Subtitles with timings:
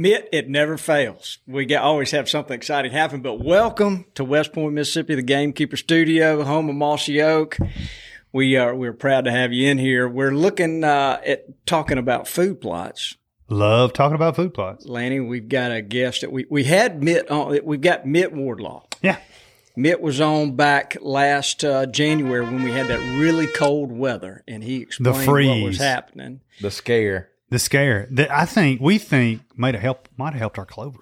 [0.00, 1.40] Mitt, it never fails.
[1.46, 3.20] We get, always have something exciting happen.
[3.20, 7.58] But welcome to West Point, Mississippi, the Gamekeeper Studio, home of Mossy Oak.
[8.32, 10.08] We are we're proud to have you in here.
[10.08, 13.18] We're looking uh, at talking about food plots.
[13.50, 14.86] Love talking about food plots.
[14.86, 17.58] Lanny, we've got a guest that we we had Mitt on.
[17.62, 18.84] We've got Mitt Wardlaw.
[19.02, 19.18] Yeah.
[19.76, 24.64] Mitt was on back last uh, January when we had that really cold weather, and
[24.64, 26.40] he explained what was happening.
[26.62, 27.28] The scare.
[27.50, 30.98] The scare that I think we think might have helped might have helped our clover.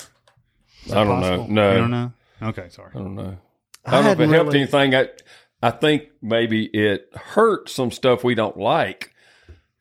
[0.86, 1.48] Is I don't possible?
[1.48, 1.62] know.
[1.62, 1.70] No.
[1.70, 2.12] I don't know.
[2.42, 2.90] Okay, sorry.
[2.94, 3.36] I don't know.
[3.84, 4.94] I don't know if it hadn't helped really- anything.
[4.94, 5.08] I,
[5.62, 9.12] I think maybe it hurt some stuff we don't like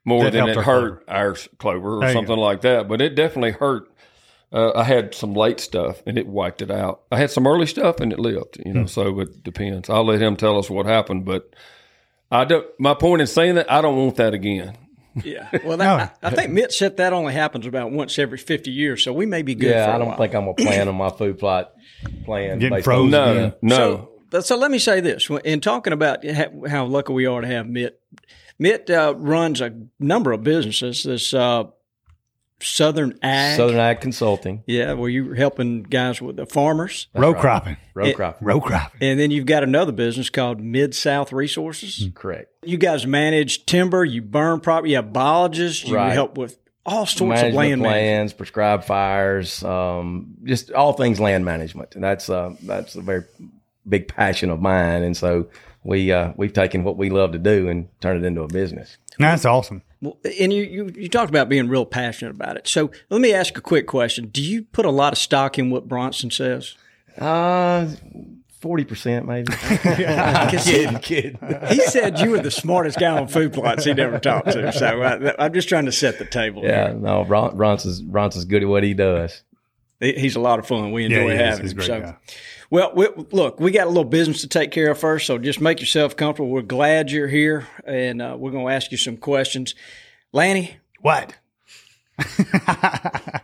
[0.06, 2.88] more That than it our hurt our clover or There something like that.
[2.88, 3.90] But it definitely hurt.
[4.52, 7.02] Uh, I had some late stuff and it wiped it out.
[7.12, 8.58] I had some early stuff and it lived.
[8.66, 8.88] You know, Hmm.
[8.88, 9.90] so it depends.
[9.90, 11.26] I'll let him tell us what happened.
[11.26, 11.54] But
[12.32, 12.66] I don't.
[12.80, 14.78] My point in saying that I don't want that again.
[15.24, 15.50] Yeah.
[15.64, 19.04] Well, that, I, I think Mitt said that only happens about once every 50 years,
[19.04, 20.18] so we may be good for Yeah, a I don't while.
[20.18, 21.72] think I'm gonna plan on my food plot
[22.26, 22.60] plan.
[22.60, 23.06] Getting based frozen.
[23.06, 23.52] on- No, Yeah.
[23.62, 23.76] no.
[23.76, 26.26] So, but- so let me say this: in talking about
[26.68, 28.00] how lucky we are to have Mitt,
[28.60, 31.04] Mitt uh, runs a number of businesses.
[31.04, 31.66] This uh,
[32.60, 37.40] Southern Ag, Southern Ag Consulting, yeah, where you're helping guys with the farmers, Row right.
[37.42, 37.78] cropping.
[37.94, 38.38] row It- crop.
[38.42, 39.00] Row cropping.
[39.08, 42.10] and then you've got another business called Mid South Resources.
[42.16, 42.52] Correct.
[42.64, 46.14] You guys manage timber, you burn property, you have biologists, you Right.
[46.14, 48.38] help with all sorts management of land plans, management.
[48.38, 53.24] prescribed fires, um, just all things land management, and that's uh, that's a very
[53.88, 55.04] big passion of mine.
[55.04, 55.48] And so
[55.84, 58.98] we uh, we've taken what we love to do and turned it into a business.
[59.20, 59.82] That's awesome.
[60.02, 62.68] Well, and you, you you talked about being real passionate about it.
[62.68, 65.70] So let me ask a quick question: Do you put a lot of stock in
[65.70, 66.76] what Bronson says?
[67.18, 67.88] Uh
[68.60, 69.52] forty percent maybe.
[69.58, 71.40] kidding, kidding.
[71.70, 74.72] He said you were the smartest guy on food plots he'd ever talked to.
[74.72, 76.64] So I, I'm just trying to set the table.
[76.64, 76.94] yeah, here.
[76.94, 79.42] no, Ron, Bronson's Bronson's good at what he does.
[80.00, 80.92] He- he's a lot of fun.
[80.92, 81.40] We enjoy he is.
[81.40, 81.78] having He's a him.
[81.78, 82.18] great So, guy.
[82.70, 85.60] well, we, look, we got a little business to take care of first, so just
[85.62, 86.50] make yourself comfortable.
[86.50, 89.74] We're glad you're here, and uh, we're going to ask you some questions.
[90.34, 91.34] Lanny, What?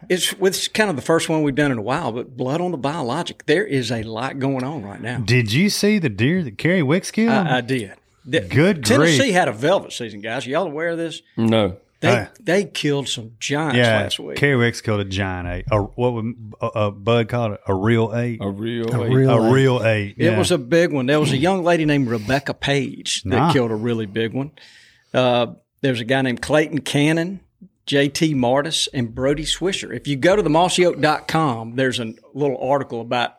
[0.09, 2.71] it's it's kind of the first one we've done in a while, but blood on
[2.71, 3.45] the biologic.
[3.45, 5.19] There is a lot going on right now.
[5.19, 7.29] Did you see the deer that Kerry Wicks killed?
[7.29, 7.93] I, I did.
[8.25, 9.33] The- Good Tennessee grief.
[9.33, 10.47] had a velvet season, guys.
[10.47, 11.21] Y'all aware of this?
[11.37, 11.77] No.
[12.03, 14.35] They Uh, they killed some giants yeah, last week.
[14.37, 15.65] Kerry Wicks killed a giant eight.
[15.71, 17.61] A, what would uh, Bud call it?
[17.65, 18.39] A real eight.
[18.41, 18.93] A real.
[18.93, 20.15] a real eight.
[20.17, 20.37] It yeah.
[20.37, 21.05] was a big one.
[21.05, 23.53] There was a young lady named Rebecca Page that Nah.
[23.53, 24.51] killed a really big one.
[25.13, 27.39] Uh, there's a guy named Clayton Cannon,
[27.87, 29.95] JT Martis, and Brodie Swisher.
[29.95, 33.35] If you go to the mossyoak.com, there's a little article about,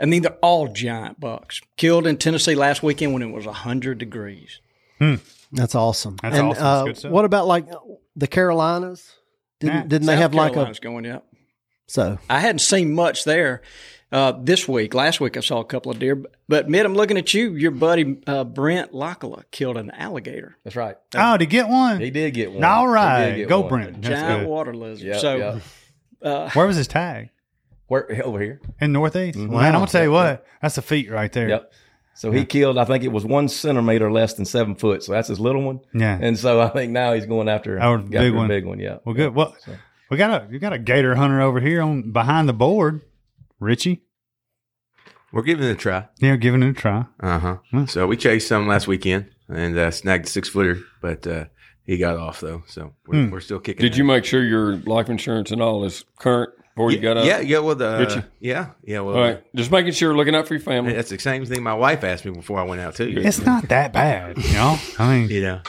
[0.00, 3.98] I mean, they're all giant bucks killed in Tennessee last weekend when it was 100
[3.98, 4.60] degrees.
[5.52, 6.16] That's awesome.
[6.22, 6.62] That's and, awesome.
[6.62, 7.12] That's Uh, good stuff.
[7.12, 7.66] what about like
[8.18, 9.14] the Carolinas?
[9.60, 9.82] Didn't Nah.
[9.82, 11.18] didn't they South have like a Carolina's going, yeah.
[11.86, 12.18] so?
[12.28, 13.62] I hadn't seen much there
[14.12, 14.94] uh, this week.
[14.94, 17.54] Last week I saw a couple of deer, but Mitt, I'm looking at you.
[17.54, 20.96] Your buddy uh, Brent Lockola killed an alligator, That's right.
[21.16, 22.00] Oh, to get one.
[22.00, 22.62] He did get one.
[22.64, 23.68] All He did right, get go one.
[23.68, 24.02] Brent.
[24.02, 24.48] That's giant good.
[24.48, 25.06] water lizard.
[25.06, 25.60] Yeah, so
[26.22, 26.50] yeah.
[26.52, 27.30] Where was his tag?
[27.88, 28.60] Where over here?
[28.80, 29.38] In Northeast.
[29.38, 30.44] Man, I'm gonna tell you what.
[30.60, 31.48] That's a feat right there.
[31.48, 31.72] Yep.
[32.18, 32.78] So he killed.
[32.78, 35.04] I think it was one centimeter less than seven foot.
[35.04, 35.78] So that's his little one.
[35.94, 36.18] Yeah.
[36.20, 38.48] And so I think now he's going after, our big a one.
[38.48, 38.80] big one.
[38.80, 38.96] Yeah.
[39.04, 39.36] Well, good.
[39.36, 39.54] Well,
[40.10, 43.02] we got a you got a gator hunter over here on behind the board,
[43.60, 44.02] Richie.
[45.30, 46.08] We're giving it a try.
[46.18, 47.04] Yeah, giving it a try.
[47.20, 47.86] Uh huh.
[47.86, 51.44] So we chased some last weekend and uh, snagged a six footer, but uh,
[51.84, 52.64] he got off though.
[52.66, 53.82] So we're, we're still kicking.
[53.82, 56.50] Did at you make sure your life insurance and all is current?
[56.78, 57.24] Before you got up?
[57.26, 57.58] yeah, yeah.
[57.58, 59.00] Well, the Did yeah, yeah.
[59.00, 59.42] Well, All right.
[59.56, 60.92] Just making sure, looking out for your family.
[60.92, 63.12] that's the same thing my wife asked me before I went out too.
[63.16, 64.78] It's not that bad, you know.
[64.96, 65.60] I mean, you know,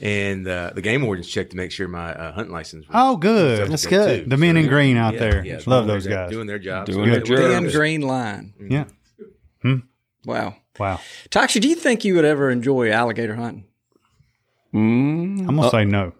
[0.00, 2.86] and uh, the game wardens checked to make sure my uh, hunting license.
[2.86, 3.68] Was oh, good.
[3.68, 4.24] That's good.
[4.24, 4.30] too.
[4.30, 6.30] The men in green out Yeah, there, yeah, love those guys.
[6.30, 6.86] doing their job.
[6.86, 7.62] Doing their So- job.
[7.64, 8.54] Thin green line.
[8.60, 8.84] Yeah.
[10.24, 10.54] Wow.
[10.78, 11.00] Wow.
[11.30, 13.64] Toxey, do you think you would ever enjoy alligator hunting?
[14.74, 16.12] Mm, I'm gonna say no.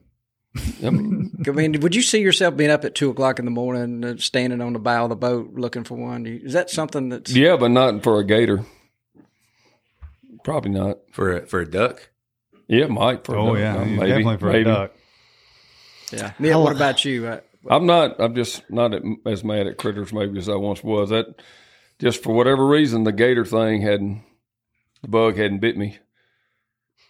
[0.85, 3.51] I mean, I mean, would you see yourself being up at two o'clock in the
[3.51, 6.25] morning, uh, standing on the bow of the boat looking for one?
[6.25, 8.65] You- Is that something that's yeah, but not for a gator.
[10.45, 10.99] Probably not.
[11.13, 12.11] for a, for a duck.
[12.69, 13.25] Yeah, Mike.
[13.25, 13.59] For a Oh duck.
[13.59, 14.61] yeah, Uh, maybe, definitely for maybe.
[14.71, 14.93] a duck.
[16.13, 16.33] Yeah.
[16.39, 17.27] Neil, what about you?
[17.27, 18.21] Uh, I'm not.
[18.21, 21.11] I'm just not at- as mad at critters maybe as I once was.
[21.11, 21.27] That
[21.99, 24.23] just for whatever reason, the gator thing hadn't,
[25.03, 25.99] the bug hadn't bit me.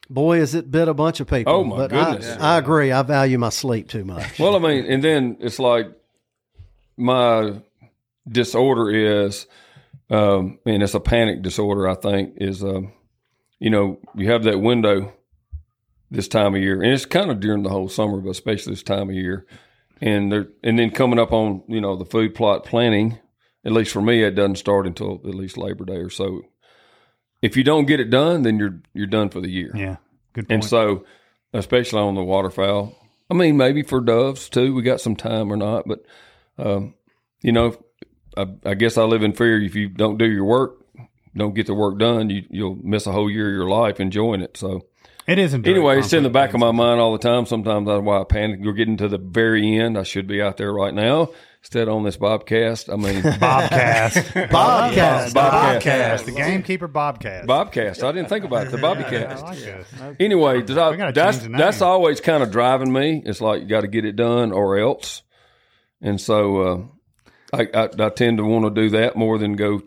[0.09, 1.53] Boy, has it bit a bunch of people.
[1.53, 2.37] Oh, my but goodness.
[2.39, 2.93] I, I agree.
[2.93, 4.39] I value my sleep too much.
[4.39, 5.87] Well, I mean, and then it's like
[6.97, 7.61] my
[8.29, 9.47] disorder is,
[10.11, 11.89] um, and it's a panic disorder.
[11.89, 12.93] I think is, um,
[13.59, 15.13] you know, you have that window
[16.11, 18.83] this time of year, and it's kind of during the whole summer, but especially this
[18.83, 19.47] time of year,
[20.01, 23.19] and there, and then coming up on you know the food plot planning.
[23.65, 26.43] At least for me, it doesn't start until at least Labor Day or so.
[27.43, 29.71] If you don't get it done, then you're you're done for the year.
[29.75, 29.97] Yeah,
[30.33, 30.53] good point.
[30.53, 31.05] And so,
[31.53, 32.97] especially on the waterfowl,
[33.31, 36.05] I mean, maybe for doves too, we got some time or not, but,
[36.59, 36.95] um,
[37.43, 37.77] you know,
[38.37, 40.79] I, I guess I live in fear if you don't do your work,
[41.37, 44.43] don't get the work done, you, you'll miss a whole year of your life enjoying
[44.43, 44.57] it.
[44.57, 44.87] So,
[45.27, 45.55] it is.
[45.55, 47.47] in direct anyway, it's in the back of my mind all the time.
[47.47, 48.61] Sometimes that's why I panic.
[48.63, 49.99] We're getting to the very end.
[49.99, 51.31] I should be out there right now
[51.67, 52.93] instead on this bobcast.
[52.93, 54.49] I mean, Bobcast.
[54.51, 55.33] Bobcast.
[55.33, 56.25] Bobcast.
[56.25, 57.47] The gamekeeper Bobcast.
[57.47, 58.05] bobcast.
[58.05, 58.71] I didn't think about it.
[58.71, 59.43] The I bobcast.
[59.43, 59.87] like this.
[60.21, 61.59] anyway, does I- gotta that's change the name.
[61.59, 63.21] that's always kind of driving me.
[63.27, 65.23] It's like you got to get it done or else,
[66.01, 66.61] and so
[67.53, 69.81] uh, I, I I tend to want to do that more than go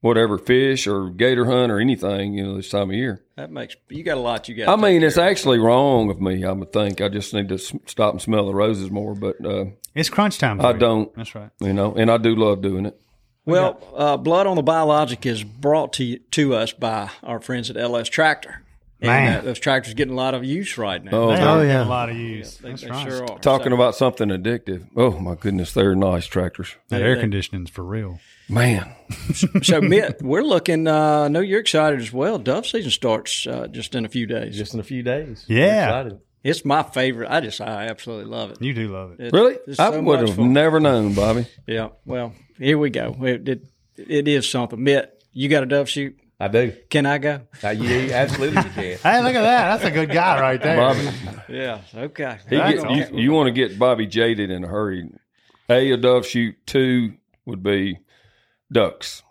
[0.00, 2.34] whatever fish or gator hunt or anything.
[2.34, 3.22] You know, this time of year.
[3.36, 4.48] that makes you got a lot.
[4.48, 4.76] You got.
[4.76, 6.44] I mean, it's actually wrong of me.
[6.44, 9.36] I would think I just need to s- stop and smell the roses more, but
[9.46, 9.66] uh,
[9.98, 10.58] It's crunch time.
[10.60, 10.78] for I you.
[10.78, 11.14] don't.
[11.14, 11.50] That's right.
[11.60, 13.00] You know, and I do love doing it.
[13.44, 17.70] Well, uh, Blood on the Biologic is brought to you, to us by our friends
[17.70, 18.62] at LS Tractor.
[19.00, 19.38] And Man.
[19.38, 21.12] uh, those tractors getting a lot of use right now.
[21.12, 21.84] Oh, They they- are Oh, yeah.
[21.84, 22.56] a lot of use.
[22.56, 23.08] They, That's they right.
[23.08, 23.38] sure are.
[23.38, 24.86] talking So- about something addictive.
[24.96, 28.18] Oh my goodness, they're nice tractors, That air conditioning's for real.
[28.48, 28.92] man.
[29.62, 30.86] So, Mitt, we're looking.
[30.88, 32.38] Uh, I know you're excited as well.
[32.38, 34.56] Dove season starts uh, just in a few days.
[34.56, 35.44] Just in a few days.
[35.48, 36.08] Yeah.
[36.44, 36.58] We're excited.
[36.58, 37.30] It's my favorite.
[37.30, 38.62] I just, I absolutely love it.
[38.62, 39.20] You do love it.
[39.26, 40.52] It- Really, it's I so would have fun.
[40.52, 41.46] never known, Bobby.
[41.66, 41.88] Yeah.
[42.04, 43.16] Well, here we go.
[43.22, 43.64] It, it,
[43.96, 44.82] it is something.
[44.82, 46.18] Mitt, you got a dove shoot.
[46.40, 46.72] I do.
[46.88, 47.40] Can I go?
[47.64, 48.98] Uh, you absolutely you can.
[49.02, 49.76] Hey, look at that.
[49.78, 50.76] That's a good guy right there.
[50.76, 51.08] Bobby,
[51.48, 51.80] Yeah.
[51.92, 52.38] Okay.
[52.48, 53.18] he get, you, awesome.
[53.18, 55.10] you want to get Bobby jaded in a hurry.
[55.68, 56.54] A, a dove shoot.
[56.64, 57.14] Two
[57.44, 57.98] would be
[58.70, 59.22] ducks.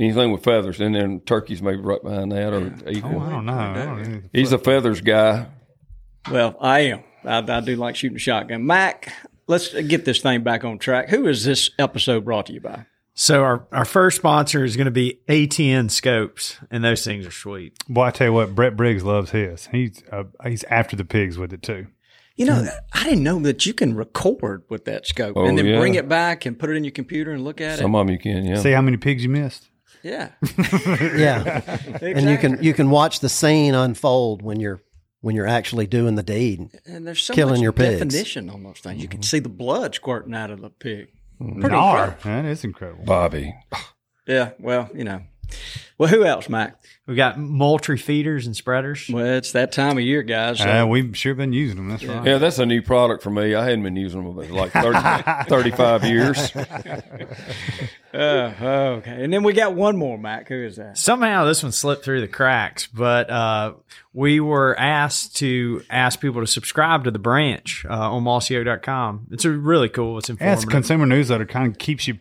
[0.00, 2.88] Anything with feathers, and then turkeys maybe right behind that or Oh.
[2.88, 3.00] I
[3.30, 3.52] don't know.
[3.52, 4.22] I don't know.
[4.32, 5.46] He's a feathers guy.
[6.30, 7.04] Well, I am.
[7.24, 8.66] I, I do like shooting a shotgun.
[8.66, 9.12] Mac,
[9.46, 11.08] let's get this thing back on track.
[11.08, 12.86] Who is this episode brought to you by?
[13.14, 17.30] So our, our first sponsor is going to be ATN scopes, and those things are
[17.30, 17.82] sweet.
[17.88, 19.66] Well, I tell you what, Brett Briggs loves his.
[19.68, 21.86] He's uh, he's after the pigs with it too.
[22.36, 25.64] You know, I didn't know that you can record with that scope Oh, and then
[25.64, 25.78] yeah.
[25.78, 27.82] bring it back and put it in your computer and look at Some it.
[27.84, 28.60] Some of them you can, yeah.
[28.60, 29.70] See how many pigs you missed.
[30.02, 30.32] Yeah.
[31.16, 31.78] Yeah.
[32.02, 34.82] And you can you can watch the scene unfold when you're
[35.20, 36.68] when you're actually doing the deed.
[36.84, 37.98] And there's so Killing much your pigs.
[38.00, 39.02] definition on those things.
[39.02, 41.08] You can see the blood squirting out of the pig.
[41.38, 42.16] Nar.
[42.24, 43.04] That is incredible.
[43.04, 43.54] Bobby.
[44.26, 44.50] Yeah.
[44.58, 45.22] Well, you know.
[45.98, 46.78] Well, who else, Mac?
[47.06, 49.08] We've got Moultrie feeders and spreaders.
[49.10, 50.58] Well, it's that time of year, guys.
[50.58, 51.88] So Uh, we've sure been using them.
[51.88, 52.26] That's right.
[52.26, 53.54] Yeah, that's a new product for me.
[53.54, 56.52] I hadn't been using them for like 30, 35 years.
[56.54, 58.16] Uh,
[58.98, 59.24] okay.
[59.24, 60.48] And then we got one more, Mac.
[60.48, 60.98] Who is that?
[60.98, 63.74] Somehow this one slipped through the cracks, but uh,
[64.12, 69.28] we were asked to ask people to subscribe to the branch uh, on mossyo.com.
[69.30, 70.18] It's a really cool.
[70.18, 70.68] It's Yeah, it's informative.
[70.68, 71.46] a consumer newsletter.
[71.46, 72.18] Kind of keeps you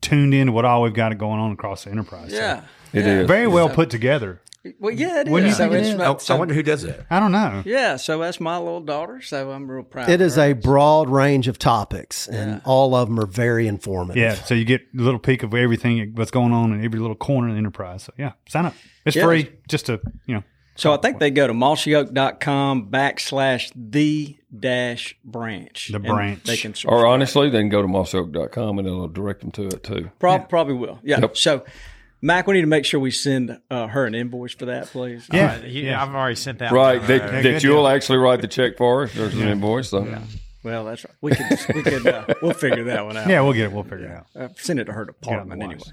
[0.00, 2.30] tuned in to what all we've got going on across the enterprise.
[2.32, 2.62] So,
[2.92, 3.00] Yeah.
[3.00, 3.26] It is.
[3.28, 4.40] very well put together.
[4.78, 5.32] Well, yeah, it is.
[5.32, 7.04] What So it's my- I, I wonder who does that.
[7.10, 7.64] I don't know.
[7.66, 9.20] Yeah, so that's my little daughter.
[9.20, 10.08] So I'm real proud.
[10.08, 10.50] It of is her.
[10.50, 14.16] a broad range of topics, and all of them are very informative.
[14.22, 17.16] Yeah, so you get a little peek of everything that's going on in every little
[17.16, 18.04] corner of the enterprise.
[18.04, 18.74] So yeah, sign up.
[19.04, 19.24] It's Yeah.
[19.24, 20.44] free, just to you know.
[20.76, 25.90] So I think they go to mossyoak.com backslash the dash branch.
[25.92, 26.44] The branch.
[26.44, 29.82] They can Or honestly, they can go to mossoak.com and it'll direct them to it
[29.82, 30.10] too.
[30.18, 30.98] Prob- Probably will.
[31.02, 31.20] Yeah.
[31.20, 31.36] Yep.
[31.36, 31.64] So,
[32.24, 35.28] Mac, we need to make sure we send uh, her an invoice for that, please.
[35.32, 36.00] Yeah, Uh, he- yeah.
[36.02, 36.70] I've already sent that.
[36.72, 37.00] Right.
[37.06, 37.88] That, that good you'll deal.
[37.88, 39.12] actually write the check for us.
[39.12, 39.90] There's an invoice.
[39.90, 40.06] So.
[40.64, 41.14] Well, that's right.
[41.20, 43.28] We could we could uh, we'll figure that one out.
[43.28, 43.72] Yeah, we'll get it.
[43.72, 44.26] We'll figure it out.
[44.40, 45.80] Uh, send it to her department anyway.
[45.84, 45.92] wise.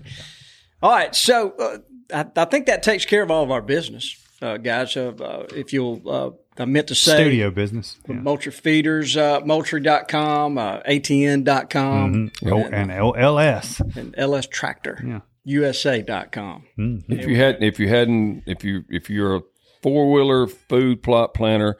[0.84, 1.78] All right, so uh,
[2.14, 4.96] I, I think that takes care of all of our business, uh, guys.
[4.96, 6.30] Uh, uh, if you'll, uh,
[6.62, 7.98] I meant to say Studio business.
[8.08, 8.16] Yeah.
[8.18, 13.80] Moultrie Feeders, uh, Moultrie.com, uh, ATN.com, Oh, and LS.
[13.96, 15.20] and LS Tractor, Yeah.
[15.50, 16.64] USA.com.
[17.10, 19.42] If you had, if you hadn't, if you if you're a
[19.82, 21.78] four wheeler food plot planner,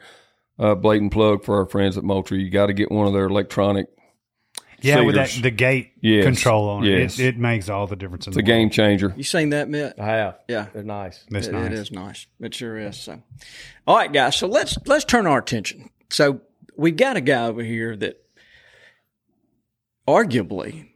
[0.58, 2.42] uh, blatant plug for our friends at Moultrie.
[2.42, 3.86] You got to get one of their electronic.
[4.82, 6.24] Yeah, with that the gate Yes.
[6.24, 7.18] control on Yes.
[7.18, 7.22] it.
[7.24, 9.12] it, it makes all the difference in It's a the game changer.
[9.14, 9.94] You seen that, Mitt?
[10.00, 10.38] I have.
[10.48, 10.68] Yeah.
[10.72, 11.22] They're nice.
[11.28, 11.66] That's It- nice.
[11.66, 12.26] It is nice.
[12.40, 12.96] It sure is.
[12.96, 13.20] So,
[13.86, 14.36] all right, guys.
[14.36, 15.90] So let's let's turn our attention.
[16.08, 16.40] So
[16.78, 18.22] we've got a guy over here that
[20.08, 20.88] arguably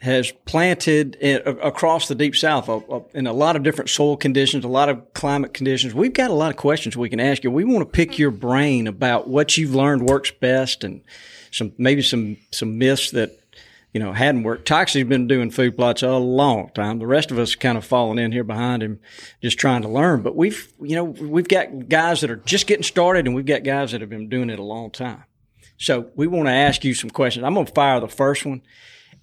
[0.00, 4.68] has planted across the deep south uh, in a lot of different soil conditions, a
[4.68, 5.94] lot of climate conditions.
[5.94, 7.50] We've got a lot of questions we can ask you.
[7.50, 11.02] We want to pick your brain about what you've learned works best and
[11.50, 13.38] some maybe some some myths that
[13.94, 14.68] you know hadn't worked.
[14.68, 16.98] Toxey's been doing food plots a long time.
[16.98, 19.00] The rest of us kind of falling in here behind him,
[19.42, 20.20] just trying to learn.
[20.20, 23.64] But we've you know we've got guys that are just getting started, and we've got
[23.64, 25.24] guys that have been doing it a long time.
[25.78, 27.44] So we want to ask you some questions.
[27.44, 28.60] I'm going to fire the first one.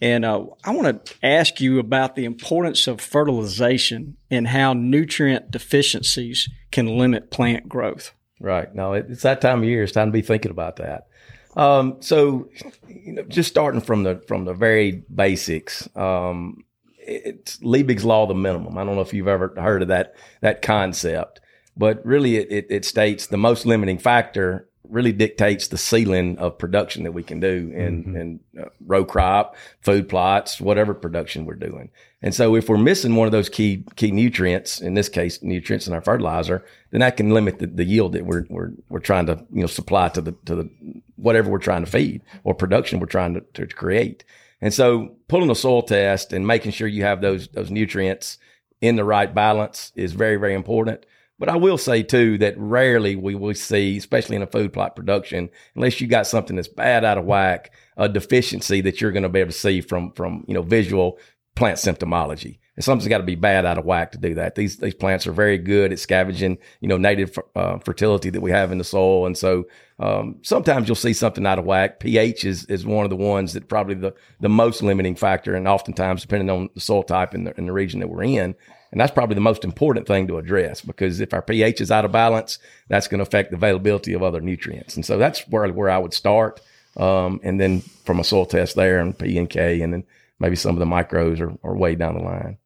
[0.04, 5.50] And uh, I want to ask you about the importance of fertilization and how nutrient
[5.50, 8.14] deficiencies can limit plant growth.
[8.42, 8.76] Right.
[8.76, 9.82] No, it, it's that time of year.
[9.82, 11.08] It's time to be thinking about that.
[11.56, 12.50] Um, so,
[12.86, 15.88] you know, just starting from the from the very basics.
[15.96, 16.66] Um,
[16.98, 18.78] it's Liebig's law of the minimum.
[18.78, 21.40] I don't know if you've ever heard of that that concept,
[21.78, 26.58] but really, it, it, it states the most limiting factor really dictates the ceiling of
[26.58, 31.56] production that we can do in in uh, row crop, food plots, whatever production we're
[31.56, 31.90] doing.
[32.22, 35.88] And so, if we're missing one of those key key nutrients, in this case, nutrients
[35.88, 39.26] in our fertilizer, then that can limit the, the yield that we're we're we're trying
[39.26, 40.70] to you know supply to the to the
[41.16, 44.24] whatever we're trying to feed or production we're trying to, to create.
[44.62, 48.38] And so, pulling a soil test and making sure you have those those nutrients
[48.80, 51.06] in the right balance is very very important.
[51.40, 54.96] But I will say too that rarely we will see, especially in a food plot
[54.96, 59.24] production, unless you got something that's bad out of whack, a deficiency that you're going
[59.24, 61.18] to be able to see from from you know visual
[61.56, 62.60] plant symptomology.
[62.76, 64.56] And something's got to be bad out of whack to do that.
[64.56, 68.50] These these plants are very good at scavenging, you know, native uh, fertility that we
[68.50, 69.66] have in the soil, and so
[70.00, 72.00] um, sometimes you'll see something out of whack.
[72.00, 75.68] pH is is one of the ones that probably the the most limiting factor, and
[75.68, 78.56] oftentimes depending on the soil type and the, in the region that we're in.
[78.94, 82.06] And that's probably the most important thing to address because if our pH is out
[82.06, 82.60] of balance,
[82.90, 84.96] that's going to affect the availability of other nutrients.
[84.96, 86.62] And so that's where, where I would start.
[86.96, 90.04] Um, and then from a soil test there and P and K, and then
[90.40, 92.60] maybe some of the micros are, are way down the line.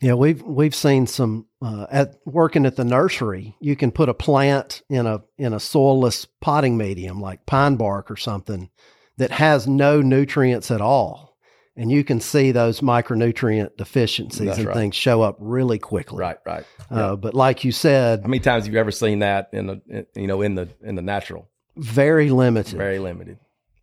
[0.00, 3.56] Yeah, we've we've seen some uh, at working at the nursery.
[3.60, 8.08] You can put a plant in a in a soilless potting medium like pine bark
[8.08, 8.70] or something
[9.16, 11.35] that has no nutrients at all,
[11.76, 14.74] and you can see those micronutrient deficiencies That's and right.
[14.76, 16.18] things show up really quickly.
[16.18, 16.64] Right, right.
[16.90, 19.80] Uh, But like you said, How many times have you ever seen that in the
[19.88, 21.48] in- you know in the in the natural?
[21.76, 22.76] very limited.
[22.76, 23.38] Very limited.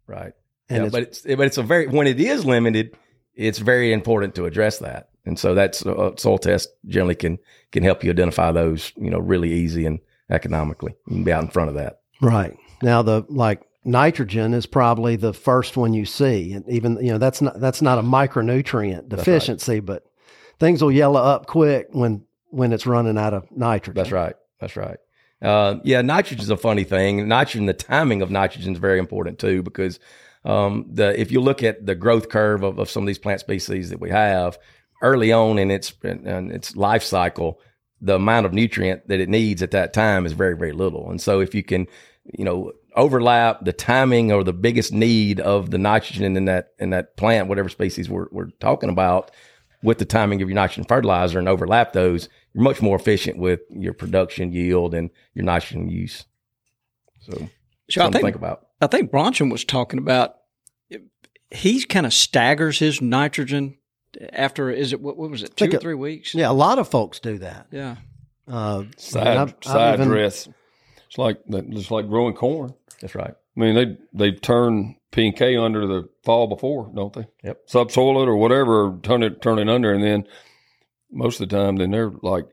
[0.08, 0.34] Right.
[0.70, 2.96] And yeah, it's- but it's but it's a very when it is limited,
[3.36, 5.10] it's very important to address that.
[5.26, 7.38] And so that's a soil test generally can
[7.72, 10.96] can help you identify those, you know, really easy and economically.
[11.08, 12.00] You can be out in front of that.
[12.22, 12.56] Right.
[12.82, 16.54] Now the like nitrogen is probably the first one you see.
[16.54, 20.06] And even you know, that's not that's not a micronutrient deficiency, but
[20.60, 23.96] things will yellow up quick when when it's running out of nitrogen.
[23.96, 24.36] That's right.
[24.60, 24.98] That's right.
[25.42, 27.28] Uh, yeah, nitrogen is a funny thing.
[27.28, 30.00] Nitrogen, the timing of nitrogen is very important too, because
[30.46, 33.42] um, the if you look at the growth curve of, of some of these plant
[33.42, 34.58] species that we have
[35.02, 37.60] early on in its in its life cycle,
[38.00, 41.10] the amount of nutrient that it needs at that time is very very little.
[41.10, 41.88] And so if you can,
[42.38, 46.90] you know, overlap the timing or the biggest need of the nitrogen in that in
[46.92, 49.32] that plant, whatever species we're we're talking about,
[49.82, 53.60] with the timing of your nitrogen fertilizer and overlap those, you're much more efficient with
[53.70, 56.26] your production yield and your nitrogen use.
[57.22, 57.48] So, So I
[58.06, 58.68] something to think think about.
[58.82, 60.36] I think Bronson was talking about
[61.52, 63.78] he kind of staggers his nitrogen
[64.32, 66.34] after is it what, what was it two Think or it- three weeks?
[66.36, 67.68] Yeah, a lot of folks do that.
[67.72, 67.98] Yeah.
[68.48, 70.50] Uh, Side, I've- I've side even- dress.
[71.08, 72.74] It's like it's like growing corn.
[73.04, 73.34] That's right.
[73.34, 77.28] I mean, they they turn P and K under the fall before, don't they?
[77.44, 77.64] Yep.
[77.66, 80.26] Subsoil it or whatever, turn it turn it under, and then
[81.12, 82.46] most of the time, then they're like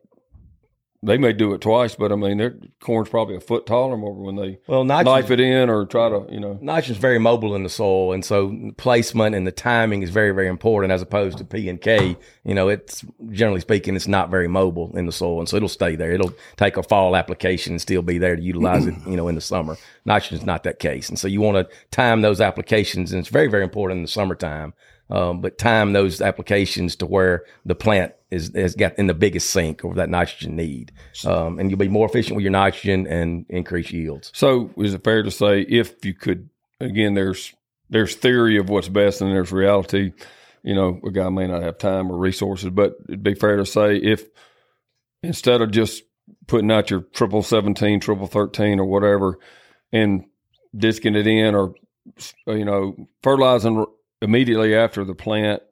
[1.02, 4.12] they may do it twice, but I mean, their corn's probably a foot taller more
[4.12, 6.58] when they Well, knife it in or try to, you know.
[6.60, 10.48] nitrogen's very mobile in the soil, and so placement and the timing is very, very
[10.48, 12.16] important as opposed to P and K.
[12.44, 15.70] You know, it's generally speaking, it's not very mobile in the soil, and so it'll
[15.70, 16.12] stay there.
[16.12, 18.94] It'll take a fall application and still be there to utilize it.
[19.06, 22.20] You know, in the summer, nitrogen's not that case, and so you want to time
[22.20, 24.74] those applications, and it's very, very important in the summertime.
[25.10, 29.50] Um, but time those applications to where the plant is has got in the biggest
[29.50, 30.92] sink of that nitrogen need,
[31.26, 34.30] um, and you'll be more efficient with your nitrogen and increase yields.
[34.34, 36.48] So is it fair to say if you could,
[36.78, 37.52] again, there's
[37.88, 40.12] there's theory of what's best and there's reality.
[40.62, 43.66] You know, a guy may not have time or resources, but it'd be fair to
[43.66, 44.26] say if
[45.22, 46.04] instead of just
[46.46, 49.38] putting out your triple seventeen, triple thirteen, or whatever,
[49.92, 50.26] and
[50.76, 51.74] disking it in, or
[52.46, 53.84] you know, fertilizing
[54.22, 55.62] immediately after the plant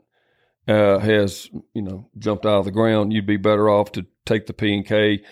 [0.67, 4.47] uh, has you know jumped out of the ground, you'd be better off to take
[4.47, 5.23] the P and K,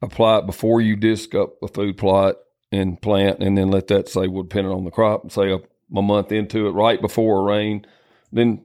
[0.00, 2.36] apply it before you disc up a food plot
[2.70, 5.58] and plant, and then let that say, well, depending on the crop, say a,
[5.96, 7.86] a month into it, right before a rain,
[8.32, 8.64] then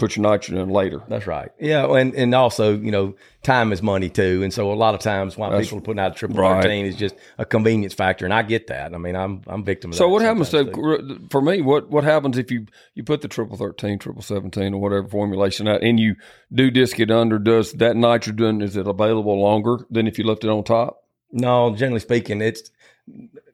[0.00, 1.02] put your nitrogen in later.
[1.06, 1.50] That's right.
[1.60, 5.00] Yeah, and and also you know time is money too, and so a lot of
[5.00, 6.62] times why That's people are putting out triple right.
[6.62, 8.94] thirteen is just a convenience factor, and I get that.
[8.94, 11.28] I mean, I'm I'm victim of So that what happens to too.
[11.30, 11.62] for me?
[11.62, 15.68] What what happens if you you put the triple thirteen, triple seventeen, or whatever formulation
[15.68, 16.16] out, and you
[16.52, 17.38] do disc it under?
[17.38, 21.04] Does that nitrogen is it available longer than if you left it on top?
[21.32, 22.70] No, generally speaking, it's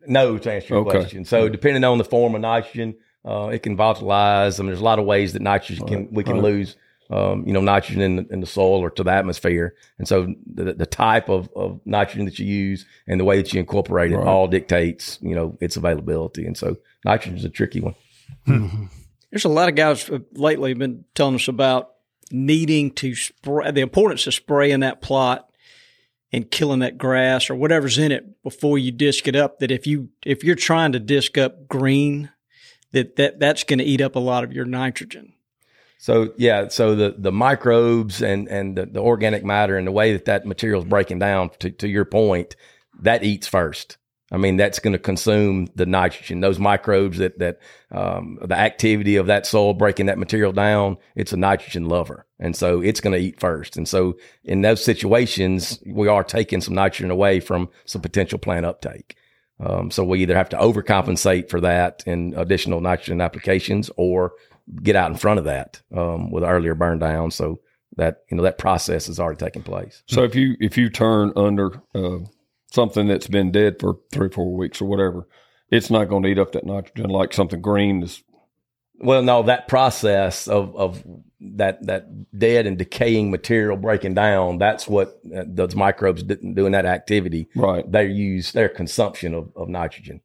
[0.07, 0.99] no to answer your Okay.
[1.01, 1.25] question.
[1.25, 2.95] So depending on the form of nitrogen,
[3.27, 4.59] uh, it can volatilize.
[4.59, 6.77] I mean, there's a lot of ways that nitrogen can we can lose.
[7.09, 10.35] Um, you know, nitrogen in the, in the soil or to the atmosphere, and so
[10.53, 14.11] the, the type of, of nitrogen that you use and the way that you incorporate
[14.11, 14.27] it Right.
[14.27, 16.45] all dictates, you know, its availability.
[16.45, 17.95] And so nitrogen is a tricky one.
[19.31, 21.91] There's a lot of guys uh, lately have been telling us about
[22.33, 25.49] needing to spray the importance of spraying that plot
[26.33, 29.61] and killing that grass or whatever's in it before you disc it up.
[29.61, 32.31] That if you if you're trying to disc up green,
[32.93, 35.33] that, that that's going to eat up a lot of your nitrogen.
[35.99, 40.13] So yeah, so the the microbes and and the, the organic matter and the way
[40.13, 42.55] that that material is breaking down to to your point,
[43.01, 43.97] that eats first.
[44.33, 46.41] I mean, that's going to consume the nitrogen.
[46.41, 47.61] Those microbes that that
[47.93, 52.55] um, the activity of that soil breaking that material down, it's a nitrogen lover, and
[52.55, 53.77] so it's going to eat first.
[53.77, 58.67] And so in those situations, we are taking some nitrogen away from some potential plant
[58.67, 59.17] uptake.
[59.59, 64.33] Um, so we either have to overcompensate for that in additional nitrogen applications, or
[64.83, 67.31] get out in front of that um, with earlier burn down.
[67.31, 67.61] So
[67.97, 70.03] that you know that process is already taking place.
[70.07, 72.19] So if you if you turn under uh,
[72.71, 75.27] something that's been dead for three or four weeks or whatever,
[75.71, 78.23] it's not going to eat up that nitrogen like something green is.
[78.99, 81.03] Well, no, that process of of
[81.41, 82.07] that that
[82.39, 87.49] dead and decaying material breaking down, that's what uh, those microbes d- doing that activity.
[87.55, 87.91] Right.
[87.91, 90.21] They use their consumption of, of nitrogen.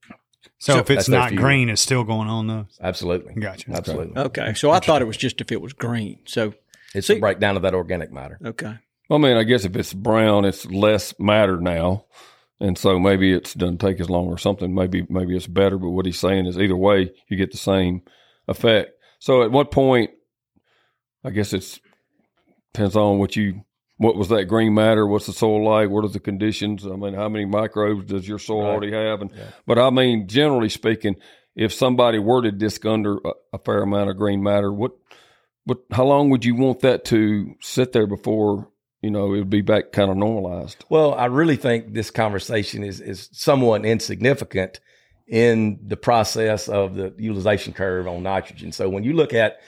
[0.58, 2.68] So, if it's not green, it's still going on though.
[2.82, 3.34] Absolutely.
[3.34, 3.72] Gotcha.
[3.72, 4.16] Absolutely.
[4.22, 6.20] Okay, so I thought it was just if it was green.
[6.26, 6.54] So
[6.94, 8.38] It's See- a breakdown of that organic matter.
[8.46, 8.76] okay,
[9.10, 12.06] I mean, I guess if it's brown, it's less matter now,
[12.60, 14.74] and so maybe it's doesn't take as long or something.
[14.74, 15.78] Maybe maybe it's better.
[15.78, 18.04] But what he's saying is either way, you get the same
[18.48, 18.92] effect.
[19.20, 20.12] So at what point?
[21.24, 21.80] I guess it's
[22.74, 23.64] depends on what you
[23.98, 25.06] what was that green matter?
[25.06, 25.90] What's the soil like?
[25.90, 26.86] What are the conditions?
[26.86, 28.70] I mean, how many microbes does your soil Right.
[28.72, 29.22] already have?
[29.22, 29.32] And
[29.68, 31.18] but I mean, generally speaking,
[31.56, 34.94] if somebody were to disc under a, a fair amount of green matter, what
[35.66, 38.70] what how long would you want that to sit there before
[39.02, 40.84] you know it would be back kind of normalized?
[40.90, 44.80] Well, I really think this conversation is is somewhat insignificant
[45.32, 48.74] in the process of the utilization curve on nitrogen.
[48.74, 49.62] So when you look at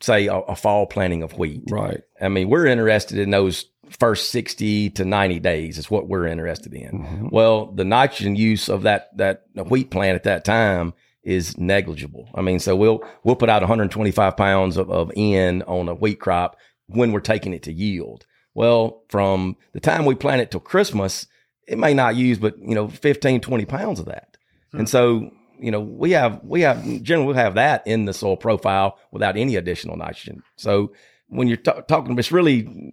[0.00, 2.02] say a, a fall planting of wheat, Right.
[2.20, 3.66] I mean, we're interested in those
[3.98, 7.02] first 60 to 90 days is what we're interested in.
[7.02, 7.28] Mm-hmm.
[7.30, 12.30] Well, the nitrogen use of that, that wheat plant at that time is negligible.
[12.34, 16.18] I mean, so we'll, we'll put out 125 pounds of, of N on a wheat
[16.18, 16.56] crop
[16.86, 18.24] when we're taking it to yield.
[18.54, 21.26] Well, from the time we plant it till Christmas,
[21.68, 24.29] it may not use, but you know, 15, 20 pounds of that.
[24.72, 28.36] And so, you know, we have, we have, generally we have that in the soil
[28.36, 30.42] profile without any additional nitrogen.
[30.56, 30.92] So
[31.28, 32.92] when you're ta- talking, it's really,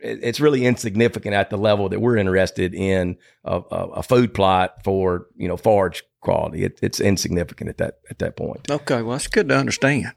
[0.00, 4.82] it's really insignificant at the level that we're interested in a, a, a food plot
[4.84, 6.64] for, you know, forage quality.
[6.64, 8.70] It, it's insignificant at that, at that point.
[8.70, 10.12] okay, well that's good to understand.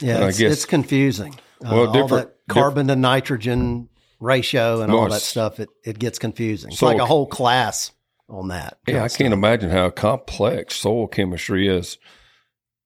[0.00, 1.34] Yeah, I it's, guess- it's confusing.
[1.64, 5.98] Uh, Well, all different- that carbon to nitrogen ratio and all that stuff, it, it
[5.98, 6.70] gets confusing.
[6.70, 7.92] It's So- like a whole class
[8.30, 8.78] on that.
[8.86, 11.98] Yeah, I can't imagine how complex soil chemistry is.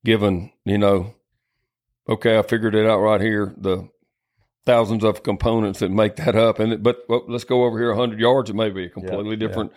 [0.05, 1.15] Given you know,
[2.09, 3.55] okay, I figured it out right here.
[3.57, 3.89] The
[4.67, 6.59] thousands of components that make that up.
[6.59, 8.51] And it, but well, let's go over here hundred yards.
[8.51, 9.47] It may be a completely yeah.
[9.47, 9.73] different,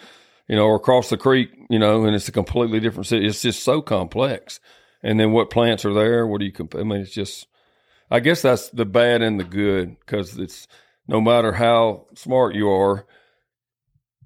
[0.48, 3.26] you know, or across the creek, you know, and it's a completely different city.
[3.26, 4.60] It's just so complex.
[5.04, 6.26] And then what plants are there?
[6.26, 6.82] What do you compare?
[6.82, 7.48] I mean, it's just.
[8.10, 10.66] I guess that's the bad and the good because it's
[11.10, 13.06] no matter how smart you are,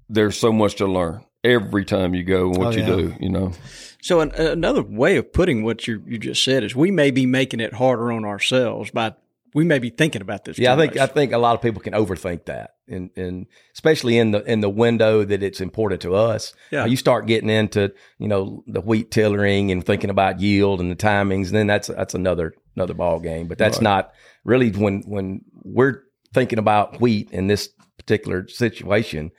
[0.08, 2.86] there's so much to learn every time you go and what Oh, you yeah.
[2.86, 3.14] do.
[3.20, 3.52] You know.
[4.00, 7.26] So an, another way of putting what you you just said is we may be
[7.26, 9.14] making it harder on ourselves by
[9.54, 10.58] we may be thinking about this.
[10.58, 11.02] Yeah, I think much.
[11.10, 14.60] I think a lot of people can overthink that, and and especially in the in
[14.60, 16.54] the window that it's important to us.
[16.70, 16.86] Yeah.
[16.86, 20.96] You start getting into you know the wheat tillering and thinking about yield and the
[20.96, 23.46] timings, and then that's that's another another ball game.
[23.46, 23.82] But that's Right.
[23.84, 24.12] not
[24.44, 26.02] really when when we're
[26.32, 29.30] thinking about wheat in this particular situation.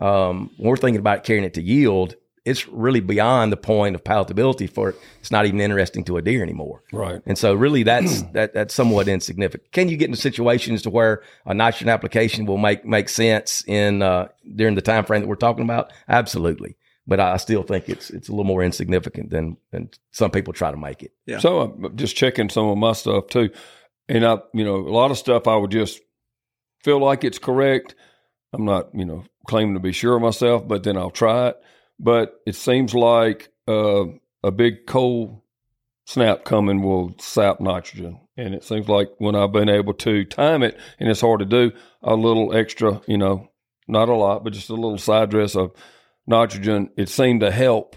[0.00, 4.02] Um, when we're thinking about carrying it to yield, it's really beyond the point of
[4.02, 4.96] palatability for it.
[5.20, 6.82] It's not even interesting to a deer anymore.
[6.90, 7.20] Right.
[7.26, 9.70] And so really that's that that's somewhat insignificant.
[9.72, 14.02] Can you get into situations to where a nitrogen application will make make sense in
[14.02, 15.92] uh, during the time frame that we're talking about?
[16.08, 16.76] Absolutely.
[17.06, 20.70] But I still think it's it's a little more insignificant than than some people try
[20.70, 21.12] to make it.
[21.26, 21.38] Yeah.
[21.38, 23.50] So I'm just checking some of my stuff too,
[24.08, 26.00] and I, you know, a lot of stuff I would just
[26.82, 27.94] feel like it's correct.
[28.52, 31.56] I'm not, you know, claiming to be sure of myself, but then I'll try it.
[31.98, 34.04] But it seems like uh,
[34.42, 35.40] a big cold
[36.06, 40.62] snap coming will sap nitrogen, and it seems like when I've been able to time
[40.62, 41.72] it, and it's hard to do,
[42.02, 43.48] a little extra, you know,
[43.86, 45.72] not a lot, but just a little side dress of
[46.26, 47.96] nitrogen, it seemed to help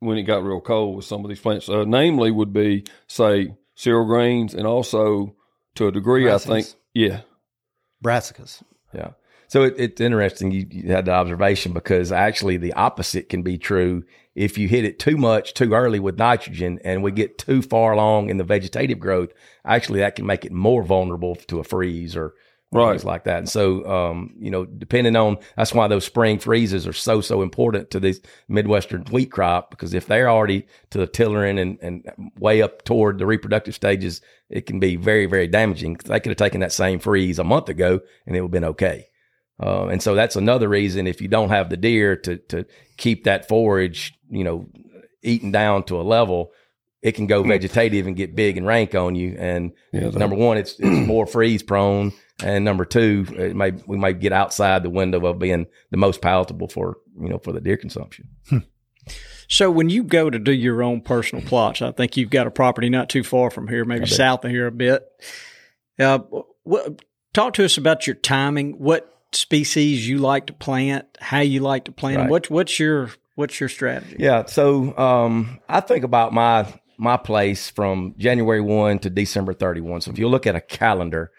[0.00, 1.68] when it got real cold with some of these plants.
[1.68, 5.34] Uh, namely, would be say cereal grains, and also
[5.74, 7.20] to a degree, I think, yeah,
[8.02, 8.62] Brassicas.
[9.48, 13.58] So it, it's interesting you, you had the observation because actually the opposite can be
[13.58, 14.04] true
[14.34, 17.92] if you hit it too much too early with nitrogen and we get too far
[17.92, 19.30] along in the vegetative growth.
[19.64, 22.34] Actually, that can make it more vulnerable to a freeze or
[22.72, 22.90] Right.
[22.90, 23.38] things like that.
[23.38, 27.42] And so, um, you know, depending on that's why those spring freezes are so so
[27.42, 32.04] important to this midwestern wheat crop because if they're already to the tillering and and
[32.38, 35.94] way up toward the reproductive stages, it can be very very damaging.
[36.04, 38.64] They could have taken that same freeze a month ago and it would have been
[38.70, 39.06] okay.
[39.62, 42.66] Uh, and so that's another reason if you don't have the deer to to
[42.96, 44.68] keep that forage, you know,
[45.22, 46.52] eaten down to a level,
[47.02, 49.36] it can go vegetative and get big and rank on you.
[49.38, 53.96] And Yeah, number one, it's it's more freeze prone, and number two, it may we
[53.96, 57.60] might get outside the window of being the most palatable for you know for the
[57.60, 58.28] deer consumption.
[59.48, 62.50] So when you go to do your own personal plots, I think you've got a
[62.50, 65.06] property not too far from here, maybe south of here a bit.
[65.98, 66.18] Uh,
[66.64, 67.00] what,
[67.32, 68.72] talk to us about your timing.
[68.72, 71.06] What species you like to plant?
[71.20, 72.22] How you like to plant them?
[72.22, 72.30] Right.
[72.30, 74.16] What, what's your what's your strategy?
[74.18, 79.80] Yeah, so um, I think about my my place from January one to December thirty
[79.80, 80.00] one.
[80.00, 81.30] So if you look at a calendar,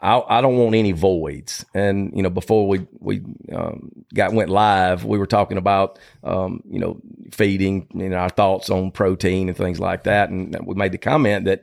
[0.00, 1.64] I, I don't want any voids.
[1.74, 6.62] And you know, before we we um, got went live, we were talking about um,
[6.68, 10.30] you know feeding and our thoughts on protein and things like that.
[10.30, 11.62] And we made the comment that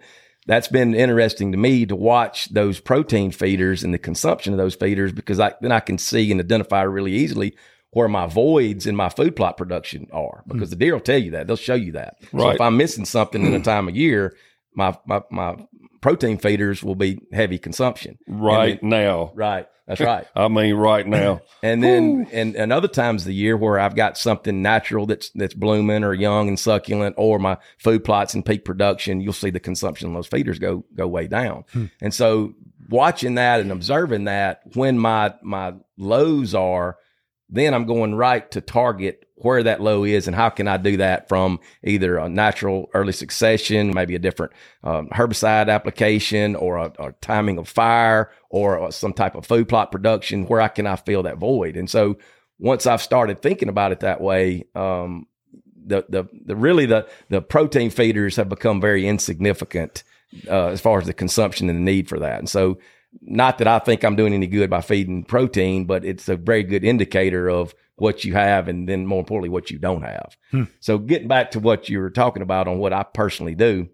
[0.50, 4.74] that's been interesting to me to watch those protein feeders and the consumption of those
[4.74, 7.56] feeders because I, then I can see and identify really easily
[7.92, 10.54] where my voids in my food plot production are hmm.
[10.54, 12.16] because the deer will tell you that they'll show you that.
[12.32, 12.56] So Right.
[12.56, 14.36] if I'm missing something in a time of year,
[14.74, 15.56] my my, my
[16.02, 18.18] protein feeders will be heavy consumption.
[18.28, 19.32] right And now.
[19.36, 19.68] right.
[19.90, 20.28] That's right.
[20.36, 21.42] I mean, right now.
[21.62, 25.30] And then and, and other times of the year where I've got something natural that's
[25.32, 29.50] that's blooming or young and succulent or my food plots in peak production, you'll see
[29.50, 31.66] the consumption of those feeders go go way down.
[31.74, 31.88] Hmm.
[32.02, 32.54] And so
[32.88, 36.98] watching that and observing that when my my lows are,
[37.50, 40.98] then I'm going right to target where that low is and how can I do
[40.98, 46.94] that from either a natural early succession, maybe a different um, herbicide application or a,
[47.00, 50.46] a timing of fire or uh, some type of food plot production.
[50.46, 51.78] Where I can I fill that void?
[51.78, 52.18] And so
[52.60, 55.28] once I've started thinking about it that way, um,
[55.86, 60.04] the, the, the really the, the protein feeders have become very insignificant
[60.48, 62.40] uh, as far as the consumption and the need for that.
[62.40, 62.78] And so
[63.22, 66.64] not that I think I'm doing any good by feeding protein, but it's a very
[66.64, 70.38] good indicator of what you have and then more importantly, what you don't have.
[70.80, 73.90] So getting back to what you were talking about on what I personally do,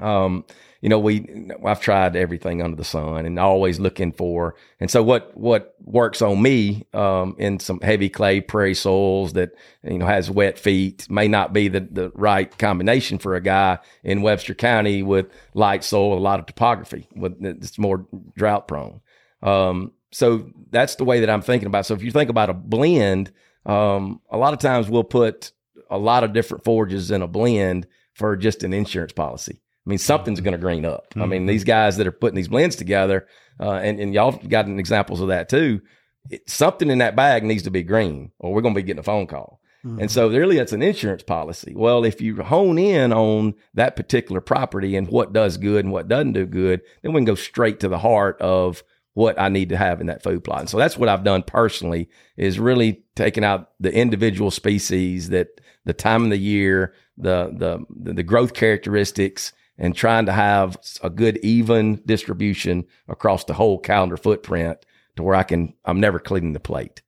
[0.00, 0.44] um,
[0.80, 5.02] you know, we, I've tried everything under the sun and always looking for, and so
[5.02, 9.50] what, what works on me, um, in some heavy clay prairie soils that,
[9.82, 13.78] you know, has wet feet may not be the, the right combination for a guy
[14.04, 19.00] in Webster County with light soil, a lot of topography with, it's more drought prone.
[19.42, 21.86] Um, so that's the way that I'm thinking about.
[21.86, 23.32] So if you think about a blend,
[23.66, 25.52] um, a lot of times we'll put
[25.90, 29.60] a lot of different forages in a blend for just an insurance policy.
[29.86, 30.44] I mean, something's mm-hmm.
[30.44, 31.06] going to green up.
[31.16, 31.68] I mean, these mm-hmm.
[31.68, 33.26] guys that are putting these blends together,
[33.58, 35.80] uh, and, and y'all got examples of that too.
[36.28, 39.00] It, something in that bag needs to be green, or we're going to be getting
[39.00, 39.60] a phone call.
[39.82, 40.06] And mm-hmm.
[40.08, 41.72] so, really, it's an insurance policy.
[41.74, 46.08] Well, if you hone in on that particular property and what does good and what
[46.08, 49.70] doesn't do good, then we can go straight to the heart of what I need
[49.70, 50.60] to have in that food plot.
[50.60, 55.48] And so that's what I've done personally is really taking out the individual species that
[55.86, 61.10] the time of the year, the the the growth characteristics, and trying to have a
[61.10, 64.78] good even distribution across the whole calendar footprint
[65.16, 67.02] to where I can I'm never cleaning the plate.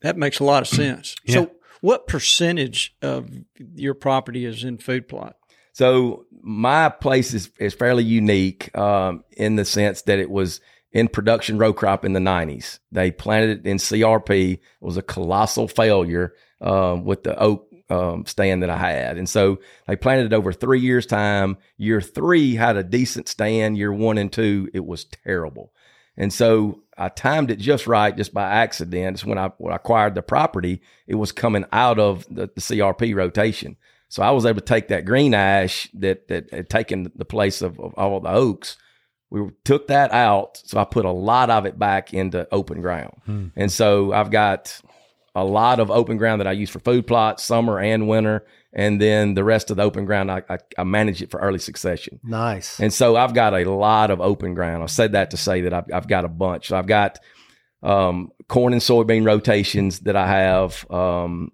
[0.00, 1.16] That makes a lot of sense.
[1.28, 3.28] So, what percentage of
[3.74, 5.36] your property is in food plot?
[5.76, 11.06] So my place is, is fairly unique um, in the sense that it was in
[11.06, 12.78] production row crop in the 90s.
[12.92, 14.54] They planted it in CRP.
[14.54, 19.18] It was a colossal failure uh, with the oak um, stand that I had.
[19.18, 21.56] And so they planted it over three years' time.
[21.76, 23.76] Year three had a decent stand.
[23.76, 25.72] Year one and two, it was terrible.
[26.16, 29.16] And so I timed it just right, just by accident.
[29.16, 32.60] It's when I, when I acquired the property, it was coming out of the, the
[32.60, 33.76] CRP rotation.
[34.08, 37.60] So I was able to take that green ash that that had taken the place
[37.60, 38.76] of, of all the oaks.
[39.30, 43.20] We took that out, so I put a lot of it back into open ground,
[43.56, 44.80] and so I've got
[45.36, 48.98] a lot of open ground that I use for food plots, summer and winter, and
[48.98, 52.18] then the rest of the open ground I, I, I manage it for early succession.
[52.24, 52.80] Nice.
[52.80, 54.82] And so I've got a lot of open ground.
[54.82, 56.68] I said that to say that I've, I've got a bunch.
[56.68, 57.18] So I've got
[57.82, 61.52] um, corn and soybean rotations that I have um,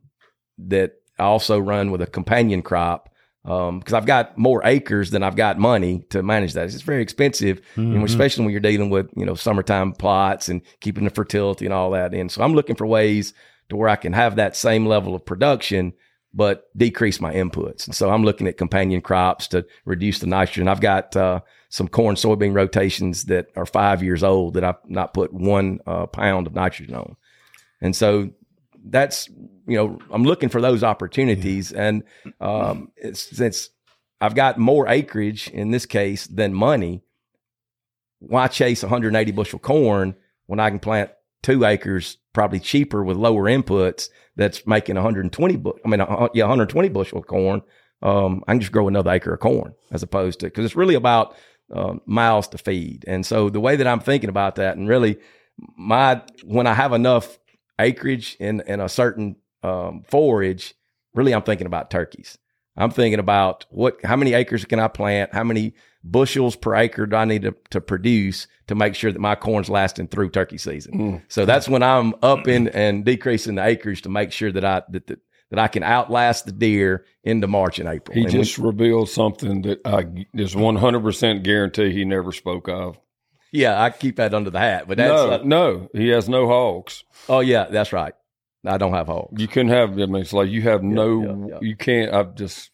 [0.58, 3.08] that I also run with a companion crop
[3.42, 6.66] because I've got more acres than I've got money to manage that.
[6.66, 10.62] It's very expensive, you know, especially when you're dealing with you know summertime plots and
[10.80, 12.28] keeping the fertility and all that in.
[12.28, 13.34] So I'm looking for ways
[13.68, 15.94] to where I can have that same level of production
[16.34, 17.86] but decrease my inputs.
[17.86, 20.68] And so I'm looking at companion crops to reduce the nitrogen.
[20.68, 25.14] I've got uh, some corn soybean rotations that are five years old that I've not
[25.14, 27.16] put one uh, pound of nitrogen on.
[27.80, 28.30] And so
[28.84, 29.28] that's,
[29.66, 31.72] you know, I'm looking for those opportunities.
[31.72, 32.02] And
[32.40, 33.68] um, since
[34.20, 37.02] I've got more acreage in this case than money,
[38.20, 40.14] why chase 180 bushel corn
[40.46, 41.10] when I can plant
[41.42, 46.00] two acres probably cheaper with lower inputs that's making 120 bu- I mean
[46.34, 47.62] yeah 120 bushel of corn.
[48.00, 50.94] Um, I can just grow another acre of corn as opposed to because it's really
[50.96, 51.36] about
[51.72, 53.04] um, miles to feed.
[53.06, 55.18] And so the way that I'm thinking about that and really
[55.76, 57.38] my when I have enough
[57.78, 60.74] acreage in in a certain um, forage
[61.14, 62.38] really I'm thinking about turkeys.
[62.76, 65.34] I'm thinking about what how many acres can I plant?
[65.34, 69.18] How many bushels per acre do I need to, to produce to make sure that
[69.20, 71.22] my corn's lasting through turkey season.
[71.28, 75.06] So that's when I'm upping and decreasing the acreage to make sure that I that,
[75.06, 78.14] that, that I can outlast the deer into March and April.
[78.16, 82.68] He And just revealed something that I is one hundred percent guarantee he never spoke
[82.68, 82.98] of.
[83.52, 86.48] yeah, I keep that under the hat, but that's no, uh, no, he has no
[86.48, 87.04] hogs.
[87.28, 88.14] oh yeah, that's right.
[88.64, 89.40] I don't have hogs.
[89.40, 89.92] You couldn't have.
[89.92, 91.22] I mean, it's like you have no.
[91.22, 91.58] yeah, yeah.
[91.60, 92.12] You can't.
[92.14, 92.70] I've just.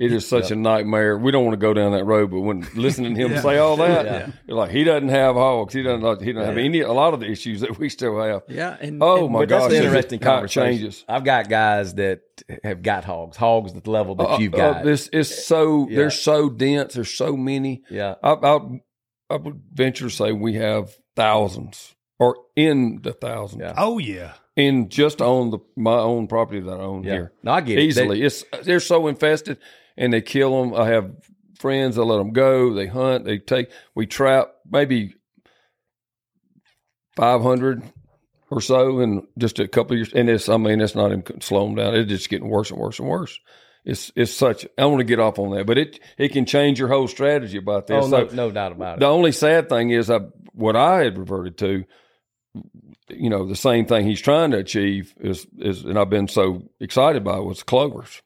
[0.00, 1.18] It is such a nightmare.
[1.18, 3.76] We don't want to go down that road, but when listening to him say all
[3.76, 4.30] that, Yeah.
[4.46, 5.74] you're like he doesn't have hogs.
[5.74, 6.22] He doesn't.
[6.22, 6.80] He doesn't have any.
[6.80, 8.42] A lot of the issues that we still have.
[8.48, 10.72] Yeah, and Oh and my But that's gosh, the it interesting conversation.
[10.72, 11.04] Changes.
[11.06, 12.20] I've got guys that
[12.64, 14.84] have got hogs, hogs at the level that Uh, you've uh, got.
[14.84, 15.86] this is so.
[15.88, 15.96] Yeah.
[15.96, 16.94] They're so dense.
[16.94, 17.82] There's so many.
[17.90, 18.58] yeah, I, I,
[19.28, 23.74] I would venture to say we have thousands or in the thousands Yeah.
[23.76, 24.32] Oh yeah.
[24.56, 27.12] in just on the my own property that I own yeah.
[27.12, 27.32] here.
[27.42, 27.76] No, I get it.
[27.76, 28.22] They- easily.
[28.22, 29.58] it's they're so infested,
[30.00, 30.74] and they kill them.
[30.74, 31.12] I have
[31.58, 32.74] friends I let them go.
[32.74, 33.24] They hunt.
[33.24, 33.70] They take.
[33.94, 35.14] We trap maybe
[37.16, 37.82] five hundred
[38.50, 40.12] or so in just a couple of years.
[40.12, 40.48] And it's.
[40.48, 41.94] I mean, it's not even slowing down.
[41.94, 43.38] It's just getting worse and worse and worse.
[43.84, 44.64] It's it's such.
[44.64, 47.08] I don't want to get off on that, but it it can change your whole
[47.08, 48.04] strategy about this.
[48.04, 49.00] oh no, So no doubt about it.
[49.00, 50.20] the only sad thing is, I
[50.52, 51.84] what I had reverted to.
[53.08, 56.62] You know, the same thing he's trying to achieve is is, and I've been so
[56.80, 58.20] excited by it, was clovers,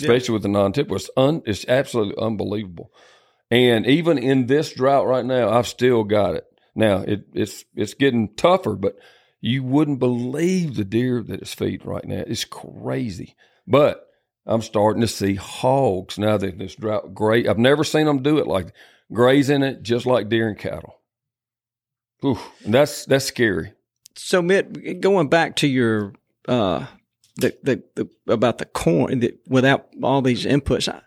[0.00, 0.88] especially with the non-tip.
[0.88, 2.92] Was un, it's absolutely unbelievable.
[3.50, 6.46] And even in this drought right now, I've still got it.
[6.74, 8.96] Now it, it's it's getting tougher, but
[9.40, 12.22] you wouldn't believe the deer that it's feeding right now.
[12.26, 13.34] It's crazy.
[13.66, 14.06] But
[14.46, 17.14] I'm starting to see hogs now that this drought.
[17.14, 18.72] Great, I've never seen them do it like
[19.12, 21.00] grazing it just like deer and cattle.
[22.24, 23.72] Oof, and that's that's scary.
[24.16, 26.14] so Mitt, going back to your
[26.48, 26.86] uh,
[27.40, 27.82] the, the
[28.26, 31.02] the about the corn the, without all these inputs, I-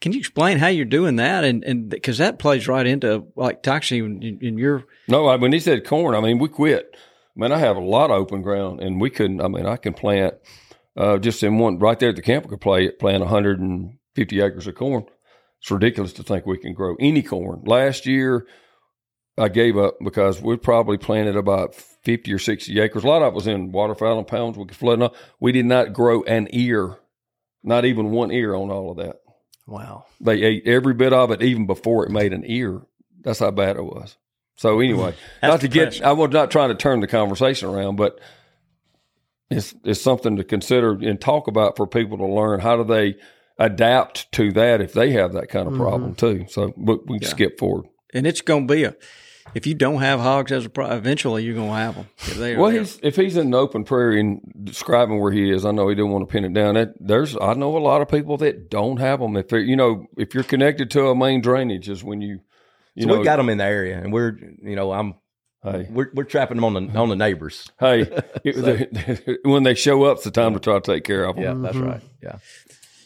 [0.00, 1.44] can you explain how you're doing that?
[1.44, 5.52] And and because that plays right into like Toxey in, in your No, I, when
[5.52, 6.94] he said corn, I mean we quit.
[6.94, 9.40] I mean I have a lot of open ground, and we couldn't.
[9.40, 10.34] I mean I can plant
[10.96, 12.44] uh, just in one right there at the camp.
[12.44, 15.06] We could play plant 150 acres of corn.
[15.60, 17.62] It's ridiculous to think we can grow any corn.
[17.64, 18.46] Last year,
[19.38, 21.74] I gave up because we probably planted about
[22.06, 23.02] 50 or 60 acres.
[23.02, 24.56] A lot of it was in waterfowl and pounds.
[24.56, 25.00] We could flood.
[25.00, 25.16] Enough.
[25.40, 26.96] We did not grow an ear,
[27.64, 29.16] not even one ear on all of that.
[29.66, 30.04] Wow.
[30.20, 32.80] They ate every bit of it even before it made an ear.
[33.22, 34.16] That's how bad it was.
[34.54, 38.20] So anyway, not to get, I was not trying to turn the conversation around, but
[39.50, 42.60] it's it's something to consider and talk about for people to learn.
[42.60, 43.16] How do they
[43.58, 45.82] adapt to that if they have that kind of mm-hmm.
[45.82, 46.46] problem too?
[46.48, 47.86] So but we can skip forward.
[48.14, 48.94] and it's going to be a.
[49.54, 52.08] If you don't have hogs as a problem, eventually you're going to have them.
[52.18, 55.64] If they Well, he's, if he's in an open prairie and describing where he is,
[55.64, 56.74] I know he didn't want to pin it down.
[56.74, 59.36] That there's, I know a lot of people that don't have them.
[59.36, 62.40] If you know, if you're connected to a main drainage, is when you,
[62.94, 65.14] you So know, we got them in the area, and we're you know I'm
[65.62, 65.88] Hey.
[65.90, 67.68] we're we're trapping them on the on the neighbors.
[67.80, 68.02] hey,
[68.44, 71.44] it, when they show up, it's the time to try to take care of them.
[71.44, 71.88] Yeah, that's mm-hmm.
[71.88, 72.02] right.
[72.22, 72.38] Yeah.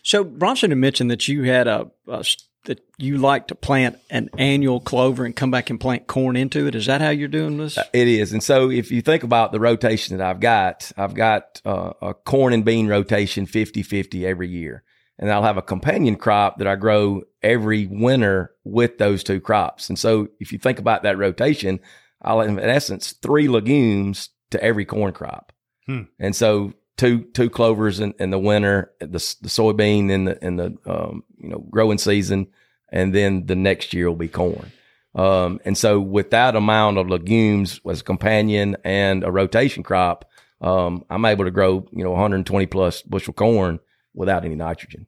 [0.03, 3.99] So Bronson had mentioned that you had a, a s- that you like to plant
[4.11, 6.75] an annual clover and come back and plant corn into it.
[6.75, 7.79] Is that how you're doing this?
[7.93, 8.33] It is.
[8.33, 12.15] And so if you think about the rotation that I've got, I've got uh, a
[12.15, 14.83] corn and bean rotation 50 50 every year.
[15.19, 19.89] And I'll have a companion crop that I grow every winter with those two crops.
[19.89, 21.81] And so if you think about that rotation,
[22.23, 25.53] I'll have, in essence, three legumes to every corn crop.
[25.87, 26.03] Hmm.
[26.19, 30.57] And so two two clovers in, in the winter, the, the soybean in the in
[30.57, 32.47] the um, you know growing season,
[32.93, 34.71] and then the next year will be corn.
[35.15, 40.31] Um, and so with that amount of legumes as a companion and a rotation crop,
[40.61, 43.81] um, I'm able to grow, you know, 120 plus bushel corn
[44.15, 45.07] without any nitrogen.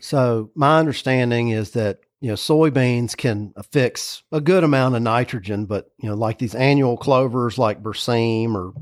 [0.00, 5.66] So my understanding is that you know soybeans can affix a good amount of nitrogen,
[5.66, 8.72] but you know like these annual clovers like Berseem or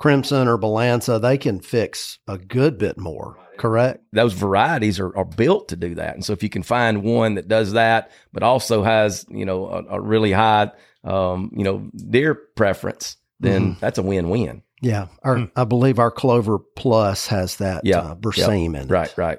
[0.00, 3.36] Crimson or Balanza, they can fix a good bit more.
[3.58, 4.02] Correct.
[4.14, 6.14] Those varieties are, are built to do that.
[6.14, 9.66] And so if you can find one that does that, but also has, you know,
[9.66, 10.70] a, a really high,
[11.04, 14.62] um, you know, deer preference, then that's a win-win.
[14.80, 18.90] Yeah, our I believe our Clover Plus has that Yeah, uh, Berseem in it.
[18.90, 19.38] Right, right.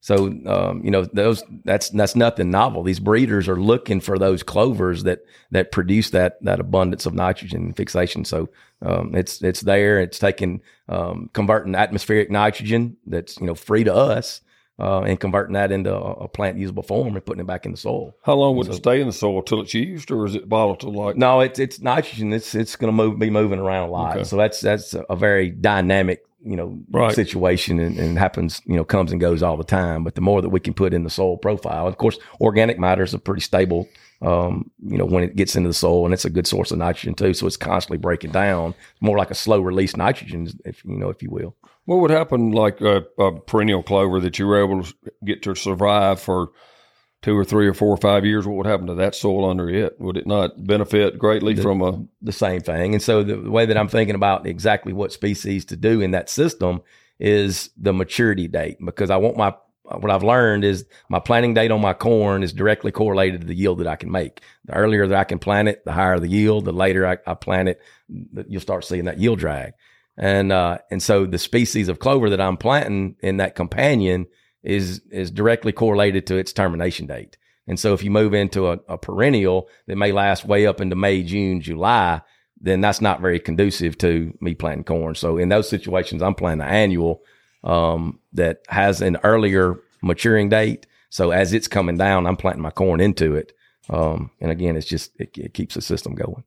[0.00, 2.82] So um, you know those that's that's nothing novel.
[2.82, 7.72] These breeders are looking for those clovers that that produce that that abundance of nitrogen
[7.72, 8.24] fixation.
[8.24, 8.48] So
[8.80, 10.00] um, it's it's there.
[10.00, 14.40] It's taking um, converting atmospheric nitrogen that's you know free to us
[14.78, 17.72] uh, and converting that into a, a plant usable form and putting it back in
[17.72, 18.16] the soil.
[18.22, 20.92] How long would it stay in the soil till it's used, or is it volatile?
[20.92, 22.32] Like No, it's it's nitrogen.
[22.32, 24.16] It's it's going to move be moving around a lot.
[24.16, 24.24] Okay.
[24.24, 27.14] So that's that's a very dynamic you know Right.
[27.14, 30.04] situation and, and happens you know comes and goes all the time.
[30.04, 33.02] But the more that we can put in the soil profile, of course, organic matter
[33.02, 33.88] is a pretty stable.
[34.20, 36.78] Um, you know when it gets into the soil and it's a good source of
[36.78, 37.34] nitrogen too.
[37.34, 41.22] So it's constantly breaking down, more like a slow release nitrogen, if you know if
[41.22, 41.54] you will.
[41.84, 45.54] What would happen, like a, a perennial clover that you were able to get to
[45.54, 46.50] survive for
[47.22, 48.46] two or three or four or five years?
[48.46, 50.00] What would happen to that soil under it?
[50.00, 52.04] Would it not benefit greatly from a?
[52.22, 52.94] the same thing.
[52.94, 56.12] And so the, the way that I'm thinking about exactly what species to do in
[56.12, 56.82] that system
[57.18, 59.54] is the maturity date because I want my
[59.96, 63.54] what I've learned is my planting date on my corn is directly correlated to the
[63.54, 64.42] yield that I can make.
[64.66, 66.66] The earlier that I can plant it, the higher the yield.
[66.66, 67.80] The later I, I plant it,
[68.46, 69.72] you'll start seeing that yield drag.
[70.16, 74.26] And uh, and so the species of clover that I'm planting in that companion
[74.62, 77.36] is is directly correlated to its termination date.
[77.66, 80.96] And so if you move into a, a perennial that may last way up into
[80.96, 82.22] May, June, July,
[82.60, 85.14] then that's not very conducive to me planting corn.
[85.14, 87.22] So in those situations, I'm planting an annual
[87.62, 90.86] um, that has an earlier maturing date.
[91.10, 93.52] So as it's coming down, I'm planting my corn into it.
[93.90, 96.44] Um, and again, it's just it, it keeps the system going.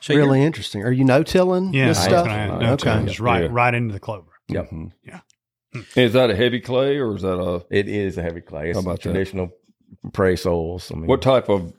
[0.00, 0.82] So really interesting.
[0.84, 2.26] Are you no tilling Yeah, this I stuff?
[2.28, 3.04] Uh, no okay.
[3.04, 3.48] just right, Yeah.
[3.50, 4.30] right into the clover.
[4.48, 4.70] Yep.
[4.70, 4.92] Mhm.
[5.04, 5.20] Yeah.
[5.96, 8.70] Is that a heavy clay or is that a It is a heavy clay.
[8.70, 9.12] It's How about that?
[9.12, 9.52] traditional
[10.12, 10.90] prairie soils.
[10.92, 11.72] I mean, what type of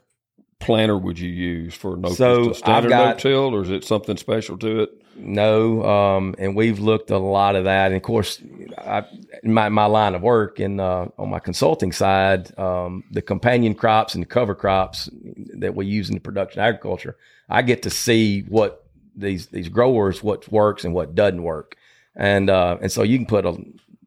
[0.60, 4.16] planter would you use for no so standard got, no till or is it something
[4.16, 4.90] special to it?
[5.16, 7.86] No, um, and we've looked a lot of that.
[7.86, 8.40] And of course,
[8.76, 9.04] I,
[9.42, 14.14] my, my line of work and uh, on my consulting side, um, the companion crops
[14.14, 15.10] and the cover crops
[15.58, 17.16] that we use in the production agriculture,
[17.48, 18.84] I get to see what
[19.16, 21.76] these these growers what works and what doesn't work,
[22.14, 23.56] and uh, and so you can put a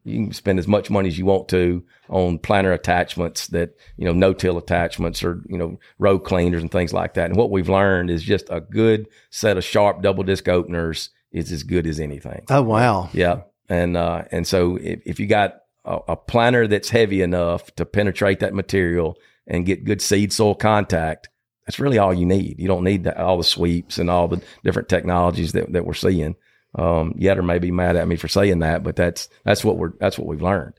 [0.04, 4.04] you can spend as much money as you want to on planter attachments that you
[4.04, 7.30] know no till attachments or you know row cleaners and things like that.
[7.30, 11.52] And what we've learned is just a good set of sharp double disc openers is
[11.52, 12.44] as good as anything.
[12.50, 13.10] Oh wow.
[13.12, 17.74] Yeah, and uh, and so if, if you got a, a planter that's heavy enough
[17.76, 21.28] to penetrate that material and get good seed soil contact,
[21.66, 22.58] that's really all you need.
[22.58, 25.94] You don't need the, all the sweeps and all the different technologies that, that we're
[25.94, 26.36] seeing.
[26.74, 29.92] Um, Yetter may be mad at me for saying that, but that's that's what we're
[29.98, 30.74] that's what we've learned.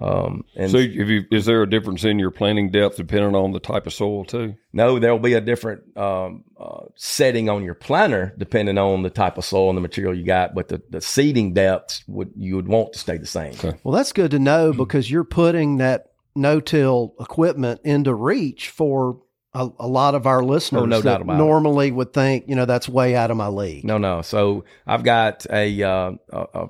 [0.00, 3.52] Um, and So, if you, is there a difference in your planting depth depending on
[3.52, 4.54] the type of soil too?
[4.72, 9.10] no, there will be a different um, uh, setting on your planter depending on the
[9.10, 12.56] type of soil and the material you got, but the, the seeding depths would you
[12.56, 13.54] would want to stay the same.
[13.84, 19.20] Well, that's good to know because you're putting that no-till equipment into reach for
[19.54, 20.82] a, a lot of our listeners.
[20.82, 21.38] Oh, no that doubt about it.
[21.38, 23.84] normally would think, you know, that's way out of my league.
[23.84, 24.22] No, no.
[24.22, 26.68] So I've got a, uh, a, a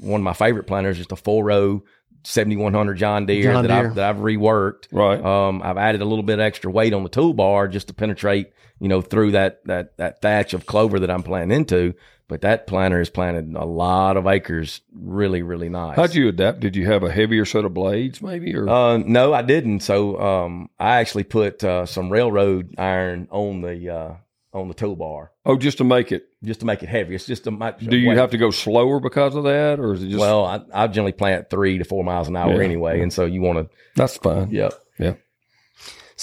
[0.00, 1.82] one of my favorite planters, just a four row
[2.24, 4.88] 7100 John Deere, John that, I've, that I've reworked.
[4.90, 5.22] Right.
[5.22, 8.52] Um, I've added a little bit extra weight on the toolbar just to penetrate,
[8.84, 11.94] you know, through that that that thatch of clover that I'm planting into.
[12.28, 15.96] But that planter has planted a lot of acres, really, really nice.
[15.96, 16.60] How'd you adapt?
[16.60, 19.80] Did you have a heavier set of blades, maybe, or Uh, no, I didn't.
[19.80, 24.14] So um, I actually put uh, some railroad iron on the uh,
[24.52, 26.28] on the toolbar oh, just to make it?
[26.44, 27.14] just to make it heavy.
[27.14, 27.78] It's just a much.
[27.80, 30.20] Do you have to go slower because of that, or is it just?
[30.20, 32.64] well, I, I generally plant three to four miles an hour Yeah.
[32.64, 33.74] anyway, and so you want to.
[33.96, 34.50] that's fine.
[34.50, 34.74] Yep.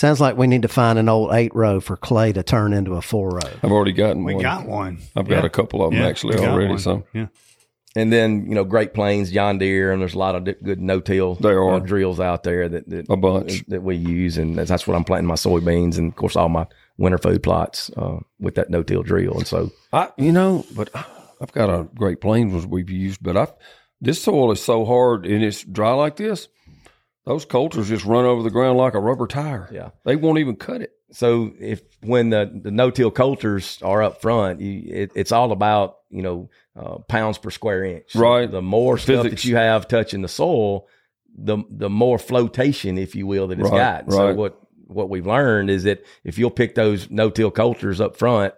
[0.01, 2.93] Sounds like we need to find an old eight row for Clay to turn into
[2.93, 3.51] a four row.
[3.61, 4.41] I've already gotten We one.
[4.41, 4.97] got one.
[5.15, 6.69] I've got a couple of them Yeah, actually already.
[6.69, 6.79] one.
[6.79, 7.27] So yeah.
[7.95, 11.35] And then you know, Great Plains, John Deere, and there's a lot of good no-till
[11.35, 11.75] There are.
[11.75, 13.63] uh, drills out there that that, a bunch.
[13.67, 16.49] that we use, and that's, that's what I'm planting my soybeans, and of course all
[16.49, 16.65] my
[16.97, 19.37] winter food plots uh, with that no-till drill.
[19.37, 20.89] And so I, you know, but
[21.39, 23.49] I've got a Great Plains was we've used, but I,
[23.99, 26.47] this soil is so hard and it's dry like this.
[27.25, 29.69] Those coulters just run over the ground like a rubber tire.
[29.71, 29.89] Yeah.
[30.05, 30.91] they won't even cut it.
[31.11, 35.97] So if when the, the no-till coulters are up front, you, it, it's all about
[36.09, 38.05] you know uh, pounds per square inch.
[38.13, 38.49] So Right.
[38.49, 40.87] The more stuff that you have touching the soil,
[41.37, 44.11] the the more flotation, if you will, that it's Right, got.
[44.11, 44.57] So what
[44.87, 48.53] what we've learned is that if you'll pick those no-till coulters up front,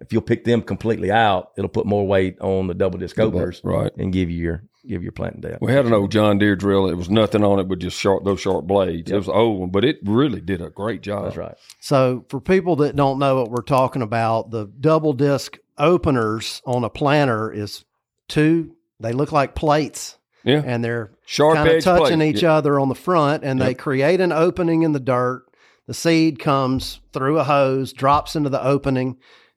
[0.00, 3.60] if you'll pick them completely out, it'll put more weight on the double disc openers
[3.64, 3.92] Right.
[3.96, 5.60] and give you your give your planting depth.
[5.60, 6.88] We had an old John Deere drill.
[6.88, 9.10] It was nothing on it but just sharp those sharp blades.
[9.10, 11.24] It was an old one, but it really did a great job.
[11.24, 11.54] That's right.
[11.80, 16.84] So, for people that don't know what we're talking about, the double disc openers on
[16.84, 17.84] a planter is
[18.28, 18.74] two.
[19.00, 22.36] They look like plates, Yeah, and they're sharp kind of touching plate.
[22.36, 22.54] each Yeah.
[22.54, 25.44] other on the front, and they create an opening in the dirt.
[25.86, 29.16] The seed comes through a hose, drops into the opening,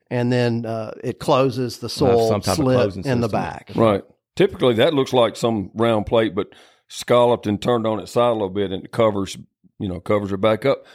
[0.10, 3.42] and then uh, it closes the soil some type of slit closing in the system.
[3.42, 3.72] back.
[3.76, 4.04] Right.
[4.36, 6.48] Typically, that looks like some round plate, but
[6.88, 9.38] scalloped and turned on its side a little bit, and it covers,
[9.80, 10.86] you know, covers it back up.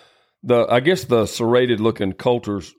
[0.43, 2.75] The I guess the serrated looking coulters.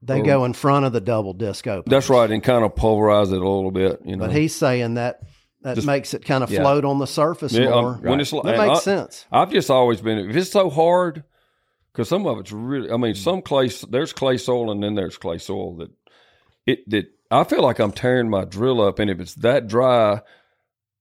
[0.00, 1.90] They go in front of the double disc opener.
[1.90, 4.00] That's right, and kind of pulverize it a little bit.
[4.04, 5.20] You know, But he's saying that
[5.62, 6.60] that Just- makes it kind of Yeah.
[6.60, 7.92] float on the surface Yeah, um, more.
[8.02, 9.26] when it's that makes I- sense.
[9.32, 11.24] I've just always been if it's so hard
[11.92, 12.92] because some of it's really.
[12.92, 15.90] I mean, some clay there's clay soil and then there's clay soil that
[16.64, 20.22] it that I feel like I'm tearing my drill up, and if it's that dry,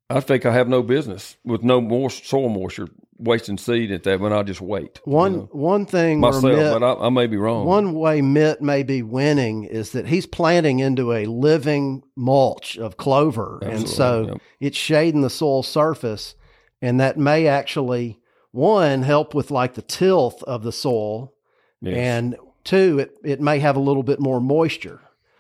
[0.10, 2.88] I think I have no business with no more soil moisture
[3.20, 5.00] wasting seed at that when I just wait.
[5.06, 7.66] you One know, one thing myself, Mitt- but I, I may be wrong.
[7.66, 12.98] one way Mitt may be winning is that he's planting into a living mulch of
[12.98, 14.42] clover, and so yep.
[14.60, 16.36] it's shading the soil surface,
[16.82, 18.20] and that may actually
[18.52, 21.34] one help with like the tilth of the soil,
[21.82, 21.96] Yes.
[21.98, 25.00] and two it it may have a little bit more moisture.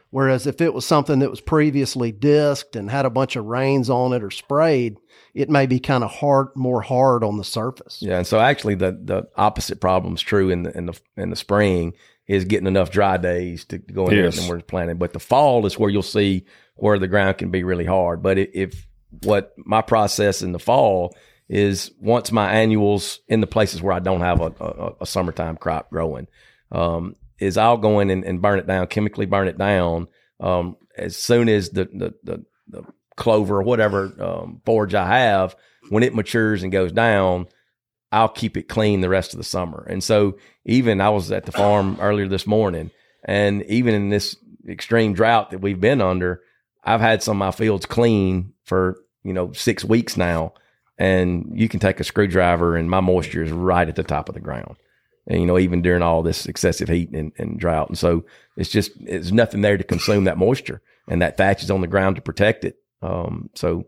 [0.09, 3.89] Whereas if it was something that was previously disked and had a bunch of rains
[3.89, 4.97] on it or sprayed,
[5.33, 7.99] it may be kind of hard, more hard on the surface.
[8.01, 11.29] Yeah, and so actually the the opposite problem is true in the in the in
[11.29, 11.93] the spring
[12.27, 14.35] is getting enough dry days to go in Yes.
[14.35, 14.97] there and we're planting.
[14.97, 16.45] But the fall is where you'll see
[16.75, 18.21] where the ground can be really hard.
[18.23, 18.85] But if
[19.23, 21.15] what my process in the fall
[21.49, 25.55] is once my annuals in the places where I don't have a, a, a summertime
[25.55, 26.27] crop growing,
[26.71, 30.07] um, is I'll go in and, and burn it down, chemically burn it down.
[30.39, 32.83] Um, as soon as the, the, the, the
[33.15, 35.55] clover or whatever um, forage I have,
[35.89, 37.47] when it matures and goes down,
[38.11, 39.85] I'll keep it clean the rest of the summer.
[39.89, 42.91] And so even I was at the farm earlier this morning,
[43.23, 44.35] and even in this
[44.67, 46.41] extreme drought that we've been under,
[46.83, 50.53] I've had some of my fields clean for you know six weeks now,
[50.97, 54.35] and you can take a screwdriver and my moisture is right at the top of
[54.35, 54.77] the ground.
[55.27, 58.23] And, you know, even during all this excessive heat and, and drought, and so
[58.55, 61.87] it's just there's nothing there to consume that moisture, and that thatch is on the
[61.87, 62.77] ground to protect it.
[63.01, 63.87] Um, so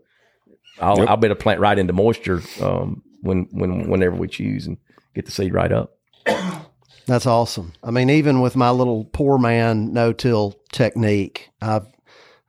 [0.80, 1.08] I'll Yep.
[1.08, 4.76] I'll be able to plant right into moisture um, when when whenever we choose and
[5.14, 5.96] get the seed right up.
[7.06, 7.72] That's awesome.
[7.82, 11.86] I mean, even with my little poor man no till technique, I've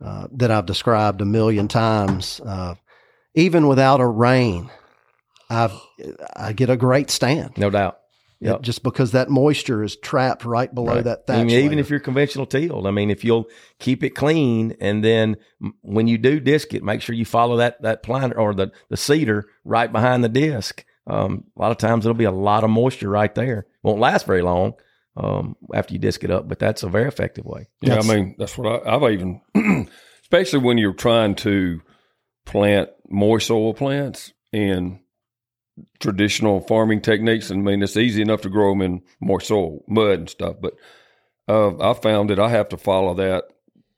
[0.03, 2.75] uh, that I've described a million times, uh,
[3.35, 4.69] even without a rain,
[5.49, 5.73] I've
[6.35, 7.57] I get a great stand.
[7.57, 8.00] No doubt.
[8.43, 8.61] Yep.
[8.63, 11.03] just because that moisture is trapped right below Right.
[11.03, 11.37] that thatch.
[11.39, 13.45] I mean, even if you're conventional teal, I mean, if you'll
[13.79, 15.37] keep it clean and then
[15.81, 18.97] when you do disc it, make sure you follow that that planter or the the
[18.97, 20.83] seeder right behind the disc.
[21.07, 23.65] Um, a lot of times it'll be a lot of moisture right there.
[23.83, 24.73] Won't last very long
[25.17, 27.67] um, after you disc it up, but that's a very effective way.
[27.81, 29.41] Yeah, That's- I mean that's what I, I've even,
[30.23, 31.81] especially when you're trying to
[32.45, 34.99] plant moist soil plants and
[35.99, 37.51] traditional farming techniques.
[37.51, 40.55] I mean, it's easy enough to grow them in moist soil, mud and stuff.
[40.61, 40.73] But
[41.47, 43.45] uh, I found that I have to follow that.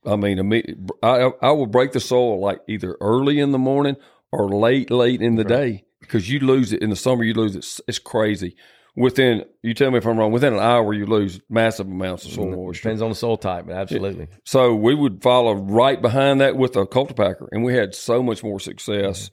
[0.05, 3.95] I mean, I I will break the soil like either early in the morning
[4.32, 7.24] or late late in the day because you lose it in the summer.
[7.24, 7.65] You lose it.
[7.88, 8.55] It's- crazy.
[8.95, 10.32] Within you tell me if I'm wrong.
[10.32, 12.84] Within an hour, you lose massive amounts of soil moisture.
[12.84, 14.28] Depends on the soil type, but absolutely.
[14.43, 18.43] So we would follow right behind that with a cultipacker, and we had so much
[18.43, 19.32] more success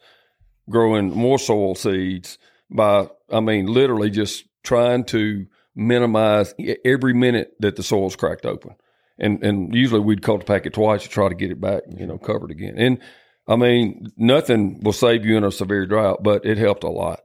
[0.71, 2.39] growing more soil seeds
[2.71, 6.55] by, I mean, literally just trying to minimize
[6.85, 8.75] every minute that the soil's cracked open.
[9.19, 12.17] And and usually we'd cultipack it twice to try to get it back, you know,
[12.17, 12.75] covered again.
[12.79, 12.99] And
[13.47, 17.21] I mean, nothing will save you in a severe drought, but it helped a lot.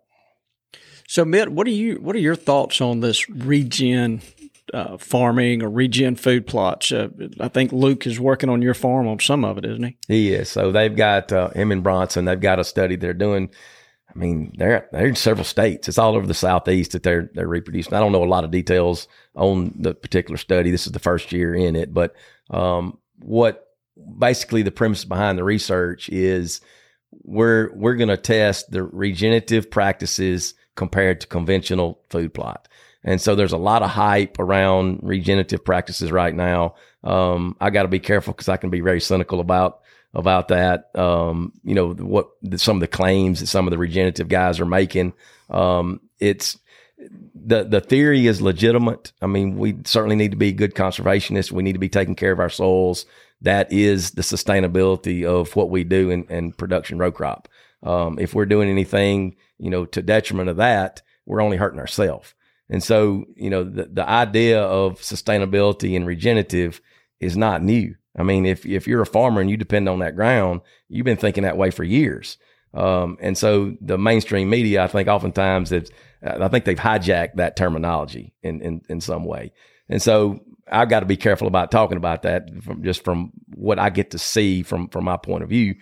[1.07, 1.95] So, Mitt, what are you?
[1.95, 4.21] What are your thoughts on this regen
[4.73, 6.91] uh, farming or regen food plots?
[6.91, 7.09] Uh,
[7.39, 9.97] I think Luke is working on your farm on some of it, isn't he?
[10.07, 10.49] He is.
[10.49, 12.25] So they've got uh, him and Bronson.
[12.25, 13.49] They've got a study they're doing.
[14.13, 15.87] I mean, they're they're in several states.
[15.87, 17.93] It's all over the southeast that they're they're reproducing.
[17.93, 20.71] I don't know a lot of details on the particular study.
[20.71, 22.15] This is the first year in it, but
[22.49, 23.67] um, what
[24.17, 26.61] basically the premise behind the research is
[27.23, 32.67] we're we're going to test the regenerative practices compared to conventional food plot.
[33.05, 36.75] And so there's a lot of hype around regenerative practices right now.
[37.03, 39.79] Um, I got to be careful because I can be very cynical about
[40.13, 40.89] about that.
[40.95, 44.65] Um, you know what some of the claims that some of the regenerative guys are
[44.65, 45.13] making.
[45.49, 46.57] Um, it's
[47.35, 49.11] the the theory is legitimate.
[49.21, 51.51] I mean, we certainly need to be good conservationists.
[51.51, 53.05] We need to be taking care of our soils.
[53.41, 57.47] That is the sustainability of what we do in, in production row crop.
[57.83, 62.33] Um, if we're doing anything, you know, to detriment of that, we're only hurting ourselves.
[62.69, 66.81] And so, you know, the, the idea of sustainability and regenerative
[67.19, 67.95] is not new.
[68.17, 71.17] I mean, if, if you're a farmer and you depend on that ground, you've been
[71.17, 72.37] thinking that way for years.
[72.73, 75.91] Um, and so the mainstream media, I think oftentimes it's,
[76.23, 79.53] I think they've hijacked that terminology in, in, in some way.
[79.87, 80.41] And so
[80.71, 84.11] I've got to be careful about talking about that from just from what I get
[84.11, 85.75] to see from, from my point of view.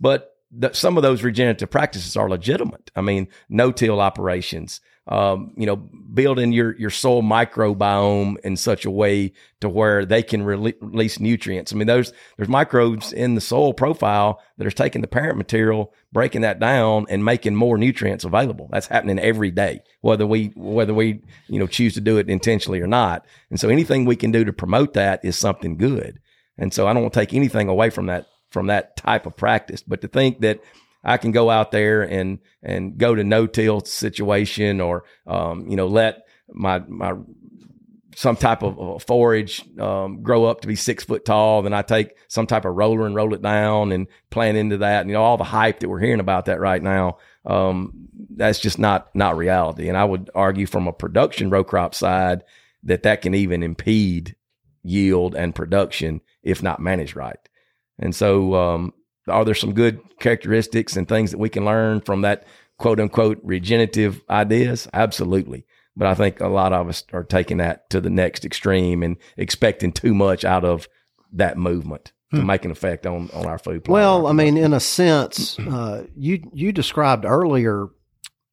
[0.00, 2.90] But the, some of those regenerative practices are legitimate.
[2.96, 4.80] I mean, no-till operations,
[5.10, 10.22] um, you know, building your your soil microbiome in such a way to where they
[10.22, 11.72] can rele- release nutrients.
[11.72, 15.92] I mean, there's there's microbes in the soil profile that are taking the parent material,
[16.12, 18.68] breaking that down, and making more nutrients available.
[18.70, 22.80] That's happening every day, whether we whether we you know choose to do it intentionally
[22.80, 23.26] or not.
[23.50, 26.20] And so, anything we can do to promote that is something good.
[26.56, 29.36] And so, I don't want to take anything away from that from that type of
[29.36, 30.60] practice, but to think that
[31.02, 35.76] I can go out there and and go to no till situation or um, you
[35.76, 37.14] know let my my
[38.16, 41.62] some type of forage um, grow up to be six foot tall.
[41.62, 45.02] Then I take some type of roller and roll it down and plant into that.
[45.02, 47.18] And, you know all the hype that we're hearing about that right now.
[47.46, 49.88] Um, that's just not not reality.
[49.88, 52.44] And I would argue from a production row crop side
[52.82, 54.36] that that can even impede
[54.82, 57.38] yield and production if not managed right.
[57.98, 58.94] And so, um,
[59.28, 62.46] are there some good characteristics and things that we can learn from that
[62.78, 64.88] quote unquote regenerative ideas?
[64.92, 65.66] Absolutely.
[65.96, 69.16] But I think a lot of us are taking that to the next extreme and
[69.36, 70.88] expecting too much out of
[71.32, 73.84] that movement to make an effect on, on our food.
[73.84, 73.92] plot.
[73.92, 77.88] Well, I mean, in a sense, uh, you you described earlier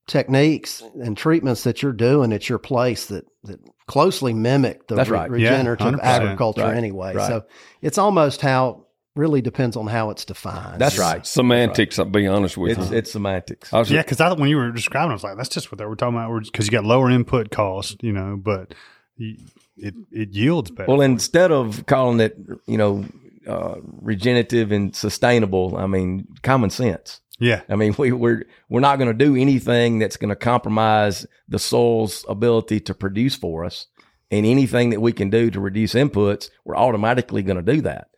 [0.07, 5.03] techniques and treatments that you're doing at your place that that closely mimic the re-
[5.03, 5.29] right.
[5.29, 5.99] Regenerative 100%.
[6.01, 7.13] agriculture Right, anyway.
[7.13, 7.27] right.
[7.27, 7.45] So
[7.81, 8.86] it's almost how
[9.17, 10.79] really depends on how it's defined.
[10.79, 11.25] that's right.
[11.25, 12.97] Semantics, I'll be honest with It's, you.
[12.97, 13.73] it's semantics.
[13.73, 15.71] I was Yeah, because I when you were describing, it, I was like, that's just
[15.71, 16.43] what they were talking about.
[16.43, 18.73] Because you got lower input cost, you know, but
[19.17, 20.89] it it yields better.
[20.89, 22.37] Well, instead of calling it,
[22.67, 23.05] you know,
[23.47, 27.21] uh, regenerative and sustainable, I mean, common sense.
[27.39, 31.25] yeah, I mean, we, we're we're not going to do anything that's going to compromise
[31.47, 33.87] the soil's ability to produce for us,
[34.31, 38.09] and anything that we can do to reduce inputs, we're automatically going to do that.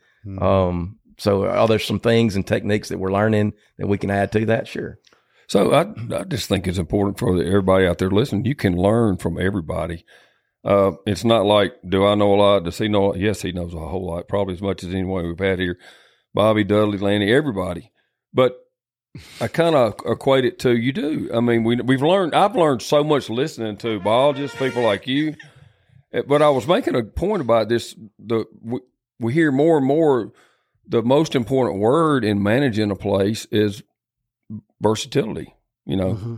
[0.42, 4.32] Um, so, are there some things and techniques that we're learning that we can add
[4.34, 4.68] to that?
[4.68, 5.00] Sure.
[5.48, 8.46] So I, I just think it's important for everybody out there listening.
[8.46, 10.06] You can learn from everybody.
[10.64, 12.64] Uh, it's not like, do I know a lot?
[12.66, 13.06] Does he know?
[13.06, 13.20] A lot?
[13.20, 15.80] Yes, he knows a whole lot, probably as much as anyone we've had here.
[16.36, 17.92] Bobby, Dudley, Lanny, everybody.
[18.32, 18.58] But
[19.42, 21.32] I kind of equate it to you do.
[21.34, 22.36] I mean, we we've learned.
[22.36, 25.36] I've learned so much listening to biologists, people like you.
[26.14, 27.96] Eh, But I was making a point about this.
[28.20, 28.46] The
[29.20, 30.32] we, hear more and more.
[30.88, 33.84] The most important word in managing a place is
[34.82, 35.54] versatility.
[35.86, 36.36] You know, Mm-hmm.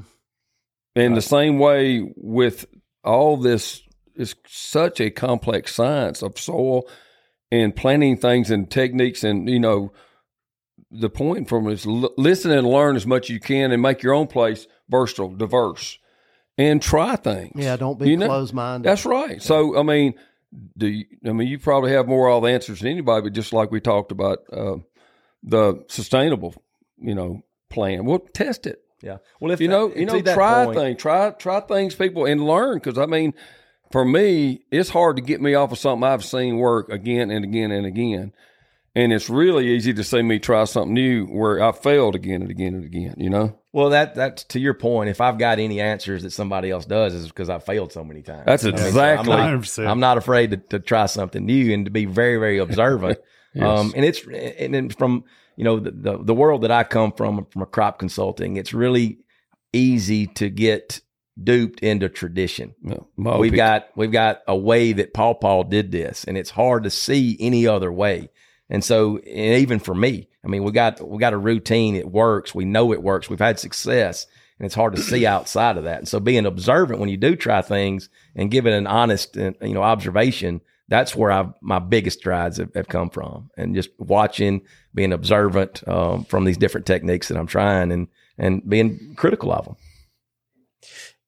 [0.96, 2.66] in the same way with
[3.04, 3.82] all this
[4.16, 6.88] is such a complex science of soil
[7.52, 9.92] and planting things and techniques and you know
[10.92, 14.04] the point from is l- listen and learn as much as you can and make
[14.04, 15.98] your own place versatile diverse
[16.58, 18.88] and try things Yeah, don't be You know, closed minded.
[18.90, 20.14] that's right so i mean
[20.78, 23.34] do you, i mean you probably have more of all the answers than anybody but
[23.34, 24.76] just like we talked about uh,
[25.44, 26.54] the sustainable
[27.00, 29.18] you know plan well test it Yeah.
[29.40, 32.46] Well, if you know, that- you know, try point- things, try try things, people, and
[32.46, 32.76] learn.
[32.76, 33.34] Because I mean,
[33.92, 37.44] for me, it's hard to get me off of something I've seen work again and
[37.44, 38.32] again and again,
[38.96, 42.52] and it's really easy to see me try something new where I failed again and
[42.52, 43.16] again and again.
[43.18, 45.10] You know, Well, that that's to your point.
[45.10, 48.22] If I've got any answers that somebody else does, is because I failed so many
[48.22, 48.44] times.
[48.46, 49.88] That's I mean, so exactly- I'm, not, 100%.
[49.88, 53.20] I'm not afraid to, to try something new and to be very very observant.
[53.62, 55.24] um, and it's and then from
[55.56, 58.74] you know the, the the world that I come from from a crop consulting, it's
[58.74, 59.20] really
[59.74, 61.02] easy to get
[61.42, 62.76] duped into tradition.
[62.84, 63.56] Yeah, we've opinion.
[63.56, 67.38] got we've got a way that Paul Paul did this, and it's hard to see
[67.40, 68.30] any other way.
[68.72, 71.96] And so, and even for me, I mean, we got we got a routine.
[71.96, 72.56] It works.
[72.56, 73.30] We know it works.
[73.30, 74.26] We've had success,
[74.58, 76.00] and it's hard to see outside of that.
[76.00, 79.52] And so, being observant when you do try things and give it an honest, uh,
[79.62, 80.62] you know, observation.
[80.88, 84.62] That's where I've, my biggest strides have, have come from, and just watching,
[84.94, 88.08] being observant um, from these different techniques that I'm trying, and
[88.38, 89.76] and being critical of them.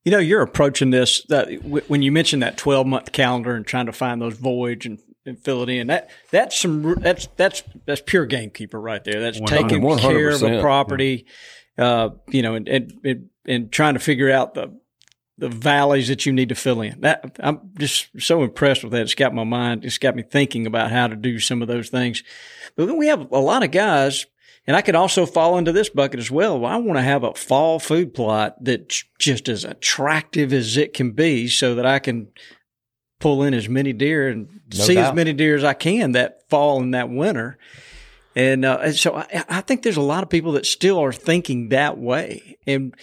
[0.05, 3.67] You know, you're approaching this that w- when you mentioned that 12 month calendar and
[3.67, 5.87] trying to find those voids and, and fill it in.
[5.87, 9.19] That that's some that's that's that's pure gamekeeper right there.
[9.19, 11.25] That's taking 100%, care of a property,
[11.77, 14.73] uh, you know, and, and and and trying to figure out the
[15.37, 17.01] the valleys that you need to fill in.
[17.01, 19.01] That I'm just so impressed with that.
[19.01, 19.85] It's got my mind.
[19.85, 22.23] It's got me thinking about how to do some of those things.
[22.75, 24.25] But then we have a lot of guys,
[24.67, 26.59] and I could also fall into this bucket as well.
[26.59, 30.93] Well, I want to have a fall food plot that's just as attractive as it
[30.93, 32.27] can be, so that I can
[33.19, 36.49] pull in as many deer and No see as many deer as I can that
[36.49, 37.57] fall and that winter.
[38.35, 41.13] And, uh, and so I, I think there's a lot of people that still are
[41.13, 42.57] thinking that way.
[42.65, 42.95] And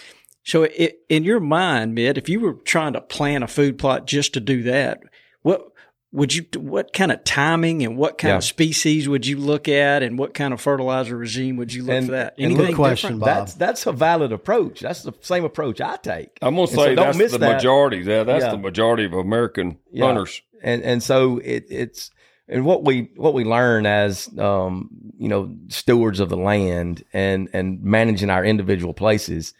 [0.44, 4.06] so it, in your mind, Mitt, if you were trying to plan a food plot
[4.06, 5.00] just to do that,
[5.42, 5.69] what
[6.12, 8.36] would you, what kind of timing and what kind Yeah.
[8.38, 11.94] of species would you look at and what kind of fertilizer regime would you look
[11.94, 12.34] And- for that?
[12.36, 13.20] and good question, different?
[13.20, 13.46] Bob.
[13.46, 14.80] That's that's a valid approach.
[14.80, 16.36] That's the same approach I take.
[16.42, 17.54] I'm gonna And so say don't that's miss the that.
[17.56, 17.98] majority.
[17.98, 18.50] Yeah, that's Yeah.
[18.50, 20.06] the majority of American Yeah.
[20.06, 20.42] hunters.
[20.62, 22.10] and and so it, it's
[22.48, 27.48] and what we what we learn as um, you know stewards of the land and
[27.52, 29.54] and managing our individual places.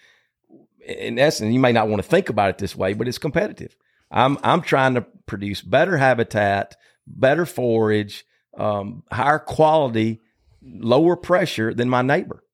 [0.85, 3.77] In essence, you may not want to think about it this way, but it's competitive.
[4.11, 8.25] I'm I'm trying to produce better habitat, better forage,
[8.57, 10.21] um, higher quality,
[10.63, 12.45] lower pressure than my neighbor.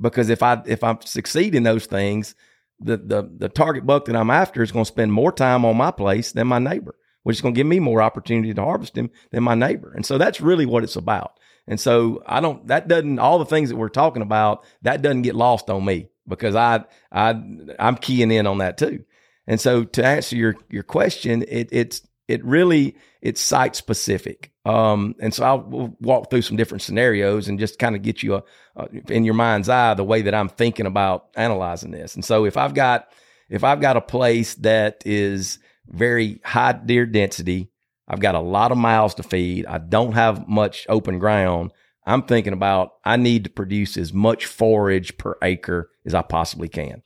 [0.00, 2.34] Because if I if I succeed in those things,
[2.80, 5.76] the the the target buck that I'm after is going to spend more time on
[5.76, 8.96] my place than my neighbor which is going to give me more opportunity to harvest
[8.96, 9.92] him than my neighbor.
[9.94, 11.38] And so that's really what it's about.
[11.66, 15.22] And so I don't, that doesn't, all the things that we're talking about, that doesn't
[15.22, 17.40] get lost on me because I, I,
[17.78, 19.04] I'm keying in on that too.
[19.46, 24.52] And so to answer your, your question, it, it's, it really, it's site specific.
[24.64, 28.22] Um, and so I'll we'll walk through some different scenarios and just kind of get
[28.22, 28.44] you a,
[28.76, 32.14] a, in your mind's eye, the way that I'm thinking about analyzing this.
[32.14, 33.08] And so if I've got,
[33.48, 37.70] if I've got a place that is very high deer density,
[38.06, 41.72] I've got a lot of miles to feed, I don't have much open ground.
[42.04, 46.68] I'm thinking about I need to produce as much forage per acre as I possibly
[46.68, 47.02] can.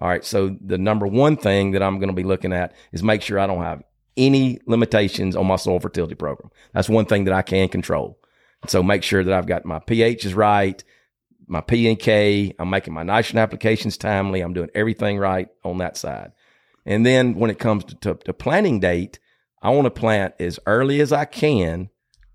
[0.00, 0.24] All right.
[0.24, 3.38] So the number one thing that I'm going to be looking at is make sure
[3.38, 3.82] I don't have
[4.16, 6.50] any limitations on my soil fertility program.
[6.72, 8.18] That's one thing that I can control.
[8.66, 10.82] So make sure that I've got my pH is right,
[11.46, 12.54] my P and K.
[12.58, 14.40] I'm making my nitrogen applications timely.
[14.40, 16.32] I'm doing everything right on that side.
[16.86, 19.18] And then when it comes to, to, to planting date,
[19.62, 21.90] I want to plant as early as I can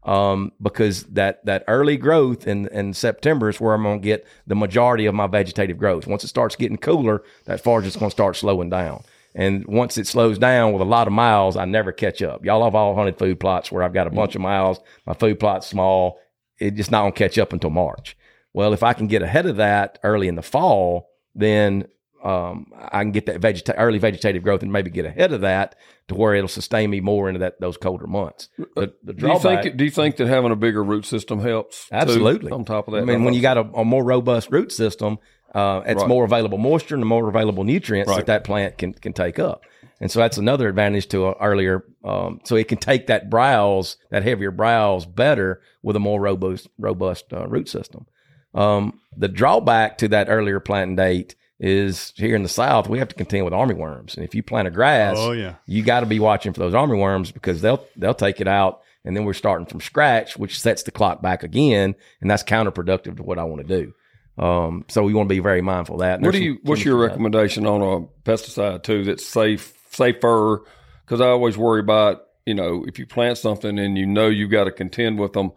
[0.05, 4.25] um, because that that early growth in, in September is where I'm going to get
[4.45, 6.07] the majority of my vegetative growth.
[6.07, 9.03] Once it starts getting cooler, that forage is going to start slowing down.
[9.33, 12.45] And once it slows down with a lot of miles, I never catch up.
[12.45, 14.79] Y'all have all hunted food plots where I've got a bunch of miles.
[15.05, 16.19] My food plot's small.
[16.57, 18.15] It just not going to catch up until March.
[18.53, 21.87] Well, if I can get ahead of that early in the fall, then
[22.25, 25.75] um, I can get that vegeta- early vegetative growth and maybe get ahead of that
[26.07, 28.49] to where it'll sustain me more into that those colder months.
[28.57, 29.77] The, the Do you drawback, think?
[29.77, 31.87] Do you think that having a bigger root system helps?
[31.87, 34.51] too, absolutely on top of that, I mean, when you got a, a more robust
[34.51, 35.19] root system,
[35.53, 36.09] Uh, it's Right.
[36.09, 38.17] more available moisture and the more available nutrients Right.
[38.17, 39.61] that that plant can can take up.
[40.01, 41.85] And so that's another advantage to a earlier.
[42.03, 46.67] Um, so it can take that browse, that heavier browse, better with a more robust
[46.77, 48.05] robust uh, root system.
[48.53, 53.07] Um, the drawback to that earlier planting date is here in the south we have
[53.07, 55.55] to contend with armyworms, and if you plant a grass, Oh, yeah.
[55.65, 59.15] you got to be watching for those armyworms because they'll they'll take it out, and
[59.15, 63.23] then we're starting from scratch, which sets the clock back again, and that's counterproductive to
[63.23, 63.93] what I want to do.
[64.43, 66.15] Um, so we want to be very mindful of that.
[66.15, 66.57] And What do you?
[66.63, 70.63] What's your chemistry- recommendation on a pesticide too that's safe, safer?
[71.05, 74.51] Because I always worry about you know if you plant something and you know you've
[74.51, 75.53] got to contend with them,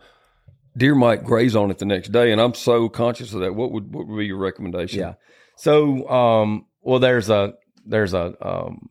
[0.76, 3.56] deer might graze on it the next day, and I'm so conscious of that.
[3.56, 5.00] What would what would be your recommendation?
[5.00, 5.14] Yeah.
[5.58, 7.54] So, um, well, there's a
[7.84, 8.90] there's a um,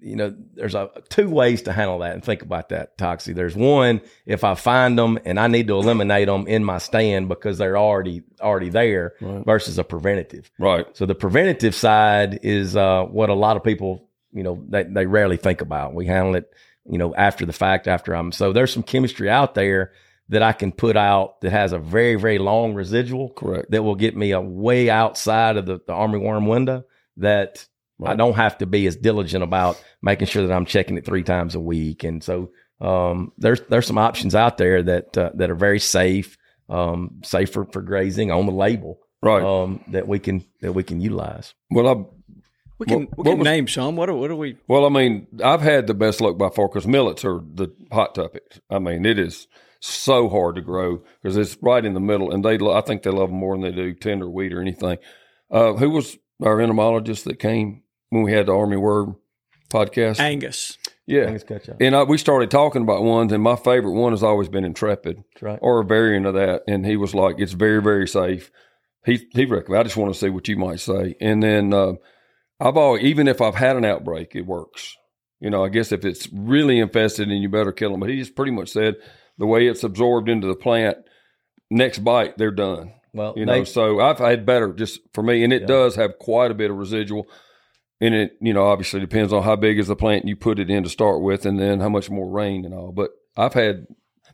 [0.00, 3.32] you know there's a two ways to handle that and think about that Toxey.
[3.32, 7.28] There's one if I find them and I need to eliminate them in my stand
[7.28, 10.50] because they're already already there versus a preventative.
[10.58, 10.86] Right.
[10.96, 15.06] So the preventative side is uh, what a lot of people, you know, they, they
[15.06, 15.94] rarely think about.
[15.94, 16.52] We handle it,
[16.84, 18.32] you know, after the fact, after I'm.
[18.32, 19.92] So there's some chemistry out there
[20.28, 23.30] that I can put out that has a very, very long residual.
[23.30, 23.70] Correct.
[23.70, 26.84] That will get me a way outside of the, the army worm window
[27.18, 27.66] that
[28.04, 31.22] I don't have to be as diligent about making sure that I'm checking it three
[31.22, 32.04] times a week.
[32.04, 32.50] And so
[32.80, 36.36] um, there's there's some options out there that uh, that are very safe,
[36.68, 39.42] um, safe for, for grazing on the label Right.
[39.42, 41.54] um, that we can that we can utilize.
[41.70, 42.04] well, I
[42.78, 43.96] We can What- we can was- name some.
[43.96, 44.56] What are, what are we?
[44.68, 48.14] Well, I mean, I've had the best luck by far because millets are the hot
[48.14, 48.42] topic.
[48.68, 49.46] I mean, it is
[49.86, 53.02] so hard to grow because it's right in the middle, and they lo- I think
[53.02, 54.98] they love them more than they do tender wheat or anything.
[55.50, 59.16] Uh, who was our entomologist that came when we had the Army Worm
[59.70, 60.18] podcast?
[60.20, 60.76] Angus.
[61.06, 61.76] yeah, Angus Catchot.
[61.80, 65.22] and I, we started talking about ones, and my favorite one has always been Intrepid,
[65.40, 65.58] right.
[65.62, 66.62] or a variant of that.
[66.66, 68.50] And he was like, "It's very, very safe."
[69.04, 69.80] He he recommended.
[69.80, 71.14] I just want to see what you might say.
[71.20, 71.92] And then uh,
[72.58, 74.96] I've always, even if I've had an outbreak, it works.
[75.38, 78.00] You know, I guess if it's really infested, then you better kill them.
[78.00, 78.96] But he just pretty much said
[79.38, 80.98] the way it's absorbed into the plant,
[81.70, 82.92] next bite they're done.
[83.12, 86.18] Well, You they- know, so I've had better just for me, and it does have
[86.18, 87.26] quite a bit of residual.
[87.98, 90.68] And it, you know, obviously depends on how big is the plant you put it
[90.68, 92.92] in to start with, and then how much more rain and all.
[92.92, 93.86] But I've had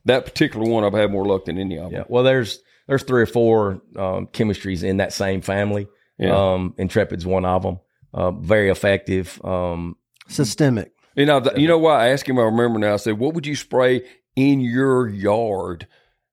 [0.04, 0.82] that particular one.
[0.82, 1.92] I've had more luck than any of them.
[2.00, 2.04] yeah.
[2.08, 5.86] Well, there's there's three or four um, chemistries in that same family.
[6.18, 6.34] Yeah.
[6.54, 7.78] Um, Intrepid's one of them.
[8.12, 9.40] Uh, very effective.
[9.44, 9.96] Um,
[10.26, 10.90] Systemic.
[11.14, 12.40] You know, th- you know why I asked him.
[12.40, 12.94] I remember now.
[12.94, 14.02] I said, "What would you spray
[14.36, 15.86] in your yard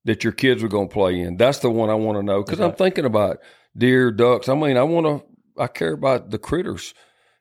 [0.04, 2.42] that your kids were going to play in?" That's the one I want to know
[2.42, 3.38] because I'm thinking about
[3.76, 4.48] deer, ducks.
[4.48, 5.24] I mean, I want to.
[5.60, 6.94] I care about the critters,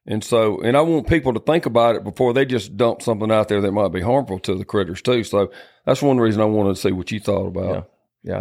[0.05, 3.31] and so, and I want people to think about it before they just dump something
[3.31, 5.23] out there that might be harmful to the critters too.
[5.23, 5.51] So
[5.85, 7.75] that's one reason I wanted to see what you thought about.
[7.75, 7.81] Yeah.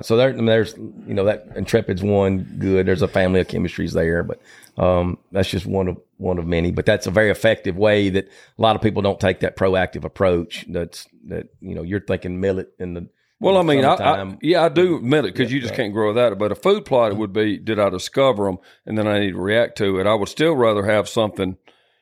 [0.03, 2.87] So there, I mean, there's, you know, that Intrepid's one good.
[2.87, 4.41] There's a family of chemistries there, but
[4.77, 6.73] um, that's just one of one of many.
[6.73, 10.05] But that's a very effective way that a lot of people don't take that proactive
[10.05, 10.67] approach.
[10.69, 13.09] That's that you know you're thinking millet in the
[13.41, 16.13] Well, I mean, I, I, yeah, I do millet it because you just can't grow
[16.13, 16.39] that.
[16.39, 19.41] But a food plot would be: did I discover them, and then I need to
[19.41, 20.09] react to it?
[20.09, 21.57] I would still rather have something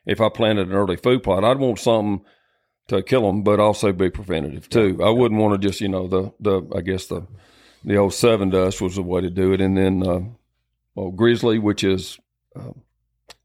[0.07, 1.45] if I planted an early food plot.
[1.45, 2.25] I'd want something
[2.89, 4.99] to kill them, but also be preventative too.
[5.05, 7.27] I wouldn't want to just, you know, the the I guess the
[7.85, 10.21] the old Sevin dust was the way to do it, and then uh,
[10.95, 12.19] well, grizzly, which is
[12.57, 12.73] uh,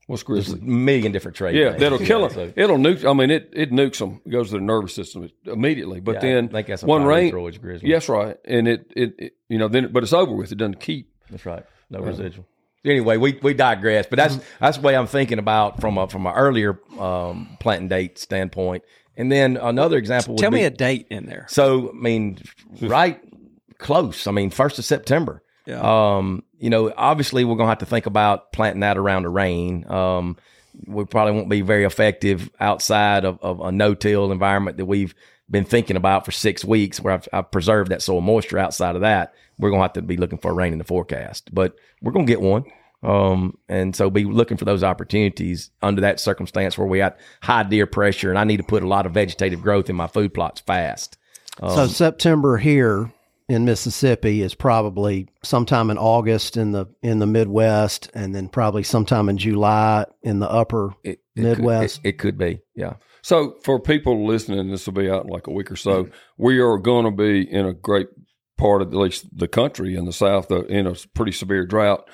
[0.08, 0.62] what's There's a grizzly?
[0.62, 1.56] million different trade.
[1.56, 1.80] Yeah, names.
[1.80, 2.32] that'll kill them.
[2.32, 3.10] So, It'll nuke.
[3.10, 4.22] I mean, it it nukes them.
[4.26, 6.00] It goes to their nervous system immediately.
[6.00, 7.90] But yeah, then I think that's a one rain, Troy's grizzly.
[7.90, 8.38] Yes, right.
[8.46, 10.52] And it, it, it, you know, then, but it's over with.
[10.52, 11.14] It doesn't keep.
[11.30, 11.66] That's right.
[11.90, 12.46] No residual.
[12.84, 16.26] Anyway, we, we digress, but that's that's the way I'm thinking about from a from
[16.26, 18.84] an earlier um, planting date standpoint.
[19.16, 20.34] And then another example.
[20.34, 21.46] Would Tell be, me a date in there.
[21.50, 22.40] So I mean,
[22.82, 23.22] right
[23.82, 24.28] close.
[24.28, 25.44] I mean, first of September.
[25.66, 25.82] Yeah.
[25.82, 29.86] Um, you know, obviously we're gonna have to think about planting that around the rain.
[29.90, 30.38] Um,
[30.86, 35.14] we probably won't be very effective outside of, of a no-till environment that we've
[35.50, 38.58] been thinking about for six weeks, where I've, I've preserved that soil moisture.
[38.58, 41.76] Outside of that, we're gonna have to be looking for rain in the forecast, but
[42.02, 42.66] we're gonna get one.
[43.04, 47.64] Um, and so be looking for those opportunities under that circumstance where we got high
[47.64, 50.34] deer pressure, and I need to put a lot of vegetative growth in my food
[50.34, 51.18] plots fast.
[51.60, 53.12] so September here
[53.52, 58.84] in Mississippi is probably sometime in August in the in the Midwest, and then probably
[58.84, 62.00] sometime in July in the upper It, it could- Midwest.
[62.04, 62.94] it, it could be, yeah.
[63.22, 66.10] So for people listening, this will be out in like a week or so.
[66.38, 68.08] We are going to be in a great
[68.58, 72.08] part of at least the country in the South uh, in a pretty severe drought.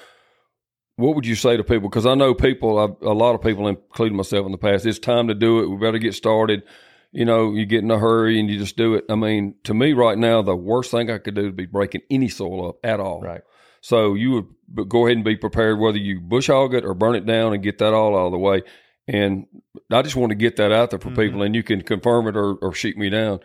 [0.98, 1.88] What would you say to people?
[1.90, 4.98] Because I know people, I've, a lot of people, including myself in the past, it's
[5.00, 5.70] time to do it.
[5.70, 6.64] We better get started.
[7.12, 9.05] You know, you get in a hurry and you just do it.
[9.10, 12.01] I mean, to me right now, the worst thing I could do would be breaking
[12.10, 13.22] any soil up at all.
[13.22, 13.41] Right.
[13.82, 14.32] So you
[14.76, 17.53] would go ahead and be prepared whether you bush hog it or burn it down
[17.53, 18.64] and get that all out of the way.
[19.08, 19.45] And
[19.91, 21.41] I just want to get that out there for people, mm-hmm.
[21.43, 23.39] and you can confirm it or, or shoot me down.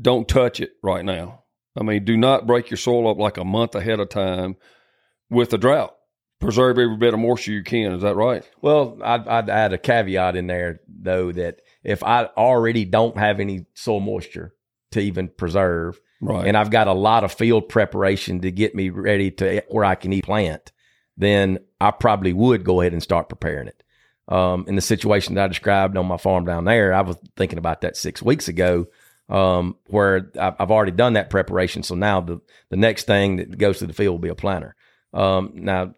[0.00, 1.42] Don't touch it right now.
[1.78, 4.56] I mean, do not break your soil up like a month ahead of time
[5.28, 5.94] with a drought.
[6.40, 7.92] Preserve every bit of moisture you can.
[7.92, 8.48] Is that right?
[8.62, 13.40] Well, I'd, I'd add a caveat in there though that if I already don't have
[13.40, 14.54] any soil moisture
[14.92, 16.46] to even preserve, Right.
[16.46, 19.96] and I've got a lot of field preparation to get me ready to where I
[19.96, 20.70] can eat plant,
[21.16, 23.82] then I probably would go ahead and start preparing it.
[24.28, 27.58] Um, in the situation that I described on my farm down there, I was thinking
[27.58, 28.86] about that six weeks ago,
[29.28, 31.82] um, where I've, I've already done that preparation.
[31.82, 34.76] So now the the next thing that goes to the field will be a planter.
[35.12, 35.94] Um, now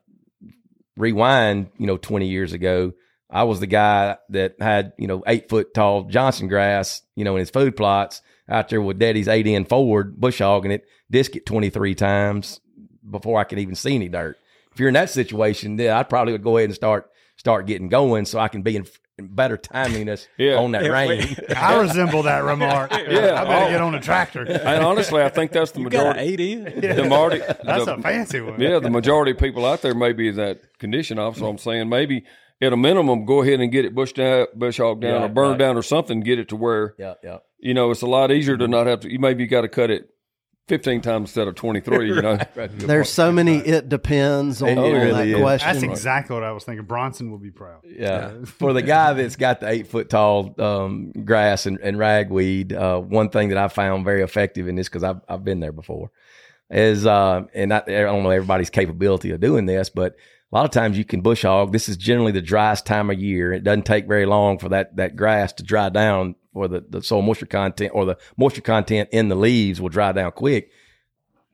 [0.96, 2.92] rewind, you know, 20 years ago,
[3.30, 7.36] I was the guy that had, you know, eight foot tall Johnson grass, you know,
[7.36, 11.46] in his food plots out there with daddy's 8N Ford bush hogging it, disc it
[11.46, 12.60] 23 times
[13.08, 14.36] before I could even see any dirt.
[14.72, 17.88] If you're in that situation, then I probably would go ahead and start, start getting
[17.88, 18.86] going so I can be in,
[19.18, 20.56] in better timeliness Yeah.
[20.56, 21.36] on that rain.
[21.56, 22.90] I resemble that remark.
[23.08, 23.40] Yeah.
[23.40, 23.70] I better Oh.
[23.70, 24.42] get on a tractor.
[24.42, 26.56] and honestly, I think that's the You got an majority.
[26.56, 26.80] 8N.
[26.96, 28.60] The majority That's the- a fancy one.
[28.60, 31.18] Yeah, the majority of people out there may be in that condition.
[31.18, 32.24] Also, I'm saying maybe
[32.64, 35.28] at a minimum, go ahead and get it bushed down, bush hog down, Yeah, or
[35.28, 35.58] burned right.
[35.58, 36.20] down, or something.
[36.20, 37.38] Get it to where yeah, yeah.
[37.58, 39.12] you know it's a lot easier to not have to.
[39.12, 40.10] You maybe got to cut it
[40.68, 42.08] 15 times instead of 23.
[42.08, 45.40] You know, There's so many it depends on, It on really that is.
[45.40, 45.72] question.
[45.72, 46.86] That's exactly what I was thinking.
[46.86, 47.82] Bronson will be proud.
[47.84, 48.44] Yeah.
[48.46, 52.98] For the guy that's got the eight foot tall um, grass and, and ragweed, uh,
[52.98, 56.10] one thing that I found very effective in this, because I've, I've been there before,
[56.70, 60.16] is, uh, and I, I don't know everybody's capability of doing this, but
[60.54, 61.72] a lot of times you can bush hog.
[61.72, 63.52] This is generally the driest time of year.
[63.52, 67.02] It doesn't take very long for that, that grass to dry down or the, the
[67.02, 70.70] soil moisture content or the moisture content in the leaves will dry down quick.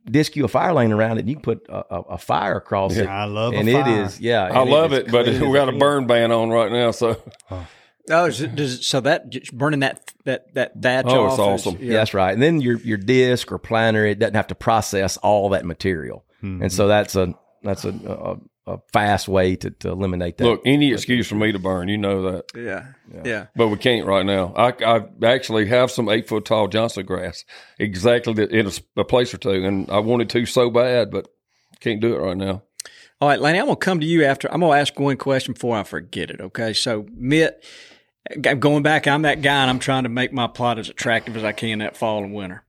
[0.05, 2.57] Disc you a fire lane around it, and you can put a, a, a fire
[2.57, 3.07] across it.
[3.07, 4.03] I love a and it fire.
[4.05, 4.45] is, yeah.
[4.45, 6.91] I love is it, but we got a burn ban on right now.
[6.91, 7.23] So,
[8.11, 11.39] Oh, is it, does it, so that just burning that that that thatch Oh, it's
[11.39, 11.79] off is- awesome.
[11.83, 11.93] Yeah.
[11.95, 12.33] that's right.
[12.33, 16.25] And then your your disc or planter, it doesn't have to process all that material,
[16.41, 16.63] hmm.
[16.63, 18.37] and so that's a that's a, a,
[18.75, 20.45] a fast way to, to eliminate that.
[20.45, 22.93] look, any excuse for me to burn, you know that, yeah,
[23.25, 23.47] yeah.
[23.57, 24.53] but we can't right now.
[24.57, 27.45] I, I actually have some eight foot tall Johnson grass,
[27.79, 31.29] exactly that in a place or two, and I wanted to so bad, but
[31.81, 32.63] can't do it right now.
[33.21, 34.51] All right, Laney, I'm gonna come to you after.
[34.53, 36.41] I'm gonna ask one question before I forget it.
[36.41, 37.63] Okay, so Mitt,
[38.41, 41.37] g- going back, I'm that guy, and I'm trying to make my plot as attractive
[41.37, 42.65] as I can that fall and winter.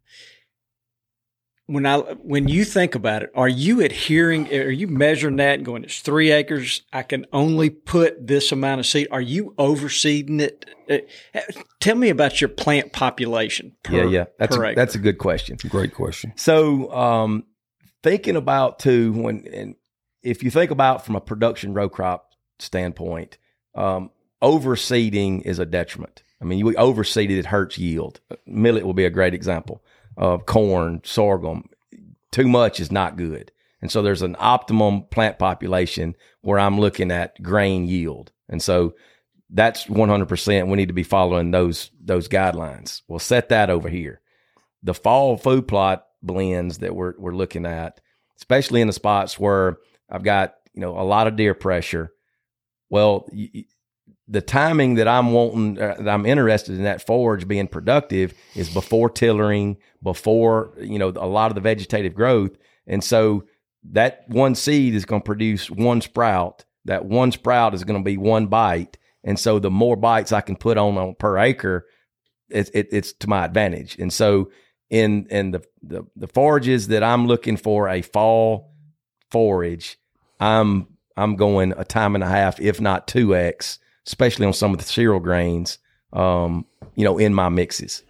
[1.68, 4.52] When I when you think about it, are you adhering?
[4.54, 5.84] Are you measuring that and going?
[5.84, 6.82] It's three acres.
[6.92, 9.08] I can only put this amount of seed.
[9.12, 10.66] Are you overseeding it?
[10.90, 11.40] Uh,
[11.80, 13.76] Tell me about your plant population.
[13.84, 14.76] Per, yeah, yeah, that's per a, acre.
[14.76, 15.58] that's a good question.
[15.70, 16.34] Great question.
[16.36, 17.46] So, um,
[18.04, 19.76] thinking about too when and
[20.24, 23.38] if you think about from a production row crop standpoint,
[23.76, 26.24] um, overseeding is a detriment.
[26.42, 28.20] I mean, you overseed it, it hurts yield.
[28.46, 29.84] Millet will be a great example
[30.18, 31.70] of corn, sorghum.
[32.32, 33.52] Too much is not good.
[33.82, 38.32] And so there's an optimum plant population where I'm looking at grain yield.
[38.48, 38.94] And so
[39.50, 40.68] that's 100%.
[40.68, 43.02] We need to be following those, those guidelines.
[43.08, 44.22] We'll set that over here
[44.84, 48.00] the fall food plot blends that we're we're looking at,
[48.38, 49.78] especially in the spots where
[50.10, 52.12] I've got you know a lot of deer pressure.
[52.90, 53.28] Well,
[54.32, 58.74] the timing that I'm wanting, uh, that I'm interested in that forage being productive is
[58.74, 62.58] before tillering, before you know a lot of the vegetative growth,
[62.88, 63.44] and so
[63.92, 66.64] that one seed is going to produce one sprout.
[66.86, 70.42] That one sprout is going to be one bite, and so the more bites I
[70.42, 71.86] can put on, on per acre,
[72.50, 73.98] it, it, it's to my advantage.
[74.00, 74.50] And so
[74.90, 78.74] in in the, the the forages that I'm looking for a fall
[79.30, 79.98] forage,
[80.40, 83.78] I'm I'm going a time and a half, if not two x,
[84.08, 85.78] especially on some of the cereal grains.
[86.14, 88.04] Um, you know, in my mixes,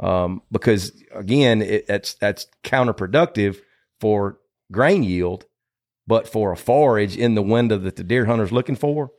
[0.00, 3.58] um, because again, it, that's that's counterproductive
[3.98, 4.38] for
[4.70, 5.46] grain yield,
[6.06, 9.10] but for a forage in the window that the deer hunter's looking for,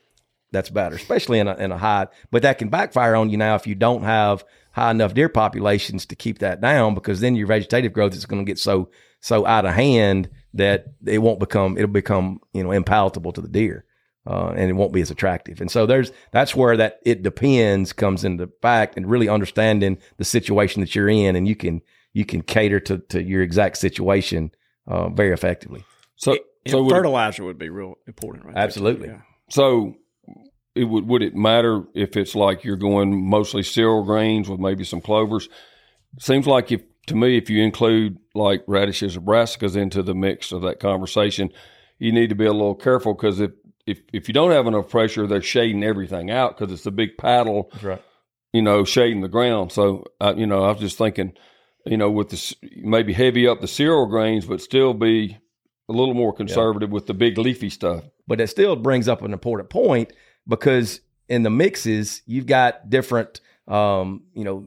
[0.51, 2.07] that's better, especially in a, in a high.
[2.31, 6.05] But that can backfire on you now if you don't have high enough deer populations
[6.05, 9.45] to keep that down, because then your vegetative growth is going to get so so
[9.45, 13.83] out of hand that it won't become it'll become you know impalatable to the deer,
[14.29, 15.61] uh, and it won't be as attractive.
[15.61, 20.25] And so there's that's where that it depends comes into fact, and really understanding the
[20.25, 21.81] situation that you're in, and you can
[22.13, 24.51] you can cater to to your exact situation
[24.87, 25.83] uh, very effectively.
[26.15, 26.31] So,
[26.65, 28.55] And so would- fertilizer would be real important, right?
[28.55, 28.63] there.
[28.63, 29.07] Absolutely.
[29.09, 29.21] Yeah.
[29.49, 29.95] So,
[30.75, 34.83] it would would it matter if it's like you're going mostly cereal grains with maybe
[34.83, 35.47] some clovers?
[36.19, 40.51] Seems like if to me, if you include like radishes or brassicas into the mix
[40.51, 41.49] of that conversation,
[41.99, 43.51] you need to be a little careful because if
[43.87, 47.17] if if you don't have enough pressure, they're shading everything out because it's a big
[47.17, 48.01] paddle, right.
[48.53, 49.71] you know, shading the ground.
[49.71, 51.33] So, uh, you know, I was just thinking,
[51.85, 55.37] you know, with this maybe heavy up the cereal grains, but still be
[55.89, 58.03] a little more conservative with the big leafy stuff.
[58.27, 60.11] But it still brings up an important point
[60.45, 64.65] because in the mixes, you've got different, um, you know,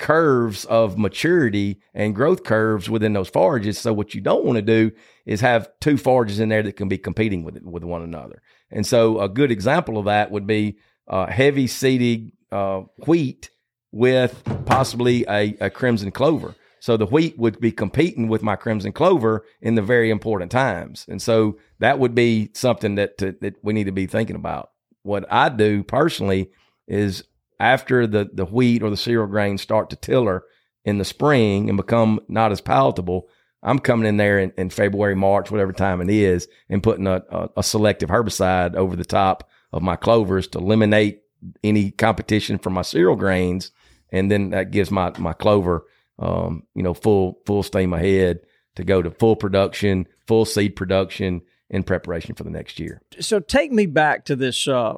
[0.00, 3.78] curves of maturity and growth curves within those forages.
[3.78, 4.90] So what you don't want to do
[5.26, 8.42] is have two forages in there that can be competing with with one another.
[8.70, 13.50] And so a good example of that would be uh, heavy seeded uh, wheat
[13.92, 16.54] with possibly a, a crimson clover.
[16.80, 21.04] So the wheat would be competing with my crimson clover in the very important times.
[21.08, 24.70] And so that would be something that to, that we need to be thinking about.
[25.02, 26.50] What I do personally
[26.88, 27.24] is
[27.60, 30.42] after the the wheat or the cereal grains start to tiller
[30.84, 33.28] in the spring and become not as palatable,
[33.62, 37.22] I'm coming in there in, in February, March, whatever time it is, and putting a,
[37.30, 41.20] a, a selective herbicide over the top of my clovers to eliminate
[41.62, 43.70] any competition from my cereal grains,
[44.10, 45.84] and then that gives my my clover,
[46.18, 48.40] um, you know, full full steam ahead
[48.76, 53.00] to go to full production, full seed production in preparation for the next year.
[53.20, 54.94] So take me back to this uh,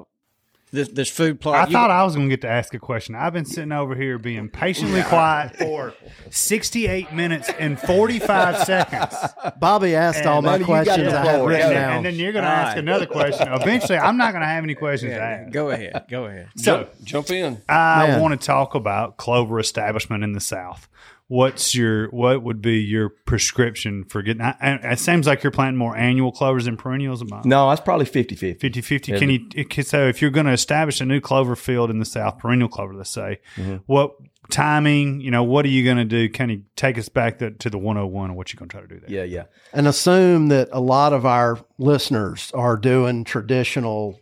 [0.73, 1.55] this, this food plot.
[1.55, 3.15] I You- thought I was going to get to ask a question.
[3.15, 5.93] I've been sitting over here being patiently quiet for
[6.31, 9.15] 68 minutes and 45 seconds.
[9.59, 11.49] Bobby asked all my Buddy, you got questions the I have floor.
[11.49, 11.73] written Go.
[11.73, 11.93] down.
[11.97, 12.79] And then you're going to All ask right.
[12.79, 13.47] another question.
[13.53, 15.51] Eventually, I'm not going to have any questions to ask.
[15.53, 16.05] go ahead.
[16.09, 16.49] Go ahead.
[16.57, 17.61] So, Jump in.
[17.69, 18.21] I Man.
[18.21, 20.89] want to talk about clover establishment in the South.
[21.27, 24.41] What's your what would be your prescription for getting?
[24.41, 27.21] I- I- It seems like you're planting more annual clovers than perennials.
[27.21, 28.59] Am I- No, that's probably 50 50.
[28.59, 31.99] 50 50 can you so if you're going to establish a new clover field in
[31.99, 33.77] the south perennial clover let's say Mm-hmm.
[33.85, 34.11] what
[34.49, 37.51] timing you know what are you going to do can you take us back to,
[37.51, 39.43] to the 101 and what you're going to try to do there Yeah, yeah.
[39.71, 44.19] and assume that a lot of our listeners are doing traditional,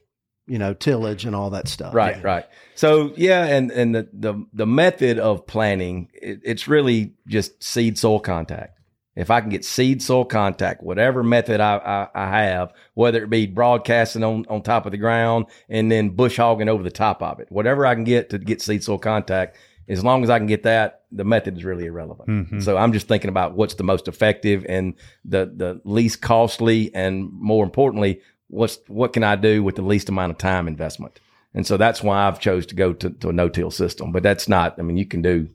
[0.52, 1.93] you know, tillage and all that stuff.
[1.93, 2.45] Right, right.
[2.76, 7.97] So yeah, and and the the the method of planting, it, it's really just seed
[7.97, 8.78] soil contact.
[9.16, 13.30] If I can get seed soil contact, whatever method I, I, I have, whether it
[13.30, 17.22] be broadcasting on, on top of the ground and then bush hogging over the top
[17.22, 20.38] of it, whatever I can get to get seed soil contact, as long as I
[20.38, 22.30] can get that, the method is really irrelevant.
[22.30, 22.60] Mm-hmm.
[22.60, 27.32] So I'm just thinking about what's the most effective and the the least costly, and
[27.32, 28.22] more importantly,
[28.52, 31.20] what's what can I do with the least amount of time investment.
[31.54, 34.12] And so that's why I've chose to go to, to a no-till system.
[34.12, 35.49] But that's not, I mean, you can do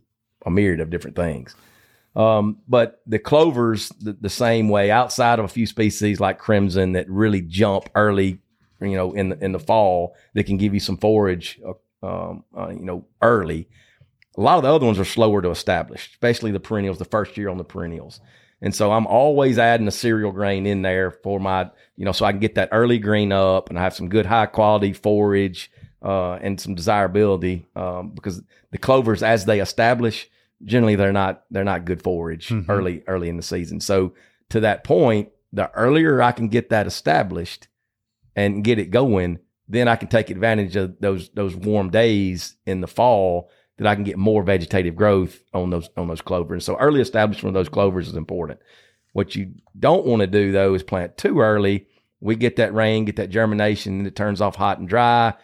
[0.44, 1.54] a myriad of different things.
[2.14, 6.92] Um, but the clovers, the, the same way, outside of a few species like crimson
[6.92, 8.40] that really jump early,
[8.80, 12.44] you know, in the, in the fall, that can give you some forage, uh, um,
[12.56, 13.68] uh, you know, early.
[14.36, 17.36] A lot of the other ones are slower to establish, especially the perennials, the first
[17.36, 18.20] year on the perennials.
[18.62, 22.24] And so I'm always adding a cereal grain in there for my, you know, so
[22.24, 25.70] I can get that early green up and I have some good high quality forage
[26.02, 30.28] uh, and some desirability um, because the clovers, as they establish,
[30.64, 33.80] generally they're not they're not good forage early early in the season.
[33.80, 34.14] So
[34.50, 37.68] to that point, the earlier I can get that established
[38.34, 39.38] and get it going,
[39.68, 43.94] then I can take advantage of those those warm days in the fall that I
[43.94, 46.56] can get more vegetative growth on those on those clovers.
[46.56, 48.60] And So early establishment of those clovers is important.
[49.12, 51.86] What you don't want to do though is plant too early.
[52.20, 55.34] We get that rain, get that germination, and it turns off hot and dry.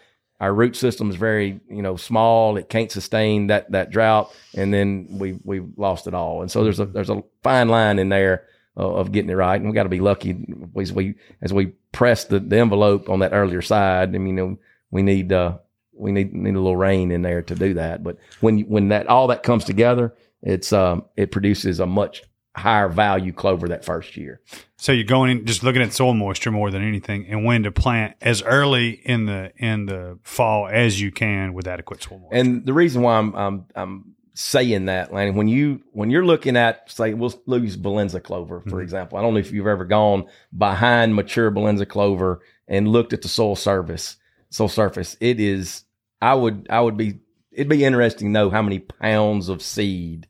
[0.41, 2.57] Our root system is very, you know, small.
[2.57, 6.43] It can't sustain that that drought, and then we we lost it all.
[6.43, 9.69] And so there's a there's a fine line in there of getting it right, and
[9.69, 13.35] we got to be lucky as we as we press the, the envelope on that
[13.35, 14.15] earlier side.
[14.15, 14.59] I mean, you know,
[14.91, 15.59] we need uh
[16.03, 18.03] we need need a little rain in there to do that.
[18.03, 22.23] But when when that all that comes together, it's um it produces a much
[22.55, 24.39] higher value clover that first year.
[24.77, 27.73] so you're going in just looking at soil moisture more than anything and when to
[27.73, 32.37] plant as early in the in the fall as you can with adequate soil moisture
[32.37, 36.57] And the reason why I'm I'm I'm saying that, Lanny, when you when you're looking
[36.57, 39.17] at say we'll use Balansa clover for example.
[39.17, 40.27] I don't know if you've ever gone
[40.57, 44.17] behind mature Balansa clover and looked at the soil surface.
[44.51, 45.17] Soil surface.
[45.21, 45.85] It is
[46.23, 47.19] I would I would be
[47.51, 50.29] it'd be interesting to know how many pounds of seed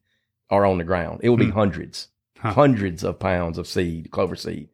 [0.50, 1.20] are on the ground.
[1.22, 2.08] It would be hundreds.
[2.38, 4.68] Hundreds of pounds of seed, clover seed.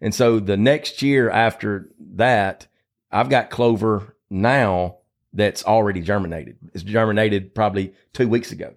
[0.00, 2.66] And so the next year after that,
[3.12, 4.96] I've got clover now
[5.32, 6.56] that's already germinated.
[6.74, 8.74] It's germinated probably two weeks ago.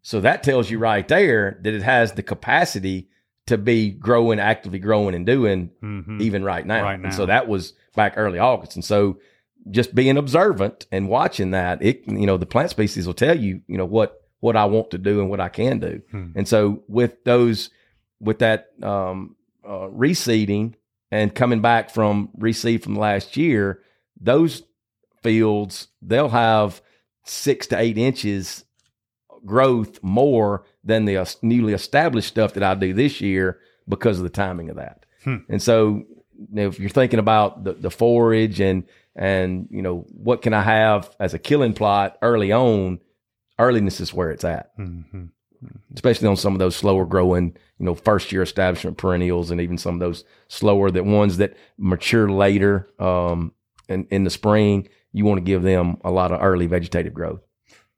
[0.00, 3.08] So that tells you right there that it has the capacity
[3.46, 6.20] to be growing, actively growing and doing Mhm.
[6.22, 6.82] even right now.
[6.82, 8.74] Right And so that was back early August.
[8.76, 9.18] And so
[9.70, 13.60] just being observant and watching that, it you know the plant species will tell you
[13.66, 16.02] you know what what I want to do and what I can do.
[16.36, 17.70] And so with those
[18.20, 20.74] with that um, uh, reseeding
[21.10, 23.82] and coming back from reseed from last year,
[24.20, 24.62] those
[25.22, 26.82] fields they'll have
[27.24, 28.64] six to eight inches
[29.44, 34.30] growth more than the newly established stuff that I do this year because of the
[34.30, 35.04] timing of that.
[35.48, 36.04] And so,
[36.36, 38.84] you know, if you're thinking about the, the forage and
[39.16, 43.00] and you know what can I have as a killing plot early on,
[43.58, 45.30] earliness is where it's at, Mhm.
[45.94, 49.78] especially on some of those slower growing, you know, first year establishment perennials, and even
[49.78, 53.52] some of those slower that ones that mature later um,
[53.88, 54.88] in in the spring.
[55.12, 57.40] You want to give them a lot of early vegetative growth.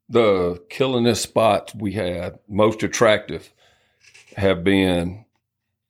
[0.09, 3.51] the killingest spots we had most attractive
[4.37, 5.25] have been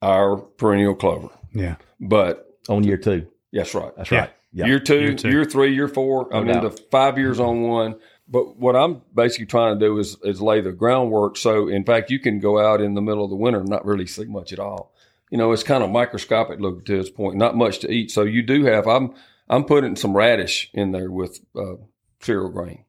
[0.03, 1.31] our perennial clover.
[1.53, 1.77] Yeah.
[2.01, 3.27] But on year two.
[3.53, 3.91] that's right.
[3.97, 4.19] That's Yeah.
[4.21, 4.31] right.
[4.55, 4.67] Yeah.
[4.67, 6.33] Year two, Year year three, year four.
[6.35, 6.63] I No mean, doubt.
[6.77, 7.97] the five years on one.
[8.29, 11.37] But what I'm basically trying to do is is lay the groundwork.
[11.37, 13.85] So, in fact, you can go out in the middle of the winter and not
[13.85, 14.95] really see much at all.
[15.31, 18.11] You know, it's kind of microscopic look to this point, not much to eat.
[18.13, 18.87] So you do have.
[18.87, 19.15] I'm
[19.51, 21.75] I'm putting some radish in there with uh,
[22.21, 22.85] cereal grain,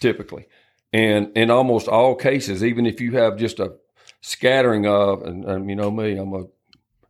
[0.00, 0.46] typically,
[0.92, 3.74] and in almost all cases, even if you have just a
[4.22, 6.44] scattering of, and, and you know me, I'm a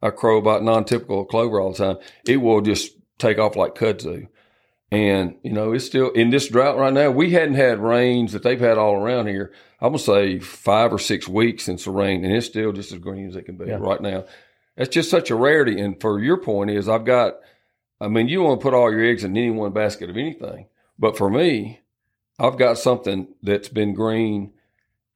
[0.03, 1.97] I crow about non-typical clover all the time.
[2.27, 4.29] It will just take off like kudzu.
[4.93, 7.11] And, you know, it's still in this drought right now.
[7.11, 9.53] We hadn't had rains that they've had all around here.
[9.81, 12.91] I'm going to say five or six weeks since the rain, and it's still just
[12.93, 13.77] as green as it can be Yeah.
[13.79, 14.25] right now.
[14.77, 15.81] That's just such a rarity.
[15.81, 17.35] And for your point is I've got,
[18.01, 20.66] I mean, you want to put all your eggs in any one basket of anything.
[20.99, 21.81] But for me,
[22.39, 24.53] I've got something that's been green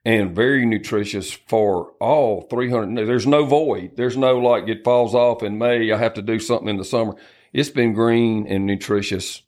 [0.04, 3.06] and very nutritious for all 300.
[3.08, 3.92] There's no void.
[3.96, 5.90] There's no like it falls off in May.
[5.90, 7.16] I have to do something in the summer.
[7.54, 9.42] It's been green and nutritious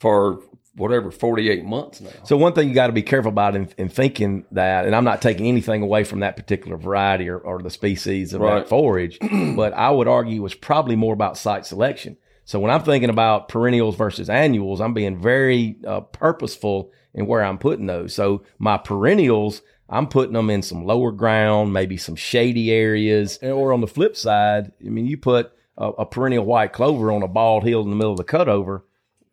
[0.00, 0.42] for
[0.74, 2.10] whatever 48 months now.
[2.24, 5.04] So one thing you got to be careful about in, in thinking that, and I'm
[5.04, 8.58] not taking anything away from that particular variety or, or the species of Right.
[8.58, 9.18] that forage,
[9.56, 12.18] but I would argue it's probably more about site selection.
[12.44, 17.42] So when I'm thinking about perennials versus annuals, I'm being very uh, purposeful in where
[17.42, 18.14] I'm putting those.
[18.14, 23.72] So my perennials, I'm putting them in some lower ground, maybe some shady areas, or
[23.72, 27.28] on the flip side, I mean, you put a, a perennial white clover on a
[27.28, 28.82] bald hill in the middle of the cutover,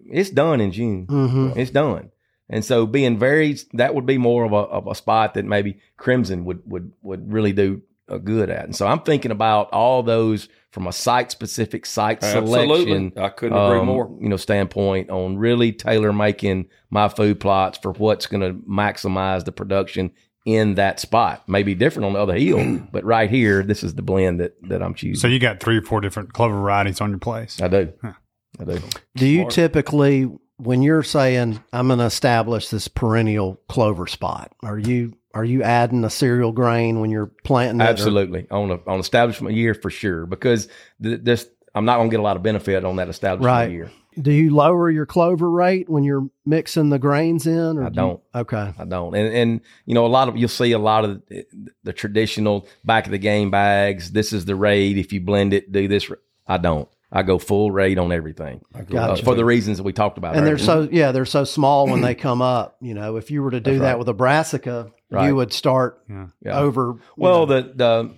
[0.05, 1.07] it's done in June.
[1.07, 1.59] Mm-hmm.
[1.59, 2.11] It's done.
[2.49, 5.79] And so being very that would be more of a of a spot that maybe
[5.97, 8.65] Crimson would would would really do a good at.
[8.65, 12.83] And so I'm thinking about all those from a site specific site Absolutely.
[12.83, 14.15] selection I couldn't agree um, more.
[14.19, 19.45] You know, standpoint on really tailor making my food plots for what's going to maximize
[19.45, 20.11] the production
[20.45, 21.43] in that spot.
[21.47, 24.81] Maybe different on the other hill, but right here, this is the blend that that
[24.81, 25.19] I'm choosing.
[25.19, 27.61] So you got three or four different clover varieties on your place.
[27.61, 27.93] I do.
[28.03, 28.81] I do.
[29.15, 29.53] Do you Smart.
[29.53, 35.43] typically, when you're saying I'm going to establish this perennial clover spot, are you are
[35.43, 37.85] you adding a cereal grain when you're planting it?
[37.85, 40.67] or- Absolutely on a on establishment year for sure because
[41.01, 43.71] th- this I'm not going to get a lot of benefit on that establishment Right.
[43.71, 43.91] year.
[44.21, 47.79] Do you lower your clover rate when you're mixing the grains in?
[47.79, 48.21] Or I do you- don't.
[48.35, 48.71] okay.
[48.77, 51.45] I don't, and and you know a lot of you'll see a lot of the,
[51.83, 54.11] the traditional back of the game bags.
[54.11, 54.99] This is the raid.
[54.99, 56.11] If you blend it, do this.
[56.47, 56.87] I don't.
[57.11, 59.23] I go full raid on everything uh, Gotcha.
[59.23, 60.35] for the reasons that we talked about.
[60.35, 62.77] And they're so yeah, they're so small when they come up.
[62.81, 63.99] You know, if you were to do That's that right.
[63.99, 65.27] with a brassica, Right.
[65.27, 66.59] you would start Yeah.
[66.59, 66.97] over.
[67.17, 68.11] Well, know, the the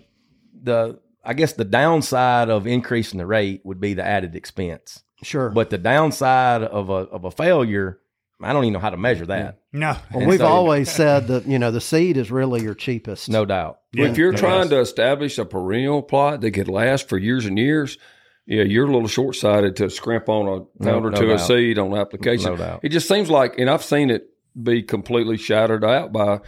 [0.64, 5.04] the I guess the downside of increasing the rate would be the added expense.
[5.24, 5.50] sure.
[5.50, 8.00] But the downside of a of a failure,
[8.42, 9.60] I don't even know how to measure that.
[9.74, 9.96] No.
[10.12, 13.30] well, and we've so- always said that you know the seed is really your cheapest.
[13.30, 13.80] No doubt.
[13.94, 14.08] Yeah.
[14.08, 14.40] if you're Yes.
[14.40, 17.98] trying to establish a perennial plot that could last for years and years,
[18.46, 21.32] yeah, you're a little short sighted to scrimp on a No- pound or no two
[21.32, 22.52] of seed on application.
[22.52, 22.80] No doubt.
[22.84, 24.28] It just seems like, and I've seen it
[24.62, 26.40] be completely shattered out by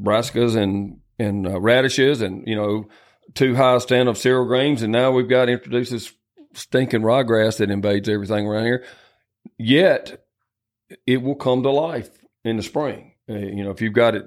[0.00, 2.88] brassicas and and uh, radishes, and you know,
[3.34, 6.12] too high a stand of cereal grains, and now we've got to introduce this
[6.54, 8.84] stinking ryegrass that invades everything around here.
[9.58, 10.24] Yet,
[11.06, 12.10] it will come to life
[12.44, 13.12] in the spring.
[13.28, 14.24] Uh, you know, if you've got it,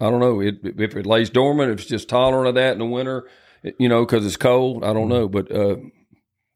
[0.00, 2.78] I don't know it, if it lays dormant, if it's just tolerant of that in
[2.78, 3.28] the winter,
[3.62, 4.84] it- you know, because it's cold.
[4.84, 5.76] I don't know, but uh,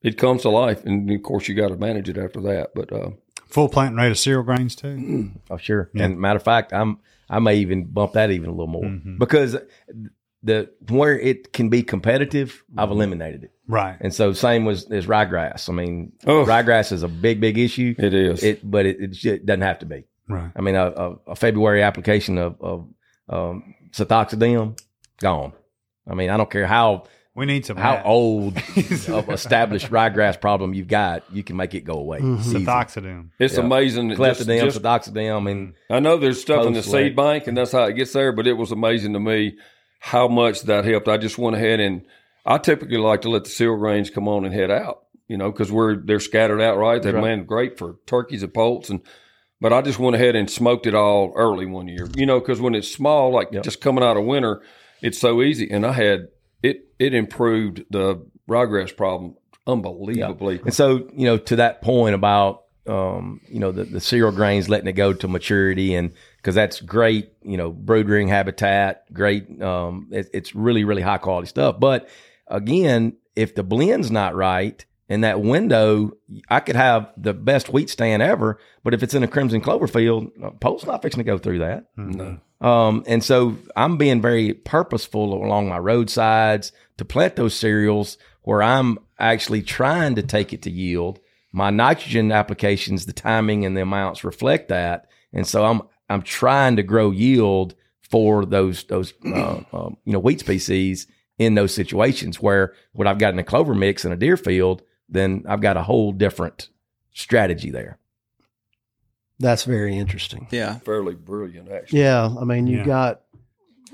[0.02, 2.70] it comes to life, and of course, you got to manage it after that.
[2.74, 3.10] But uh,
[3.48, 5.32] Full planting rate of cereal grains too.
[5.50, 5.90] Oh, sure.
[5.92, 6.04] Yeah.
[6.04, 6.98] And matter of fact, I'm
[7.28, 9.18] I may even bump that even a little more Mhm.
[9.18, 9.56] because
[10.42, 13.52] the where it can be competitive, I've eliminated it.
[13.68, 13.96] Right.
[14.00, 15.68] And so same was as ryegrass.
[15.68, 16.44] I mean, Oh.
[16.44, 17.94] ryegrass is a big, big issue.
[17.98, 18.42] it is.
[18.42, 20.04] It, but it, it, just doesn't have to be.
[20.28, 20.50] Right.
[20.56, 22.88] I mean, a, a, a February application of, of
[23.28, 24.78] um, Sethoxydim,
[25.20, 25.52] gone.
[26.08, 27.04] I mean, I don't care how
[27.34, 27.76] We need some.
[27.76, 28.06] how Matt.
[28.06, 28.56] old
[29.08, 32.20] of established ryegrass problem you've got, you can make it go away.
[32.20, 32.56] Mm-hmm.
[32.56, 33.24] Easy.
[33.38, 33.60] It's Yeah.
[33.60, 34.08] amazing.
[34.08, 37.56] that just- Clethodim, just- Sethoxydim, and I know there's stuff in the seed bank, and
[37.56, 38.32] that's how it gets there.
[38.32, 39.56] But it was amazing to me
[40.00, 41.06] how much that helped.
[41.06, 42.04] I just went ahead and
[42.44, 45.52] I typically like to let the seal grains come on and head out, you know,
[45.52, 47.00] because we're they're scattered out right.
[47.00, 49.00] They land great for turkeys and poults, and
[49.60, 52.60] but I just went ahead and smoked it all early one year, you know, because
[52.60, 54.62] when it's small, like just coming out of winter,
[55.02, 55.70] it's so easy.
[55.70, 56.28] And I had
[56.62, 59.36] it it improved the ryegrass problem
[59.66, 60.60] unbelievably.
[60.64, 64.68] And so, you know, to that point about, um, you know, the, the cereal grains
[64.68, 69.60] letting it go to maturity and because that's great, you know, brood rearing habitat, great.
[69.62, 71.78] Um, it, it's really, really high quality stuff.
[71.78, 72.08] But
[72.46, 76.12] again, if the blend's not right in that window,
[76.48, 79.86] I could have the best wheat stand ever, but if it's in a crimson clover
[79.86, 81.86] field, uh, Pole's not fixing to go through that.
[81.96, 82.38] No.
[82.60, 88.62] Um, and so I'm being very purposeful along my roadsides to plant those cereals where
[88.62, 91.20] I'm actually trying to take it to yield.
[91.52, 95.08] My nitrogen applications, the timing and the amounts reflect that.
[95.32, 100.18] And so I'm, I'm trying to grow yield for those, those, uh, um, you know,
[100.18, 101.06] wheat species
[101.38, 104.82] in those situations where what I've got in a clover mix in a deer field,
[105.08, 106.68] then I've got a whole different
[107.14, 107.98] strategy there.
[109.38, 110.48] That's very interesting.
[110.50, 110.80] Yeah.
[110.80, 112.00] Fairly brilliant, actually.
[112.00, 112.84] Yeah, I mean, you Yeah.
[112.84, 113.20] got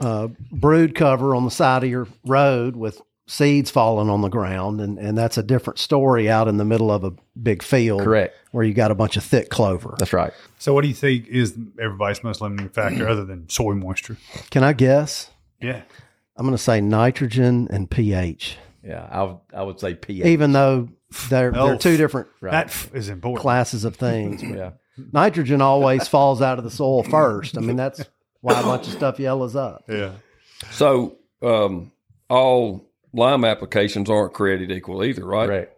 [0.00, 4.80] uh, brood cover on the side of your road with seeds falling on the ground,
[4.80, 8.36] and, and that's a different story out in the middle of a big field, Correct.
[8.52, 9.94] where you got a bunch of thick clover.
[9.98, 10.32] That's right.
[10.58, 14.16] So, what do you think is everybody's most limiting factor other than soil moisture?
[14.50, 15.30] Can I guess?
[15.60, 15.82] Yeah.
[16.36, 19.08] I'm going to say nitrogen and pH, Yeah.
[19.10, 20.24] I would, I would say pH.
[20.26, 20.88] even though
[21.30, 23.40] they're Oh, they're two different That f- is important.
[23.40, 24.42] classes of things.
[24.42, 24.72] yeah.
[25.12, 27.56] nitrogen always falls out of the soil first.
[27.56, 28.04] I mean, that's
[28.42, 29.84] why a bunch of stuff yellows up.
[29.88, 30.12] Yeah.
[30.72, 31.90] So um,
[32.28, 32.86] all
[33.16, 35.48] lime applications aren't created equal either, right?
[35.48, 35.68] Right.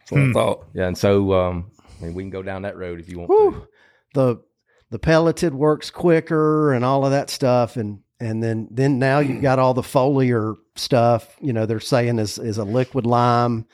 [0.00, 0.66] That's what I thought.
[0.74, 1.70] Yeah, and so um,
[2.00, 3.68] I mean, we can go down that road if you want to.
[4.14, 4.42] the
[4.90, 9.40] the pelleted works quicker and all of that stuff and and then then now you've
[9.40, 13.64] got all the foliar stuff you know they're saying is is a liquid lime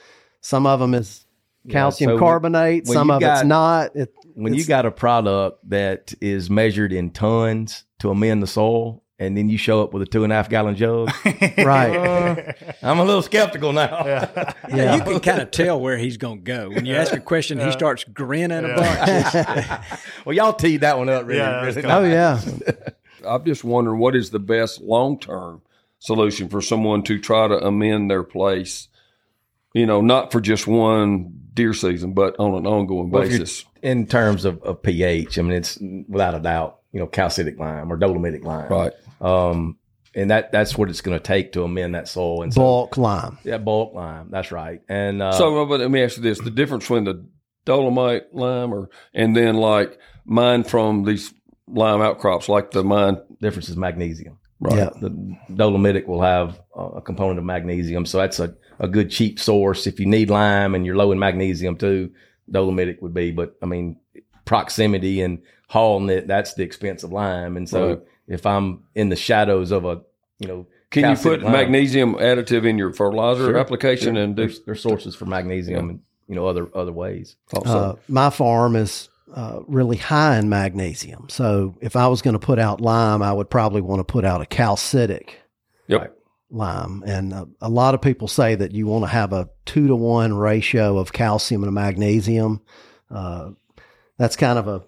[0.42, 1.26] some of them is
[1.68, 4.92] calcium so carbonate when some you of it's got- not it, When you got a
[4.92, 9.92] product that is measured in tons to amend the soil, and then you show up
[9.92, 11.10] with a two and a half gallon jug,
[11.58, 13.88] right uh, I'm a little skeptical now.
[14.68, 16.70] Yeah, you can kind of tell where he's going to go.
[16.70, 20.00] When you ask a question, he starts grinning a bunch.
[20.24, 21.38] well, y'all teed that one up really.
[21.40, 22.40] Yeah, really oh yeah
[23.26, 25.62] I'm just wondering what is the best long term
[25.98, 28.88] solution for someone to try to amend their place.
[29.74, 33.64] You know, not for just one deer season, but on an ongoing Well, basis.
[33.82, 35.76] in terms of, of pH, I mean, it's
[36.08, 38.92] without a doubt, you know, calcitic lime or dolomitic lime, Right.
[39.20, 39.78] Um,
[40.14, 42.42] and that that's what it's going to take to amend that soil.
[42.42, 44.28] And so, bulk lime yeah, bulk lime.
[44.30, 44.80] That's right.
[44.88, 47.26] And uh, so, but let me ask you this: the difference between the
[47.64, 51.32] dolomite lime, or and then like mine from these
[51.66, 54.38] lime outcrops, like the mine, difference is magnesium.
[54.60, 54.76] right?
[54.76, 59.10] yeah The dolomitic will have uh, a component of magnesium, so that's a, a good
[59.10, 59.86] cheap source.
[59.86, 62.12] If you need lime and you're low in magnesium too,
[62.50, 63.30] dolomitic would be.
[63.30, 64.00] But I mean,
[64.44, 67.56] proximity and hauling it, that's the expense of lime.
[67.56, 67.98] And so Right.
[68.28, 70.02] If I'm in the shadows of a,
[70.38, 74.22] you know, Can you put lime- magnesium additive in your fertilizer Sure, application sure.
[74.22, 74.42] and do?
[74.42, 77.36] there's, there's sources for magnesium and you know other other ways.
[77.54, 82.32] Also, uh, my farm is uh, really high in magnesium so if i was going
[82.32, 85.38] to put out lime i would probably want to put out a calcitic
[85.88, 86.16] yep.
[86.50, 87.02] lime.
[87.06, 89.96] And uh, a lot of people say that you want to have a two to
[89.96, 92.62] one ratio of calcium and magnesium.
[93.10, 93.50] Uh,
[94.16, 94.84] that's kind of a,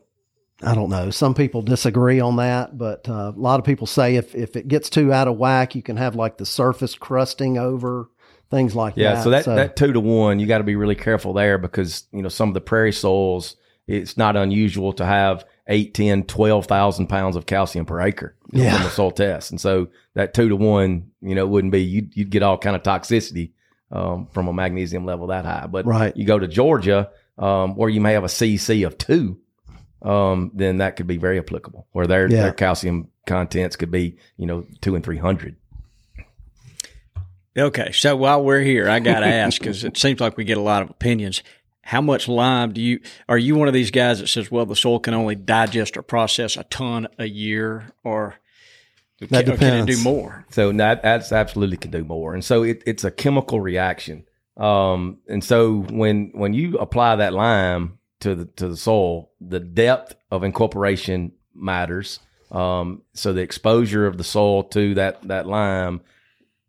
[0.63, 1.11] I don't know.
[1.11, 4.69] Some people disagree on that, but uh, a lot of people say if, if it
[4.69, 8.11] gets too out of whack, you can have like the surface crusting over
[8.51, 9.17] things like Yeah, that.
[9.19, 12.05] Yeah, so that that two to one, you got to be really careful there because
[12.13, 13.57] you know some of the prairie soils,
[13.87, 18.65] it's not unusual to have eight, 10, 12,000 pounds of calcium per acre you know,
[18.65, 18.75] Yeah.
[18.75, 22.15] from the soil test, and so that two to one, you know, wouldn't be you'd,
[22.17, 23.53] you'd get all kind of toxicity
[23.93, 25.67] um, from a magnesium level that high.
[25.69, 26.15] But Right.
[26.17, 29.39] you go to Georgia, um, where you may have a CC of two,
[30.03, 31.87] um, then that could be very applicable.
[31.93, 32.43] Where their Yeah.
[32.43, 35.57] their calcium contents could be you know two and three hundred.
[37.59, 40.57] Okay, so while we're here, I got to ask because it seems like we get
[40.57, 41.43] a lot of opinions.
[41.83, 43.01] How much lime do you?
[43.29, 46.03] Are you one of these guys that says, "Well, the soil can only digest or
[46.03, 48.37] process a ton a year," or,
[49.31, 50.47] That can, or can it do more?
[50.51, 52.35] So that that's absolutely can do more.
[52.35, 54.25] And so it, it's a chemical reaction.
[54.57, 59.61] Um, and so when when you apply that lime to the to the soil, the
[59.61, 62.21] depth of incorporation matters.
[62.51, 66.01] Um, so the exposure of the soil to that that lime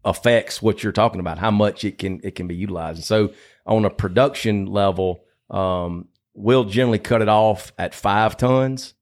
[0.04, 2.98] affects what you're talking about, how much it can it can be utilized.
[2.98, 3.34] And so
[3.66, 8.94] on a production level, um, we'll generally cut it off at five tons.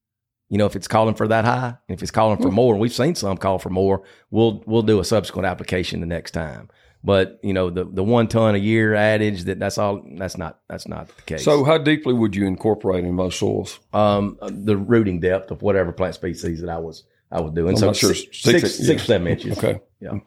[0.50, 2.94] You know, if it's calling for that high, if it's calling for more, and we've
[2.94, 4.02] seen some call for more,
[4.32, 6.70] we'll we'll do a subsequent application the next time.
[7.04, 10.60] But you know, the the one ton a year adage that that's all that's not
[10.68, 11.46] that's not the case.
[11.46, 13.80] So, how deeply would you incorporate in most soils?
[13.94, 17.76] um, the rooting depth of whatever plant species that I was I was doing.
[17.76, 18.14] I'm so sure.
[18.14, 18.86] six, Six- six, yeah.
[18.88, 19.58] six, seven inches.
[19.58, 19.80] Okay.
[20.02, 20.20] Yeah.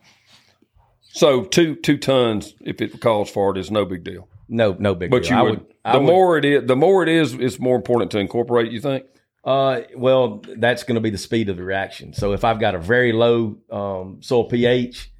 [1.02, 4.28] So, two two tons, if it calls for it, is no big deal.
[4.48, 5.32] No, no big But deal.
[5.32, 7.76] you I would, I the would- more it is, the more it is, it's more
[7.76, 8.72] important to incorporate.
[8.72, 9.04] You think?
[9.44, 12.14] Uh, well, that's going to be the speed of the reaction.
[12.14, 15.10] So if I've got a very low um, soil pH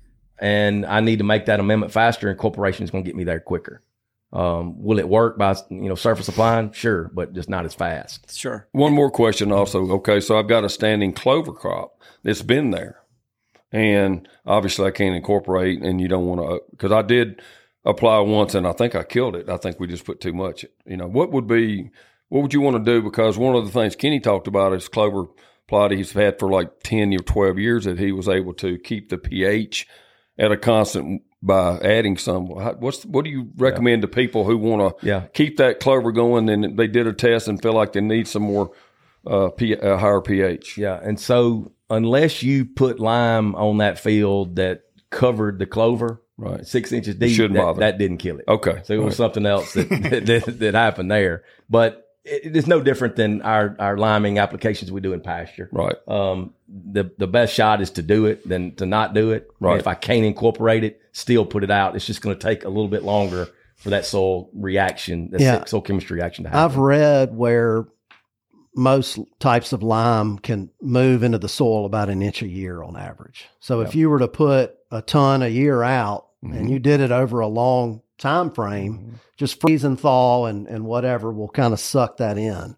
[0.42, 3.38] and I need to make that amendment faster, incorporation is going to get me there
[3.38, 3.80] quicker.
[4.32, 6.72] Um, will it work by you know surface applying?
[6.72, 8.34] Sure, but just not as fast.
[8.36, 8.66] Sure.
[8.72, 9.88] One more question, also.
[9.92, 12.98] Okay, so I've got a standing clover crop that's been there,
[13.70, 17.40] and obviously I can't incorporate, and you don't want to because I did
[17.84, 19.48] apply once, and I think I killed it.
[19.48, 20.64] I think we just put too much.
[20.86, 21.90] You know, what would be
[22.30, 23.00] what would you want to do?
[23.00, 25.26] Because one of the things Kenny talked about is clover
[25.68, 29.08] plot he's had for like ten or twelve years that he was able to keep
[29.10, 29.86] the pH
[30.38, 32.46] at a constant by adding some.
[32.46, 35.26] What's what do you recommend to people who want to Yeah.
[35.34, 36.48] keep that clover going?
[36.48, 38.70] And they did a test and feel like they need some more
[39.26, 40.76] uh, P, uh, higher pH.
[40.78, 46.66] Yeah, and so unless you put lime on that field that covered the clover, Right.
[46.66, 48.44] six inches deep, that, that didn't kill it.
[48.48, 48.80] Okay.
[48.84, 49.16] So it was right.
[49.16, 49.88] something else that,
[50.26, 51.44] that, that happened there.
[51.70, 55.68] But it, it's no different than our, our liming applications we do in pasture.
[55.72, 55.96] Right.
[56.06, 59.50] Um, the, the best shot is to do it than to not do it.
[59.60, 59.72] Right.
[59.72, 61.96] And if I can't incorporate it, still put it out.
[61.96, 65.64] It's just going to take a little bit longer for that soil reaction, that Yeah.
[65.64, 66.64] soil chemistry reaction to happen.
[66.64, 67.86] I've read where
[68.74, 72.96] most types of lime can move into the soil about an inch a year on
[72.96, 73.48] average.
[73.60, 77.12] So if you were to put a ton a year out and you did it
[77.12, 81.80] over a long time frame, just freeze and thaw and, and whatever will kind of
[81.80, 82.76] suck that in.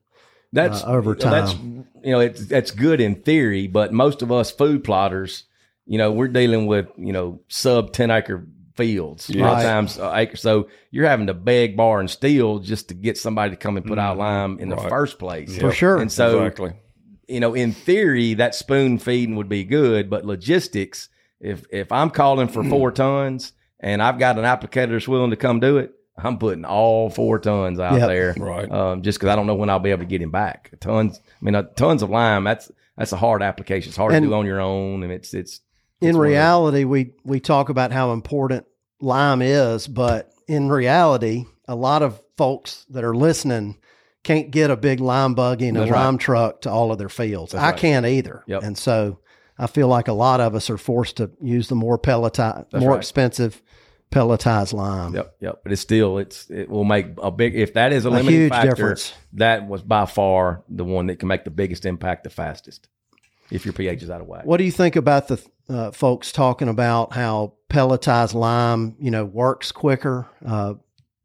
[0.53, 1.87] That's uh, over That's time.
[2.03, 5.45] you know, it's that's good in theory, but most of us food plotters,
[5.87, 8.47] you know, we're dealing with you know sub ten acre
[8.77, 9.63] fields, a lot of Right.
[9.65, 10.37] times uh, acre.
[10.37, 13.85] So you're having to beg, bar, and steal just to get somebody to come and
[13.87, 15.57] put out lime in the first place.
[15.59, 15.99] For sure.
[15.99, 16.73] And so exactly.
[17.29, 21.09] you know, in theory, that spoon feeding would be good, but logistics,
[21.41, 23.53] if if I'm calling for four tons
[23.85, 27.39] and I've got an applicator that's willing to come do it, I'm putting all four
[27.39, 28.09] tons out Yep.
[28.09, 28.71] there, Right.
[28.71, 30.71] Um, just because I don't know when I'll be able to get him back.
[30.81, 32.43] Tons, I mean, uh, tons of lime.
[32.45, 33.91] That's that's a hard application.
[33.91, 35.61] It's hard And- to do on your own, and it's it's
[36.01, 38.65] in It's one of reality, we we talk about how important
[39.01, 43.77] lime is, but in reality, a lot of folks that are listening
[44.23, 45.91] can't get a big lime buggy and a right.
[45.93, 47.53] lime truck to all of their fields.
[47.53, 47.77] That's I right.
[47.79, 48.63] can't either, Yep.
[48.63, 49.19] and so
[49.59, 52.91] I feel like a lot of us are forced to use the more pelletized, more
[52.93, 52.97] right.
[52.99, 53.63] expensive
[54.15, 55.15] pelletized lime.
[55.15, 55.61] Yep, yep.
[55.63, 58.41] But it's still it's it will make a big if that is a A limiting
[58.41, 58.71] huge factor.
[58.71, 59.13] difference.
[59.35, 62.89] That was by far the one that can make the biggest impact the fastest.
[63.51, 64.47] If your pH is out of whack.
[64.47, 69.25] What do you think about the uh, folks talking about how pelletized lime, you know,
[69.27, 70.27] works quicker?
[70.45, 70.75] Uh,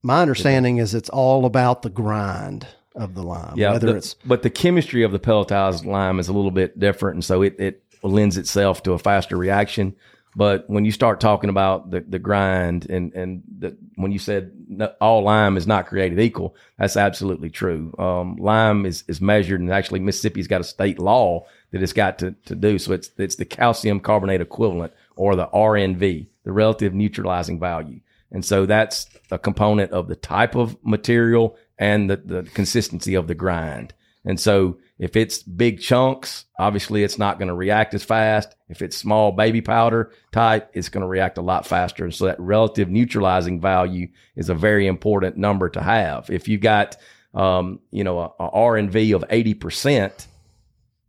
[0.03, 3.53] my understanding is it's all about the grind of the lime.
[3.55, 6.77] Yeah, whether the- it's but the chemistry of the pelletized lime is a little bit
[6.77, 9.95] different, and so it, it lends itself to a faster reaction.
[10.39, 14.53] But when you start talking about the, the grind and and the, when you said
[15.01, 17.93] all lime is not created equal, that's absolutely true.
[17.99, 22.19] Um, lime is, is measured, and actually Mississippi's got a state law that it's got
[22.19, 22.79] to, to do.
[22.79, 27.99] So it's it's the calcium carbonate equivalent or the RNV, the relative neutralizing value.
[28.31, 33.27] And so that's a component of the type of material and the, the consistency of
[33.27, 33.93] the grind.
[34.23, 38.53] And so if it's big chunks, obviously it's not going to react as fast.
[38.67, 42.03] If it's small baby powder type, it's going to react a lot faster.
[42.03, 46.29] And so that relative neutralizing value is a very important number to have.
[46.29, 46.97] If you've got,
[47.33, 50.27] um, you know, a, a R and V of 80%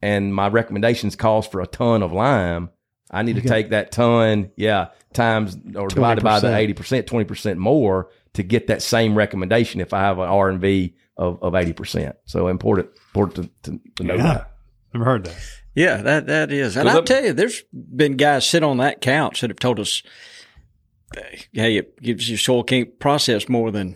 [0.01, 2.71] and my recommendations calls for a ton of lime,
[3.11, 8.09] I need to take that ton, yeah, times or divided by the 80%, 20% more
[8.35, 12.15] to get that same recommendation if I have an R and V of, of 80%.
[12.25, 14.23] So important, important to, to, to know Yeah.
[14.23, 14.51] that.
[14.95, 15.37] Never heard that.
[15.75, 19.41] Yeah, that that is, and I'll tell you, there's been guys sit on that couch
[19.41, 20.03] that have told us,
[21.53, 23.95] "Hey, it gives your soil can't process more than."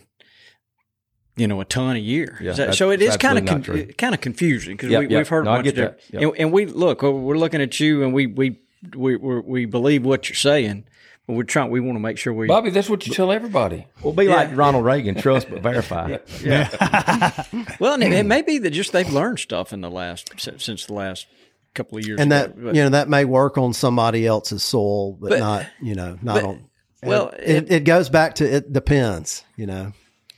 [1.36, 2.38] You know, a ton a year.
[2.40, 3.94] Yeah, that- so it is kind of absolutely not true.
[3.94, 5.18] kind of confusing because Yep, we, yep.
[5.18, 6.00] we've heard No, a I bunch of that.
[6.12, 6.22] Yep.
[6.22, 8.60] and, and we look, oh, we're looking at you, and we we
[8.96, 10.84] we we believe what you're saying,
[11.26, 11.70] but we're trying.
[11.70, 13.86] We want to make sure we Bobby, that's what you tell everybody.
[14.02, 16.18] Well, be like Ronald Reagan, trust but verify.
[16.42, 16.68] Yeah.
[17.80, 20.86] Well, and it, it may be that just they've learned stuff in the last since
[20.86, 21.26] the last
[21.74, 22.40] couple of years and ago.
[22.42, 25.94] that but- you know that may work on somebody else's soil, but, But- not you
[25.94, 26.64] know not but- on.
[27.02, 29.44] well, it, it goes back to it depends.
[29.56, 29.92] You know,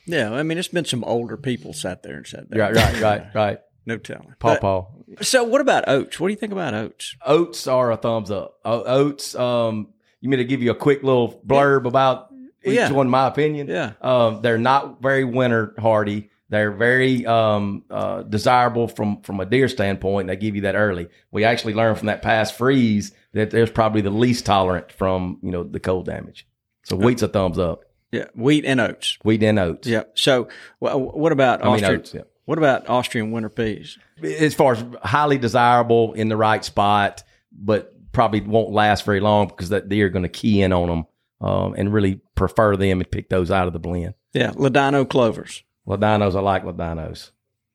[0.06, 2.58] yeah, I mean, it's been some older people sat there and said that.
[2.58, 3.58] Right, right, right, right.
[3.84, 4.34] No telling.
[4.38, 4.86] Paw But- paw.
[5.22, 6.18] So, what about oats?
[6.18, 7.14] What do you think about oats?
[7.24, 8.58] Oats are a thumbs up.
[8.64, 9.34] O- Oats.
[9.36, 9.88] Um,
[10.20, 12.28] you mean to give you a quick little blurb about
[12.64, 12.90] each Yeah.
[12.92, 13.08] one?
[13.08, 13.68] My opinion.
[13.68, 13.92] Yeah.
[14.00, 16.30] Um, they're not very winter hardy.
[16.48, 20.28] They're very um, uh, desirable from from a deer standpoint.
[20.28, 21.08] They give you that early.
[21.32, 25.50] We actually learned from that past freeze that there's probably the least tolerant from you
[25.50, 26.46] know the cold damage.
[26.84, 27.80] So wheat's a thumbs up.
[28.12, 29.18] Yeah, wheat and oats.
[29.24, 29.88] Wheat and oats.
[29.88, 30.04] Yeah.
[30.14, 30.46] So,
[30.78, 32.00] wha- what about I mean Austrian?
[32.00, 32.14] oats.
[32.14, 32.20] Yeah.
[32.44, 33.98] What about Austrian winter peas?
[34.22, 39.46] as far as highly desirable in the right spot, but probably won't last very long
[39.46, 41.06] because that deer are going to key in on them
[41.46, 44.14] um, and really prefer them and pick those out of the blend.
[44.32, 45.62] Yeah, Ladino clovers.
[45.86, 47.30] Ladinos, I like Ladinos.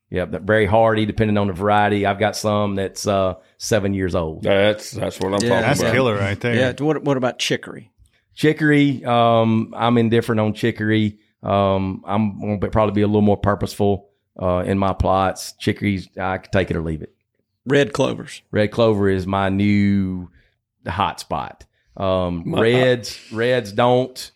[0.10, 2.08] Yeah, they're very hardy depending on the variety.
[2.08, 4.42] I've got some that's uh, seven years old.
[4.42, 5.86] That's that's what I'm Yeah, talking That's about.
[5.86, 6.56] That's killer right there.
[6.56, 6.84] Yeah.
[6.84, 7.92] What What about chicory?
[8.34, 11.20] Chicory, um, I'm indifferent on chicory.
[11.44, 14.10] Um, I'm going to probably be a little more purposeful
[14.42, 15.54] uh, in my plots.
[15.54, 17.14] Chicories, I can take it or leave it.
[17.66, 18.42] Red clovers.
[18.52, 20.30] Red clover is my new
[20.88, 21.66] hot spot.
[21.96, 24.32] Um, reds, reds don't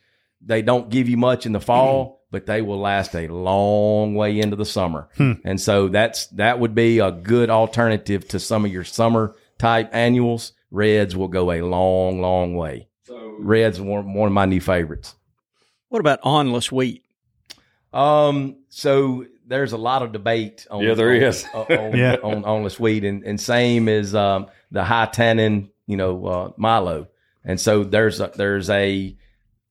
[0.46, 4.40] they don't give you much in the fall, but they will last a long way
[4.40, 5.10] into the summer.
[5.44, 9.90] And so that's that would be a good alternative to some of your summer type
[9.94, 10.54] annuals.
[10.70, 12.90] Reds will go a long, long way.
[13.40, 15.16] Reds are one, one of my new favorites.
[15.90, 17.04] What about awnless wheat?
[17.94, 21.46] Um, so there's a lot of debate on Yeah, there on, is.
[21.54, 22.16] on, on, Yeah.
[22.24, 26.52] on, on the wheat and, and same as um, the high tannin, you know, uh,
[26.58, 27.08] Milo.
[27.44, 29.16] And so there's a, there's a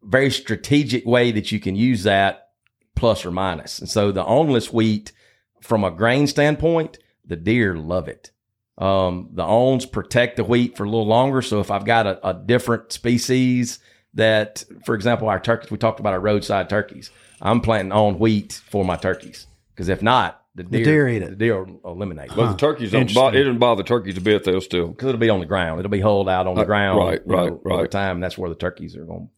[0.03, 2.51] very strategic way that you can use that
[2.95, 3.81] plus or.
[3.81, 5.13] And so the awnless wheat
[5.61, 8.31] from a grain standpoint, the deer love it.
[8.77, 11.43] Um, the awns protect the wheat for a little longer.
[11.43, 13.79] So if I've got a, a different species
[14.15, 17.11] that, for example, our turkeys, we talked about our roadside turkeys.
[17.41, 21.31] I'm planting on wheat for my turkeys because if not, the deer, deer eat it.
[21.31, 23.13] The deer will eliminate it But the turkeys don't.
[23.13, 24.45] Bo- it doesn't bother turkeys a bit.
[24.45, 24.89] They'll still.
[24.89, 25.81] because it'll be on the ground.
[25.81, 26.99] It'll be hulled out on the Uh, ground.
[26.99, 27.91] right, you know, right, Over right.
[27.91, 29.29] time, that's where the turkeys are going.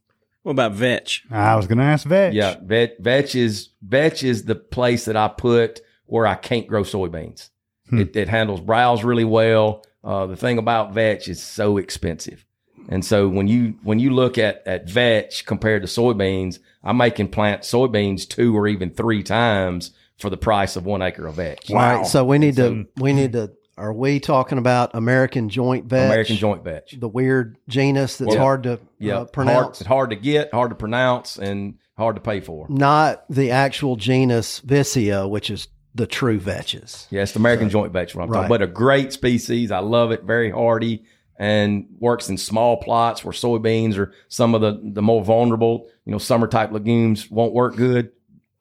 [0.43, 1.25] What about vetch?
[1.31, 2.33] I was going to ask Vetch.
[2.35, 6.83] Yeah, vet, vetch is vetch is the place that I put where I can't grow
[6.85, 7.51] soybeans.
[7.91, 9.85] It, it handles browse really well.
[10.05, 12.45] Uh, the thing about vetch is so expensive,
[12.89, 17.11] and so when you when you look at at vetch compared to soybeans, I may
[17.11, 21.35] can plant soybeans two or even three times for the price of one acre of
[21.37, 21.71] vetch.
[21.71, 23.53] Right, So we need to we need to.
[23.79, 26.07] Are we talking about American joint vetch?
[26.11, 26.95] American joint vetch.
[26.99, 29.81] the weird genus that's Well, hard to Yeah, uh, hard, pronounce.
[29.83, 32.67] it's hard to get, hard to pronounce, and hard to pay for.
[32.71, 37.07] Not the actual genus Vicia, which is the true vetches.
[37.11, 38.15] Yeah, it's the American joint vetch.
[38.15, 38.39] What I'm Right.
[38.45, 39.71] talking, but a great species.
[39.71, 40.25] I love it.
[40.25, 41.05] Very hardy
[41.39, 46.13] and works in small plots where soybeans or some of the the more vulnerable, you
[46.13, 48.11] know, summer type legumes won't work good.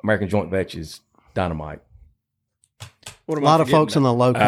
[0.03, 0.99] American joint vetch is
[1.35, 1.81] dynamite.
[3.27, 4.41] What A lot of folks in the low country.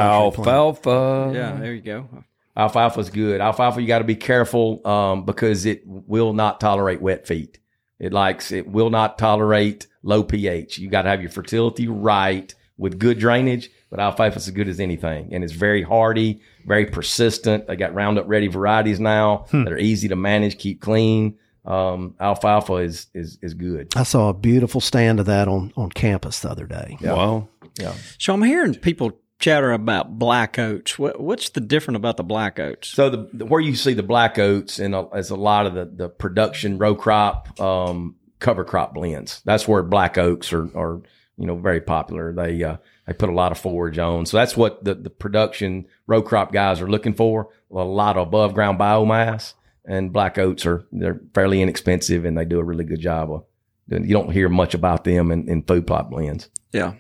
[0.43, 0.47] plant.
[0.47, 1.31] Alfalfa.
[1.34, 2.07] Yeah, there you go.
[2.55, 3.39] Alfalfa is good.
[3.41, 7.59] Alfalfa, you got to be careful um, because it will not tolerate wet feet.
[7.99, 10.77] It likes it will not tolerate low pH.
[10.77, 13.69] You got to have your fertility right with good drainage.
[13.89, 17.68] But alfalfa is as good as anything, and it's very hardy, very persistent.
[17.68, 21.38] They got Roundup ready varieties now that are easy to manage, keep clean.
[21.68, 23.94] Um, alfalfa is is is good.
[23.95, 26.98] I saw a beautiful stand of that on, on campus the other day.
[27.02, 27.49] Wow.
[27.77, 27.94] Yeah.
[28.18, 30.98] So I'm hearing people chatter about black oats.
[30.98, 32.88] What, what's the different about the black oats?
[32.88, 35.85] So the, the where you see the black oats and as a lot of the
[35.85, 39.41] the production row crop um, cover crop blends.
[39.44, 41.02] That's where black oats are are
[41.38, 42.31] you know very popular.
[42.31, 44.26] They uh, they put a lot of forage on.
[44.26, 47.49] So that's what the the production row crop guys are looking for.
[47.72, 49.53] A lot of above ground biomass
[49.88, 53.43] and black oats are they're fairly inexpensive and they do a really good job of.
[53.89, 56.49] doing- You don't hear much about them in, in food plot blends.
[56.73, 56.93] Yeah.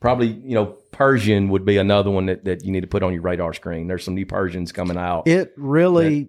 [0.00, 3.12] Probably, you know, Persian would be another one that, that you need to put on
[3.12, 3.88] your radar screen.
[3.88, 5.26] There's some new Persians coming out.
[5.26, 6.28] It really,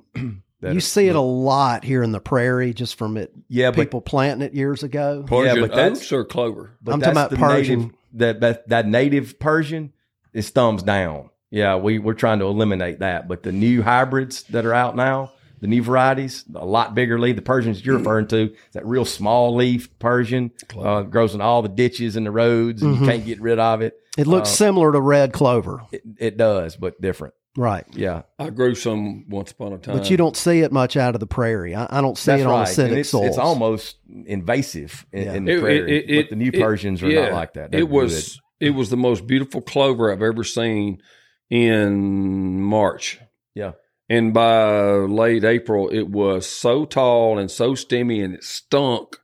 [0.62, 3.32] that you are- see it a lot here in the prairie just from it.
[3.48, 5.24] Yeah, but people planting it years ago.
[5.28, 6.72] Persian but that's- oats or clover.
[6.82, 7.80] But I'm talking about the Persian.
[7.80, 9.94] Native, that, that that native Persian
[10.34, 11.30] is thumbs down.
[11.52, 13.28] Yeah, we we're trying to eliminate that.
[13.28, 15.32] But the new hybrids that are out now,
[15.62, 17.36] the new varieties, a lot bigger leaf.
[17.36, 21.70] The Persians you're referring to, that real small leaf Persian, uh, grows in all the
[21.70, 23.96] ditches and the roads, and you can't get rid of it.
[24.18, 27.34] It looks Uh, similar to red clover, It, it does, but different.
[27.58, 27.86] right?
[27.94, 29.98] Yeah, I grew some once upon a time.
[29.98, 31.74] But you don't see it much out of the prairie.
[31.76, 32.68] I, I don't see that's it on right.
[32.68, 33.26] acidic And it's, soils.
[33.28, 33.98] it's almost
[34.28, 35.34] invasive in, Yeah.
[35.34, 36.22] in the prairie.
[36.22, 37.72] but the new Persians are yeah, not like that.
[37.72, 41.02] They're It was it was the most beautiful clover I've ever seen.
[41.50, 43.20] In March.
[43.56, 43.74] Yeah.
[44.10, 49.18] And by late April, it was so tall and so stemmy and it stunk.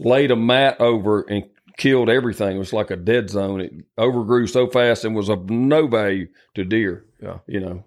[0.00, 1.44] Laid a mat over and
[1.76, 2.54] killed everything.
[2.54, 3.60] It was like a dead zone.
[3.60, 7.04] It overgrew so fast and was of no value to deer.
[7.20, 7.38] Yeah.
[7.48, 7.84] You know,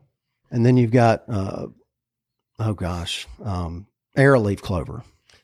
[0.50, 1.68] And then you've got, uh,
[2.60, 3.88] oh gosh, um,
[4.18, 5.04] arrowleaf clover.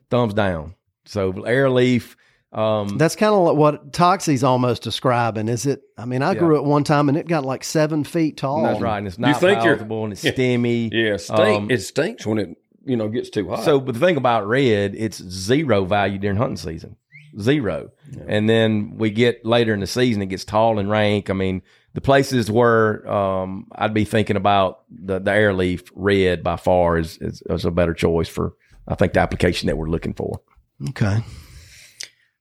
[0.10, 0.76] Thumbs down.
[1.06, 2.18] So air leaf.
[2.58, 5.48] Um, That's kind of what Toxey's almost describing.
[5.48, 5.82] Is it?
[5.98, 6.40] I mean, I Yeah.
[6.40, 8.64] grew it one time and it got like seven feet tall.
[8.64, 8.98] that's right.
[8.98, 10.32] And it's You not think you're- palatable and it's Yeah.
[10.32, 10.90] stemmy.
[10.92, 13.64] yeah, it, stink, Um, it stinks when it, you know, gets too hot.
[13.64, 16.96] So, but the thing about red, it's zero value during hunting season,
[17.40, 17.90] zero.
[18.28, 21.30] And then we get later in the season, it gets tall and rank.
[21.30, 21.62] I mean,
[21.94, 26.98] the places where um, I'd be thinking about the the air leaf red by far
[26.98, 28.54] is, is is a better choice for
[28.88, 30.42] I think the application that we're looking for.
[30.90, 31.18] Okay.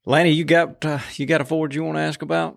[0.06, 2.56] Lanny, you got uh, you got a forward you want to ask about?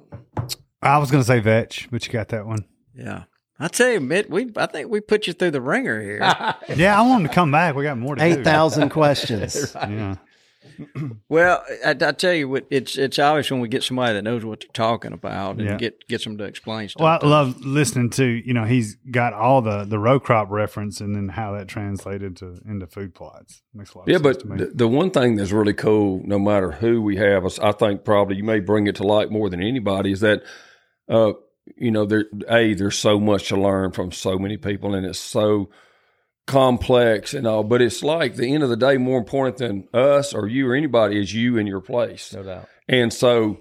[0.82, 2.64] I was going to say vetch, but you got that one.
[2.96, 3.24] Yeah,
[3.60, 6.20] I tell you, Mitt, we I think we put you through the ringer here.
[6.76, 7.76] Yeah, I want him to come back.
[7.76, 8.40] We got more to do.
[8.40, 9.76] Eight thousand questions.
[9.82, 10.16] Yeah.
[11.30, 14.44] well, I, I tell you, what, it's it's obvious when we get somebody that knows
[14.46, 15.78] what they're talking about and Yeah.
[15.78, 17.02] get gets them to explain stuff.
[17.04, 17.30] Well, I to us.
[17.30, 21.30] love listening to you know he's got all the the row crop reference and then
[21.30, 24.04] how that translated to into food plots makes a lot.
[24.04, 24.58] Of Yeah, sense but to me.
[24.58, 28.38] the, the one thing that's really cool, no matter who we have, I think probably
[28.38, 30.44] you may bring it to light more than anybody, is that,
[31.08, 31.34] uh,
[31.78, 35.20] you know, there, A, there's so much to learn from so many people and it's
[35.20, 35.70] so
[36.50, 40.34] complex and all, but it's like the end of the day, more important than us
[40.34, 42.34] or you or anybody is you and your place.
[42.34, 42.68] No doubt.
[42.88, 43.60] And so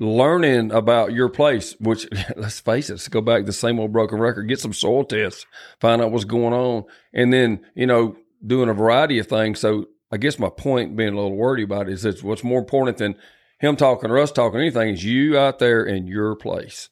[0.00, 3.92] learning about your place, which let's face it, let's go back to the same old
[3.92, 5.44] broken record, get some soil tests,
[5.80, 9.60] find out what's going on, and then, you know, doing a variety of things.
[9.60, 12.58] So I guess my point being a little wordy about it is that what's more
[12.58, 13.16] important than
[13.58, 16.88] him talking or us talking anything is you out there in your place.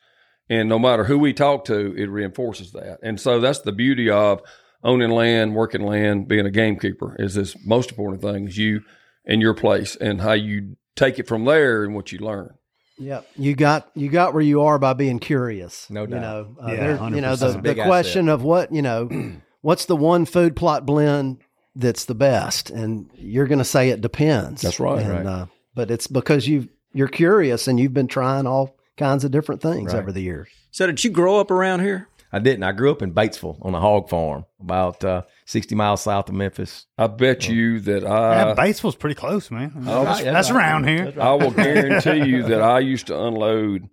[0.50, 2.98] And no matter who we talk to, it reinforces that.
[3.02, 4.42] And so that's the beauty of
[4.84, 8.82] owning land, working land, being a gamekeeper is this most important thing is you
[9.24, 12.54] and your place and how you take it from there and what you learn.
[12.98, 13.26] Yep.
[13.36, 15.88] You got you got where you are by being curious.
[15.88, 16.20] No You doubt.
[16.20, 19.08] know, uh, Yeah, you know the, the big question of what you know,
[19.60, 21.38] what's the one food plot blend
[21.76, 24.62] that's the best, and you're going to say it depends.
[24.62, 25.26] That's right, And, right.
[25.26, 29.62] Uh, but it's because you you're curious and you've been trying all kinds of different
[29.62, 30.00] things Right.
[30.00, 30.48] over the years.
[30.72, 32.08] so did you grow up around here?
[32.32, 32.62] I didn't.
[32.62, 36.34] I grew up in Batesville on a hog farm, about uh, sixty miles south of
[36.34, 36.86] Memphis.
[36.98, 39.72] I bet you that yeah, I Batesville's pretty close, man.
[39.86, 40.58] Oh, that's, yeah, that's right.
[40.58, 41.14] around here.
[41.18, 43.88] I will guarantee you that I used to unload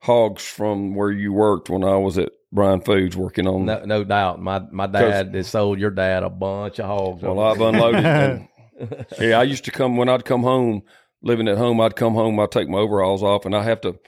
[0.00, 3.64] hogs from where you worked when I was at Bryan Foods working on.
[3.64, 4.40] No, no doubt.
[4.40, 7.22] My my dad has sold your dad a bunch of hogs.
[7.22, 8.04] Well, I've unloaded.
[8.04, 8.48] and,
[9.20, 10.82] yeah, I used to come when I'd come home,
[11.22, 11.80] living at home.
[11.80, 12.38] I'd come home.
[12.38, 13.98] I'd take my overalls off, and I have to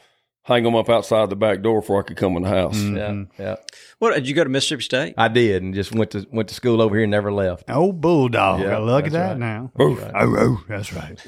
[0.47, 2.77] hang them up outside the back door before I could come in the house.
[2.79, 3.57] yeah, yeah.
[3.99, 5.15] What did you go to Mississippi State?
[5.19, 7.65] I did, and just went to went to school over here, and never left.
[7.69, 8.61] Oh, bulldog!
[8.61, 9.39] Yeah, Look at that right.
[9.39, 9.73] now.
[9.81, 10.01] Oof.
[10.03, 11.19] Oh, oh, that's right.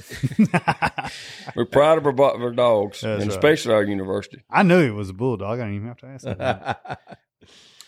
[1.56, 3.36] We're proud of our, bo- our dogs, That's and right.
[3.38, 4.42] especially our university.
[4.50, 5.58] I knew it was a bulldog.
[5.60, 7.00] I didn't even have to ask that.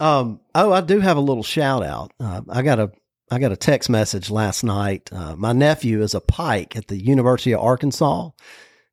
[0.01, 2.11] Um, oh, I do have a little shout out.
[2.19, 2.91] Uh, I got a
[3.31, 5.11] I got a text message last night.
[5.13, 8.31] Uh, my nephew is a pike at the University of Arkansas,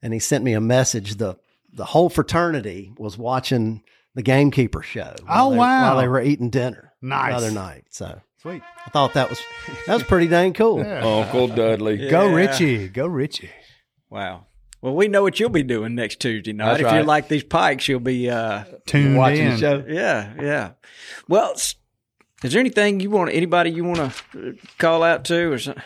[0.02, 1.16] and he sent me a message.
[1.16, 1.38] the
[1.78, 3.84] The whole fraternity was watching
[4.16, 5.14] the Gamekeeper show.
[5.30, 5.82] Oh, they- wow.
[5.94, 7.32] While they were eating dinner Nice.
[7.32, 8.62] the other night, so Sweet.
[8.86, 9.40] I thought that was
[9.88, 10.80] that was pretty dang cool.
[10.82, 11.98] Uncle Dudley.
[12.10, 12.36] Go Yeah.
[12.36, 12.88] Richie.
[12.90, 13.50] Go Richie.
[14.10, 14.46] Wow.
[14.82, 16.78] Well, we know what you'll be doing next Tuesday night.
[16.78, 19.52] That's if you're like these pikes, you'll be uh, Tuned Watching in.
[19.52, 19.84] the show.
[19.88, 20.72] Yeah, yeah.
[21.28, 21.76] Well, is
[22.44, 23.32] there anything you want?
[23.34, 25.84] Anybody you want to call out to, or something?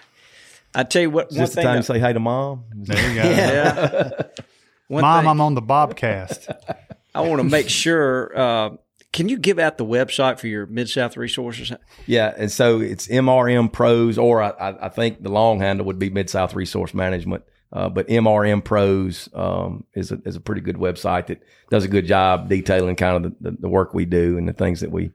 [0.76, 1.32] I tell you what what.
[1.32, 1.64] Is one this the thing.
[1.66, 2.66] time to say hey to mom?
[2.76, 3.30] There you go.
[3.30, 4.10] yeah.
[4.92, 6.54] One Mom, thing I'm on the Bobcast.
[7.16, 8.38] I want to make sure.
[8.38, 8.70] Uh,
[9.14, 11.72] can you give out the website for your Mid South Resources?
[12.06, 15.98] Yeah, and so it's MRM Pros, or I, I I think the long handle would
[15.98, 17.44] be Mid South Resource Management.
[17.72, 21.88] Uh, but MRM Pros um, is a is a pretty good website that does a
[21.88, 24.92] good job detailing kind of the, the, the work we do and the things that
[24.92, 25.12] we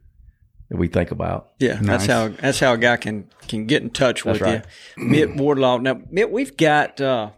[0.70, 1.50] that we think about.
[1.58, 4.66] Yeah, that's how that's how a guy can can get in touch with That's
[4.96, 5.04] you.
[5.04, 5.78] Mitt Wardlaw.
[5.78, 7.30] Now, Mitt, we've got uh,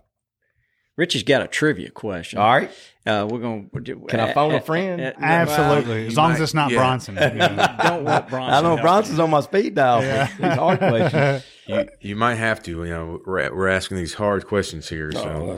[0.99, 2.39] Richie's got a trivia question.
[2.41, 2.71] All right,
[3.07, 3.65] Uh, we're gonna.
[4.09, 5.01] Can I phone a friend?
[5.01, 6.09] Absolutely.
[6.09, 6.79] As long as it's not yeah.
[6.79, 7.15] Bronson.
[7.15, 7.77] Yeah.
[7.83, 8.53] Don't want Bronson.
[8.53, 8.83] I know.
[8.83, 10.03] Bronson's on my speed dial.
[10.03, 10.27] Yeah.
[10.27, 11.45] These hard questions.
[11.69, 12.83] You, you might have to.
[12.83, 15.13] You know, we're, we're asking these hard questions here.
[15.13, 15.51] So, Oh,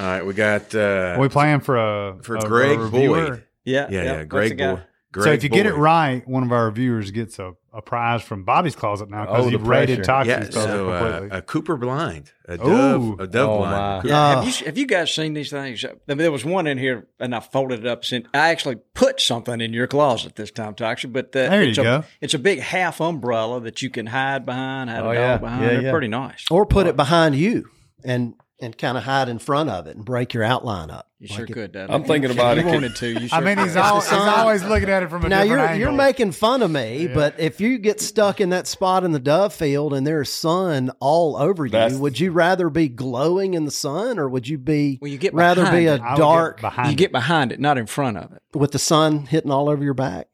[0.00, 3.28] all right, we got uh, Are we playing for a for a- a Greg reviewer?
[3.30, 3.44] Boyd.
[3.64, 4.82] Yeah, Yeah, yeah, What's Greg the
[5.16, 5.24] guy?
[5.24, 8.44] So if you get it right, one of our viewers gets a, a prize from
[8.44, 10.02] Bobby's Closet now because Oh, the you've rated pressure.
[10.06, 12.56] Toxic yeah, Stuff so uh, a Cooper blind, a Ooh.
[12.56, 14.08] dove, a dove Oh, blind.
[14.08, 14.34] Yeah, Ah.
[14.42, 15.84] have you have you guys seen these things?
[15.84, 18.04] I mean, there was one in here, and I folded it up.
[18.04, 21.08] Since I actually put something in your closet this time, Toxey.
[21.08, 22.04] But uh, There you it's a, go.
[22.20, 25.36] It's a big half umbrella that you can hide behind, hide a Oh, dog yeah.
[25.38, 25.62] behind.
[25.62, 25.90] Yeah, They're yeah.
[25.92, 26.44] pretty nice.
[26.50, 27.68] or put it behind you
[28.04, 31.10] and and kind of hide in front of it and break your outline up.
[31.18, 31.72] You Like sure it- could.
[31.72, 31.90] Dad.
[31.90, 32.64] I'm thinking about you it.
[32.64, 33.08] Could- wanted to.
[33.20, 35.48] You sure I mean, he's, al- he's always looking at it from a Now different
[35.50, 35.78] you're angle.
[35.80, 39.18] you're making fun of me, but if you get stuck in that spot in the
[39.18, 43.64] dove field and there's sun all over you, That's- would you rather be glowing in
[43.66, 46.00] the sun or would you be Well, you get rather be a it.
[46.02, 46.98] I get dark behind you it.
[46.98, 48.42] get behind it, not in front of it.
[48.54, 50.28] with the sun hitting all over your back?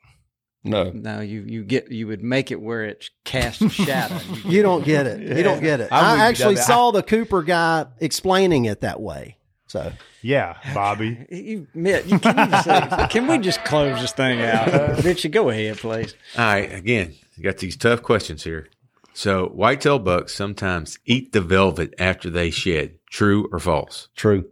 [0.64, 0.90] No.
[0.94, 4.18] No, you you get you would make it where it casts a shadow.
[4.32, 5.36] You You don't get it.
[5.36, 5.88] You don't get it.
[5.90, 6.64] I'm I actually Doug.
[6.64, 9.38] saw the Cooper guy explaining it that way.
[9.66, 11.26] So Yeah, Bobby.
[11.30, 15.02] You, Mitt, you, can, you say, can we just close this thing out?
[15.04, 16.14] Richard, go ahead, please.
[16.38, 18.68] All right, again, you got these tough questions here.
[19.14, 22.98] So, whitetail bucks sometimes eat the velvet after they shed.
[23.10, 24.08] True or false?
[24.14, 24.44] True.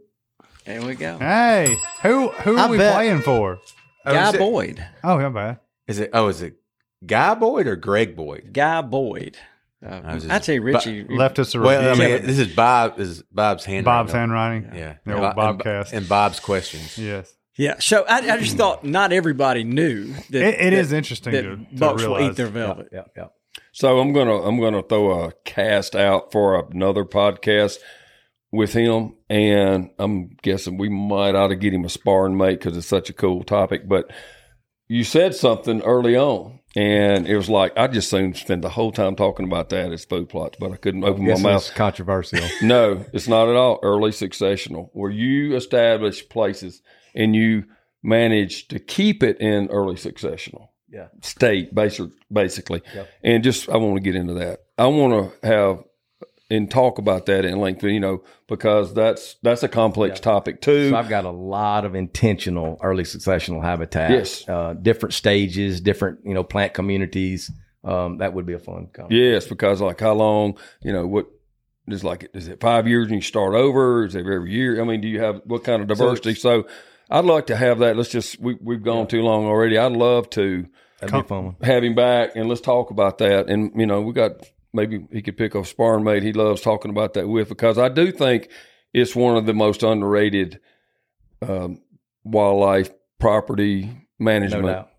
[0.65, 1.17] There we go.
[1.19, 3.59] Hey, who who are I we bet- playing for?
[4.05, 4.85] Oh, Guy is it- Boyd.
[5.03, 5.59] Oh, yeah, bad.
[5.91, 6.09] Is it?
[6.13, 6.55] Oh, is it
[7.05, 8.49] Guy Boyd or Greg Boyd?
[8.53, 9.37] Guy Boyd.
[9.85, 11.03] Uh, I was just- I tell you, Richie.
[11.09, 11.77] Left us a review.
[11.77, 12.99] Well, I mean, this is Bob.
[12.99, 13.83] Is Bob's handwriting.
[13.85, 14.71] Bob's handwriting.
[14.75, 15.93] Yeah, The old And- Bobcast.
[15.93, 16.97] and Bob's questions.
[16.99, 17.33] yes.
[17.57, 17.79] yeah.
[17.79, 21.41] So I, I just thought not everybody knew that It, it that, is interesting that
[21.41, 22.89] to, to bucks will eat their velvet.
[22.91, 23.27] Yeah, yeah.
[23.73, 27.77] So I'm gonna I'm gonna throw a cast out for another podcast
[28.51, 32.77] with him, and I'm guessing we might ought to get him a sparring mate because
[32.77, 33.87] it's such a cool topic.
[33.87, 34.11] But
[34.91, 38.91] you said something early on, and it was like I just soon spent the whole
[38.91, 41.61] time talking about that as food plots, but I couldn't open my Guess mouth.
[41.61, 42.39] it's controversial.
[42.61, 46.81] No, it's not at all early successional, where you establish places
[47.15, 47.63] and you
[48.03, 51.07] manage to keep it in early successional Yeah.
[51.21, 52.81] state, basic, basically.
[52.95, 53.09] Yep.
[53.23, 54.59] And just, I want to get into that.
[54.77, 55.83] I want to have
[56.51, 60.89] and talk about that in length, you know, because that's that's a complex topic too.
[60.89, 64.11] So I've got a lot of intentional early successional habitat.
[64.11, 64.47] Yes.
[64.47, 67.49] Uh, different stages, different, you know, plant communities.
[67.83, 69.33] Um, that would be a fun conversation.
[69.33, 71.27] Yes, because like how long, you know, what
[71.87, 74.05] is like is it five years and you start over?
[74.05, 74.79] Is it every year?
[74.79, 76.35] I mean, do you have what kind of diversity?
[76.35, 76.67] So,
[77.09, 77.97] I'd like to have that.
[77.97, 79.77] Let's just we we've gone too long already.
[79.77, 80.67] I'd love to
[80.99, 81.55] That'd be a fun one.
[81.63, 83.49] have him back and let's talk about that.
[83.49, 84.31] And you know, we got
[84.73, 87.89] maybe he could pick a sparring mate he loves talking about that with because I
[87.89, 88.49] do think
[88.93, 90.59] it's one of the most underrated
[91.41, 91.81] um,
[92.23, 94.89] wildlife property management doubt.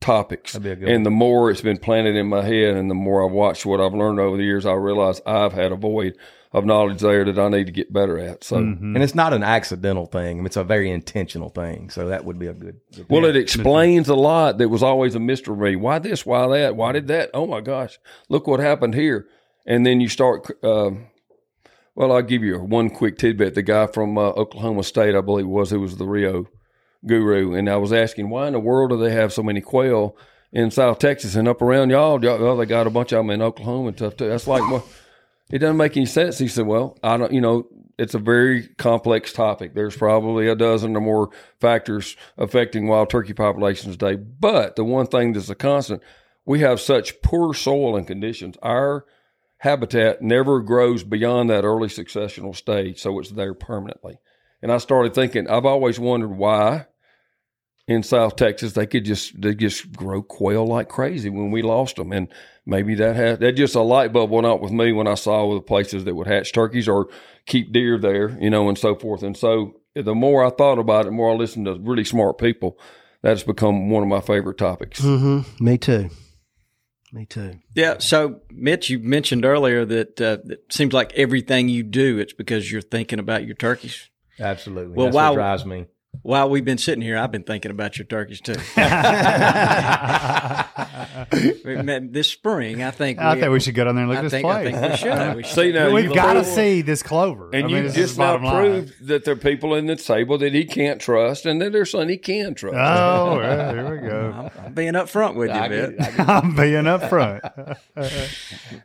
[0.00, 0.52] topics.
[0.52, 2.94] That'd be a good And the more it's been planted in my head, and the
[2.94, 6.16] more I've watched what I've learned over the years, I realize I've had a void
[6.52, 8.44] of knowledge there that I need to get better at.
[8.44, 8.94] So, Mm-hmm.
[8.94, 10.44] And it's not an accidental thing.
[10.44, 11.90] It's a very intentional thing.
[11.90, 12.80] So that would be a good.
[12.94, 15.76] good well, it explains a lot that was always a mystery.
[15.76, 16.26] Why this?
[16.26, 16.76] Why that?
[16.76, 17.30] Why did that?
[17.34, 17.98] Oh my gosh!
[18.28, 19.26] Look what happened here.
[19.66, 20.50] And then you start.
[20.62, 21.06] Um,
[21.94, 23.54] well, I'll give you one quick tidbit.
[23.54, 26.46] The guy from uh, Oklahoma State, I believe, it was who was the Rio
[27.06, 30.16] guru, and I was asking why in the world do they have so many quail
[30.52, 32.22] in South Texas and up around y'all?
[32.24, 34.28] y'all well, they got a bunch of them in Oklahoma and stuff too.
[34.28, 34.86] That's like, well,
[35.52, 36.38] it doesn't make any sense.
[36.38, 37.66] He said, well, I don't, you know,
[37.98, 39.74] it's a very complex topic.
[39.74, 41.30] There's probably a dozen or more
[41.60, 44.16] factors affecting wild turkey populations today.
[44.16, 46.02] But the one thing that's a constant,
[46.46, 48.56] we have such poor soil and conditions.
[48.62, 49.04] Our
[49.58, 54.18] habitat never grows beyond that early successional stage, so it's there permanently.
[54.62, 56.86] And I started thinking, I've always wondered why
[57.92, 61.96] in South Texas they could just they just grow quail like crazy when we lost
[61.96, 62.28] them, and
[62.66, 65.54] maybe that had that just a light bulb went out with me when I saw
[65.54, 67.08] the places that would hatch turkeys or
[67.46, 69.22] keep deer there, you know, and so forth.
[69.22, 72.38] And so the more I thought about it, the more I listened to really smart
[72.38, 72.78] people.
[73.22, 75.00] That's become one of my favorite topics.
[75.00, 75.64] Mm-hmm.
[75.64, 76.10] Me too.
[77.12, 77.58] Me too.
[77.74, 77.98] Yeah.
[77.98, 82.72] So, Mitch, you mentioned earlier that uh, it seems like everything you do, it's because
[82.72, 84.08] you're thinking about your turkeys.
[84.40, 84.96] Absolutely.
[84.96, 85.30] Well, That's wow.
[85.30, 85.86] what drives me.
[86.20, 88.54] While we've been sitting here, I've been thinking about your turkeys too.
[91.32, 93.18] This spring, I think.
[93.18, 94.74] I think we should go down there and look I at this think, I place.
[94.74, 95.36] think we should.
[95.36, 95.54] We should.
[95.54, 97.50] See now, We've got to see this clover.
[97.52, 98.54] And I mean, you this just now bottom line.
[98.86, 101.90] proved that there are people in the table that he can't trust, and that there's
[101.90, 102.76] some he can trust.
[102.76, 104.50] Oh, well, here we go.
[104.64, 106.00] I'm being up front with you, I get Bit.
[106.00, 106.28] I get.
[106.28, 107.42] I'm being up front.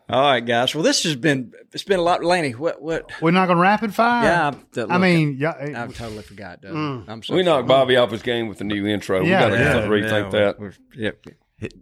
[0.09, 0.73] All right, guys.
[0.73, 2.51] Well, this has been it's been a lot, Laney.
[2.53, 3.11] What what?
[3.21, 4.23] We're not going to rapid fire.
[4.23, 4.47] Yeah,
[4.81, 6.61] I'm- I mean, yeah, I totally forgot.
[6.61, 6.73] Doug.
[6.73, 7.05] Mm.
[7.09, 7.57] I'm so we sorry.
[7.57, 9.21] knocked Bobby off his game with the new intro.
[9.23, 10.59] Yeah, we got to yeah, rethink Yeah, that.
[10.59, 11.25] we're- Yep.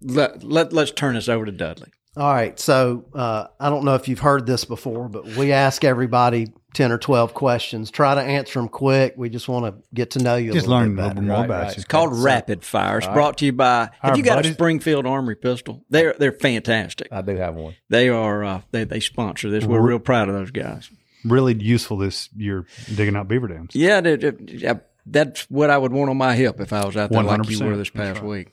[0.01, 1.89] Let, let, let's turn this over to Dudley.
[2.17, 2.57] All right.
[2.57, 6.93] So uh, I don't know if you've heard this before, but we ask everybody 10
[6.93, 7.91] or 12 questions.
[7.91, 9.15] Try to answer them quick.
[9.17, 11.21] We just want to get to know you Just a little learn bit a little
[11.23, 11.67] bit more Right, about right.
[11.71, 11.75] you.
[11.75, 12.99] It's called Rapid Fire.
[12.99, 13.89] It's brought to you by.
[13.99, 15.83] Have Our you got buddies- a Springfield Armory pistol?
[15.89, 17.09] They're they're fantastic.
[17.11, 17.75] I do have one.
[17.89, 19.65] They are uh, they they sponsor this.
[19.65, 20.89] We're real proud of those guys.
[21.25, 23.71] Really useful this year digging out beaver dams.
[23.75, 24.75] Yeah, they- they- yeah,
[25.05, 27.57] that's what I would want on my hip if I was out there like you
[27.59, 27.65] 100%.
[27.65, 28.29] were this That's past right.
[28.29, 28.51] week.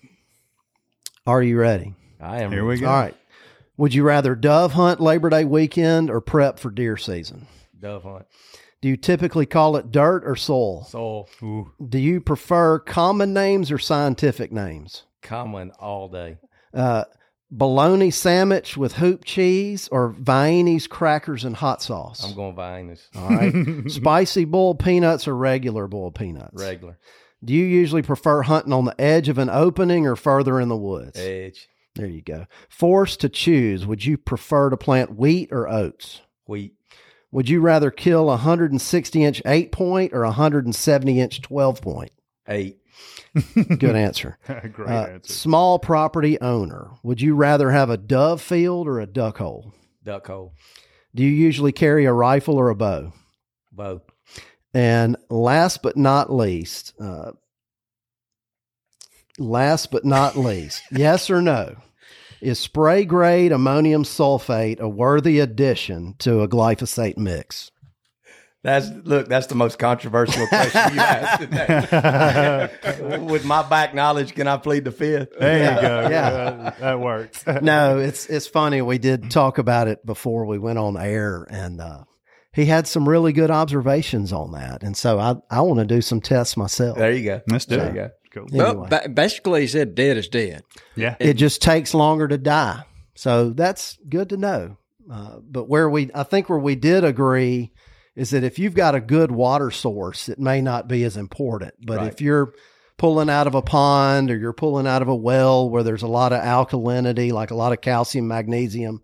[1.26, 1.94] Are you ready?
[2.20, 2.50] I am.
[2.52, 2.86] Here we go.
[2.88, 3.14] All right.
[3.76, 7.46] Would you rather dove hunt Labor Day weekend or prep for deer season?
[7.80, 8.26] Dove hunt.
[8.80, 10.84] Do you typically call it dirt or soil?
[10.84, 11.28] Soul
[11.88, 15.04] Do you prefer common names or scientific names?
[15.22, 16.36] common all day.
[16.74, 17.04] Uh,
[17.52, 22.24] bologna sandwich with hoop cheese or Viennese crackers and hot sauce?
[22.24, 23.02] I'm going Viennas.
[23.14, 23.90] All right.
[23.90, 26.60] Spicy boiled peanuts or regular boiled peanuts?
[26.60, 26.98] Regular.
[27.44, 30.76] Do you usually prefer hunting on the edge of an opening or further in the
[30.76, 31.18] woods?
[31.18, 31.68] Edge.
[31.94, 32.46] There you go.
[32.68, 36.22] Forced to choose, would you prefer to plant wheat or oats?
[36.46, 36.74] Wheat.
[37.32, 42.12] Would you rather kill a 160 inch eight point or a 170 inch 12 point?
[42.48, 42.78] Eight.
[43.54, 44.38] Good answer.
[44.46, 45.32] Great Uh, answer.
[45.32, 49.72] small property owner, would you rather have a dove field or a duck hole?
[50.04, 50.52] Duck hole.
[51.14, 53.12] Do you usually carry a rifle or a bow?
[53.70, 54.02] Bow.
[54.74, 57.32] And last but not least, uh,
[59.38, 61.76] last but not least, yes or no,
[62.40, 67.70] is spray grade ammonium sulfate a worthy addition to a glyphosate mix?
[68.64, 69.28] That's look.
[69.28, 73.18] That's the most controversial question you asked today.
[73.18, 75.30] With my back knowledge, can I plead the fifth?
[75.38, 76.00] There you go.
[76.02, 76.08] Yeah.
[76.10, 77.44] Yeah, that works.
[77.62, 78.80] No, it's it's funny.
[78.82, 82.04] We did talk about it before we went on air, and uh,
[82.52, 84.82] he had some really good observations on that.
[84.84, 86.96] And so I I want to do some tests myself.
[86.98, 87.40] There you go.
[87.48, 87.94] Let's do There it.
[87.94, 88.10] you go.
[88.32, 88.46] Cool.
[88.52, 88.88] Well, Anyway.
[88.90, 90.62] ba- basically, he said dead is dead.
[90.94, 91.16] Yeah.
[91.20, 92.84] it just takes longer to die.
[93.14, 94.76] So that's good to know.
[95.12, 97.71] Uh, but where we, I think where we did agree
[98.14, 101.74] is that if you've got a good water source, it may not be as important.
[101.84, 102.12] But Right.
[102.12, 102.52] if you're
[102.98, 106.06] pulling out of a pond or you're pulling out of a well where there's a
[106.08, 109.02] lot of alkalinity, like a lot of calcium, magnesium,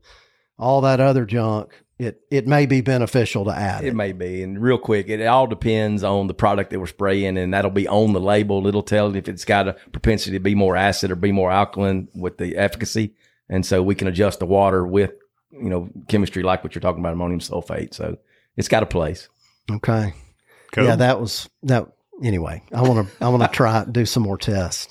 [0.59, 3.95] all that other junk, it, it may be beneficial to add It it.
[3.97, 7.53] may be, and real quick, it all depends on the product that we're spraying, and
[7.53, 8.65] that'll be on the label.
[8.69, 12.07] It'll tell if it's got a propensity to be more acid or be more alkaline
[12.15, 13.15] with the efficacy,
[13.49, 15.13] and so we can adjust the water with,
[15.51, 17.95] you know, chemistry like what you're talking about, ammonium sulfate.
[17.95, 18.19] So
[18.59, 19.29] it's got a place.
[19.71, 20.13] Okay.
[20.73, 20.85] Cool.
[20.85, 21.87] Yeah, that was that.
[22.23, 24.89] Anyway, I want to I want to try do some more tests.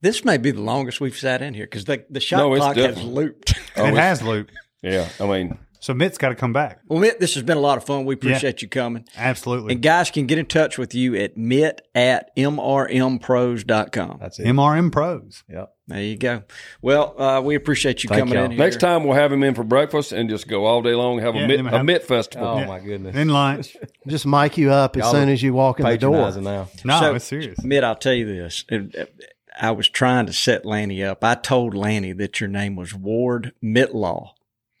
[0.00, 2.64] This may be the longest we've sat in here because the, the shot No, it's
[2.64, 3.54] clock has looped.
[3.76, 4.52] Oh, it has looped.
[4.80, 6.78] Yeah, I mean, So Mitt's got to come back.
[6.86, 8.04] well, Mitt, this has been a lot of fun.
[8.04, 9.06] We appreciate you coming.
[9.16, 9.72] Absolutely.
[9.74, 14.18] And guys can get in touch with you at mitt at mrmpros.com.
[14.20, 14.46] That's it.
[14.46, 15.42] MRM Pros.
[15.48, 15.74] Yep.
[15.88, 16.42] There you go.
[16.82, 18.44] Well, uh, we appreciate you Thank coming y'all.
[18.44, 18.60] in here.
[18.60, 21.34] next time we'll have him in for breakfast and just go all day long, have
[21.34, 22.46] Yeah, a, mitt, then a have- mitt festival.
[22.46, 22.66] Oh Yeah.
[22.66, 23.16] my goodness.
[23.16, 23.74] In lunch.
[24.06, 26.12] Just mic you up as Y'all soon as you walk in the door.
[26.12, 26.68] Patronizing now.
[26.84, 27.62] No, So- it's serious.
[27.64, 28.64] Mitt, I'll tell you this.
[28.68, 29.14] It- it-
[29.60, 31.24] I was trying to set Lanny up.
[31.24, 34.28] I told Lanny that your name was Ward Mitlaw.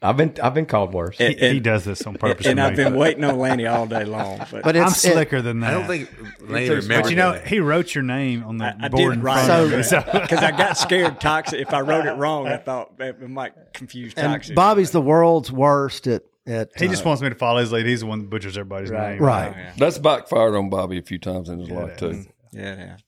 [0.00, 1.18] I've been I've been called worse.
[1.18, 2.46] He, And- he does this on purpose.
[2.46, 4.38] and I've been waiting on Lanny all day long.
[4.50, 5.70] But, But I'm it's it- slicker than that.
[5.70, 6.08] I don't think
[6.48, 6.88] Lane takes- remembers.
[6.88, 9.44] But you know, he wrote your name on the I, I board did in right
[9.44, 9.82] front of me.
[9.82, 11.58] So- So, because I got scared Toxey.
[11.60, 14.54] If I wrote it wrong, I thought it might confuse and Toxey.
[14.54, 16.70] Bobby's the world's worst at at.
[16.78, 17.84] he just uh, wants me to follow his lead.
[17.84, 19.14] He's the one that butchers everybody's Right.
[19.14, 19.22] name.
[19.22, 19.52] right.
[19.54, 19.72] Oh, yeah.
[19.76, 22.08] That's backfired on Bobby a few times in his life too.
[22.10, 22.28] has.
[22.52, 23.00] Yeah, it has.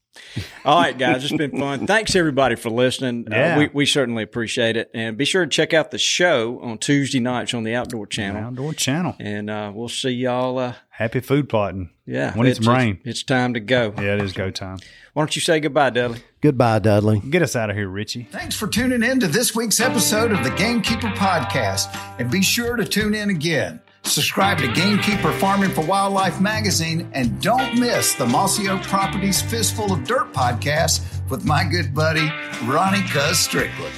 [0.64, 1.86] All right, guys, it's been fun.
[1.86, 3.26] Thanks everybody for listening.
[3.30, 3.54] Yeah.
[3.54, 6.78] Uh, we, we certainly appreciate it, and be sure to check out the show on
[6.78, 8.42] Tuesday nights on the Outdoor Channel.
[8.44, 9.14] Outdoor channel.
[9.18, 10.58] And uh, we'll see y'all.
[10.58, 11.90] Uh, Happy food plotting.
[12.06, 12.98] yeah, when need some it's- rain.
[13.04, 13.94] It's, it's time to go.
[13.96, 14.78] Yeah, it is go time.
[15.14, 16.20] Why don't you say goodbye, Dudley?
[16.40, 17.20] Goodbye, Dudley.
[17.20, 18.28] Get us out of here, Richie.
[18.30, 21.88] Thanks for tuning in to this week's episode of the Gamekeeper Podcast.
[22.20, 23.80] And be sure to tune in again.
[24.04, 29.92] Subscribe to Gamekeeper Farming for Wildlife magazine and don't miss the Mossy Oak Properties Fistful
[29.92, 32.32] of Dirt podcast with my good buddy,
[32.64, 33.94] Ronnie Cuz Strickland.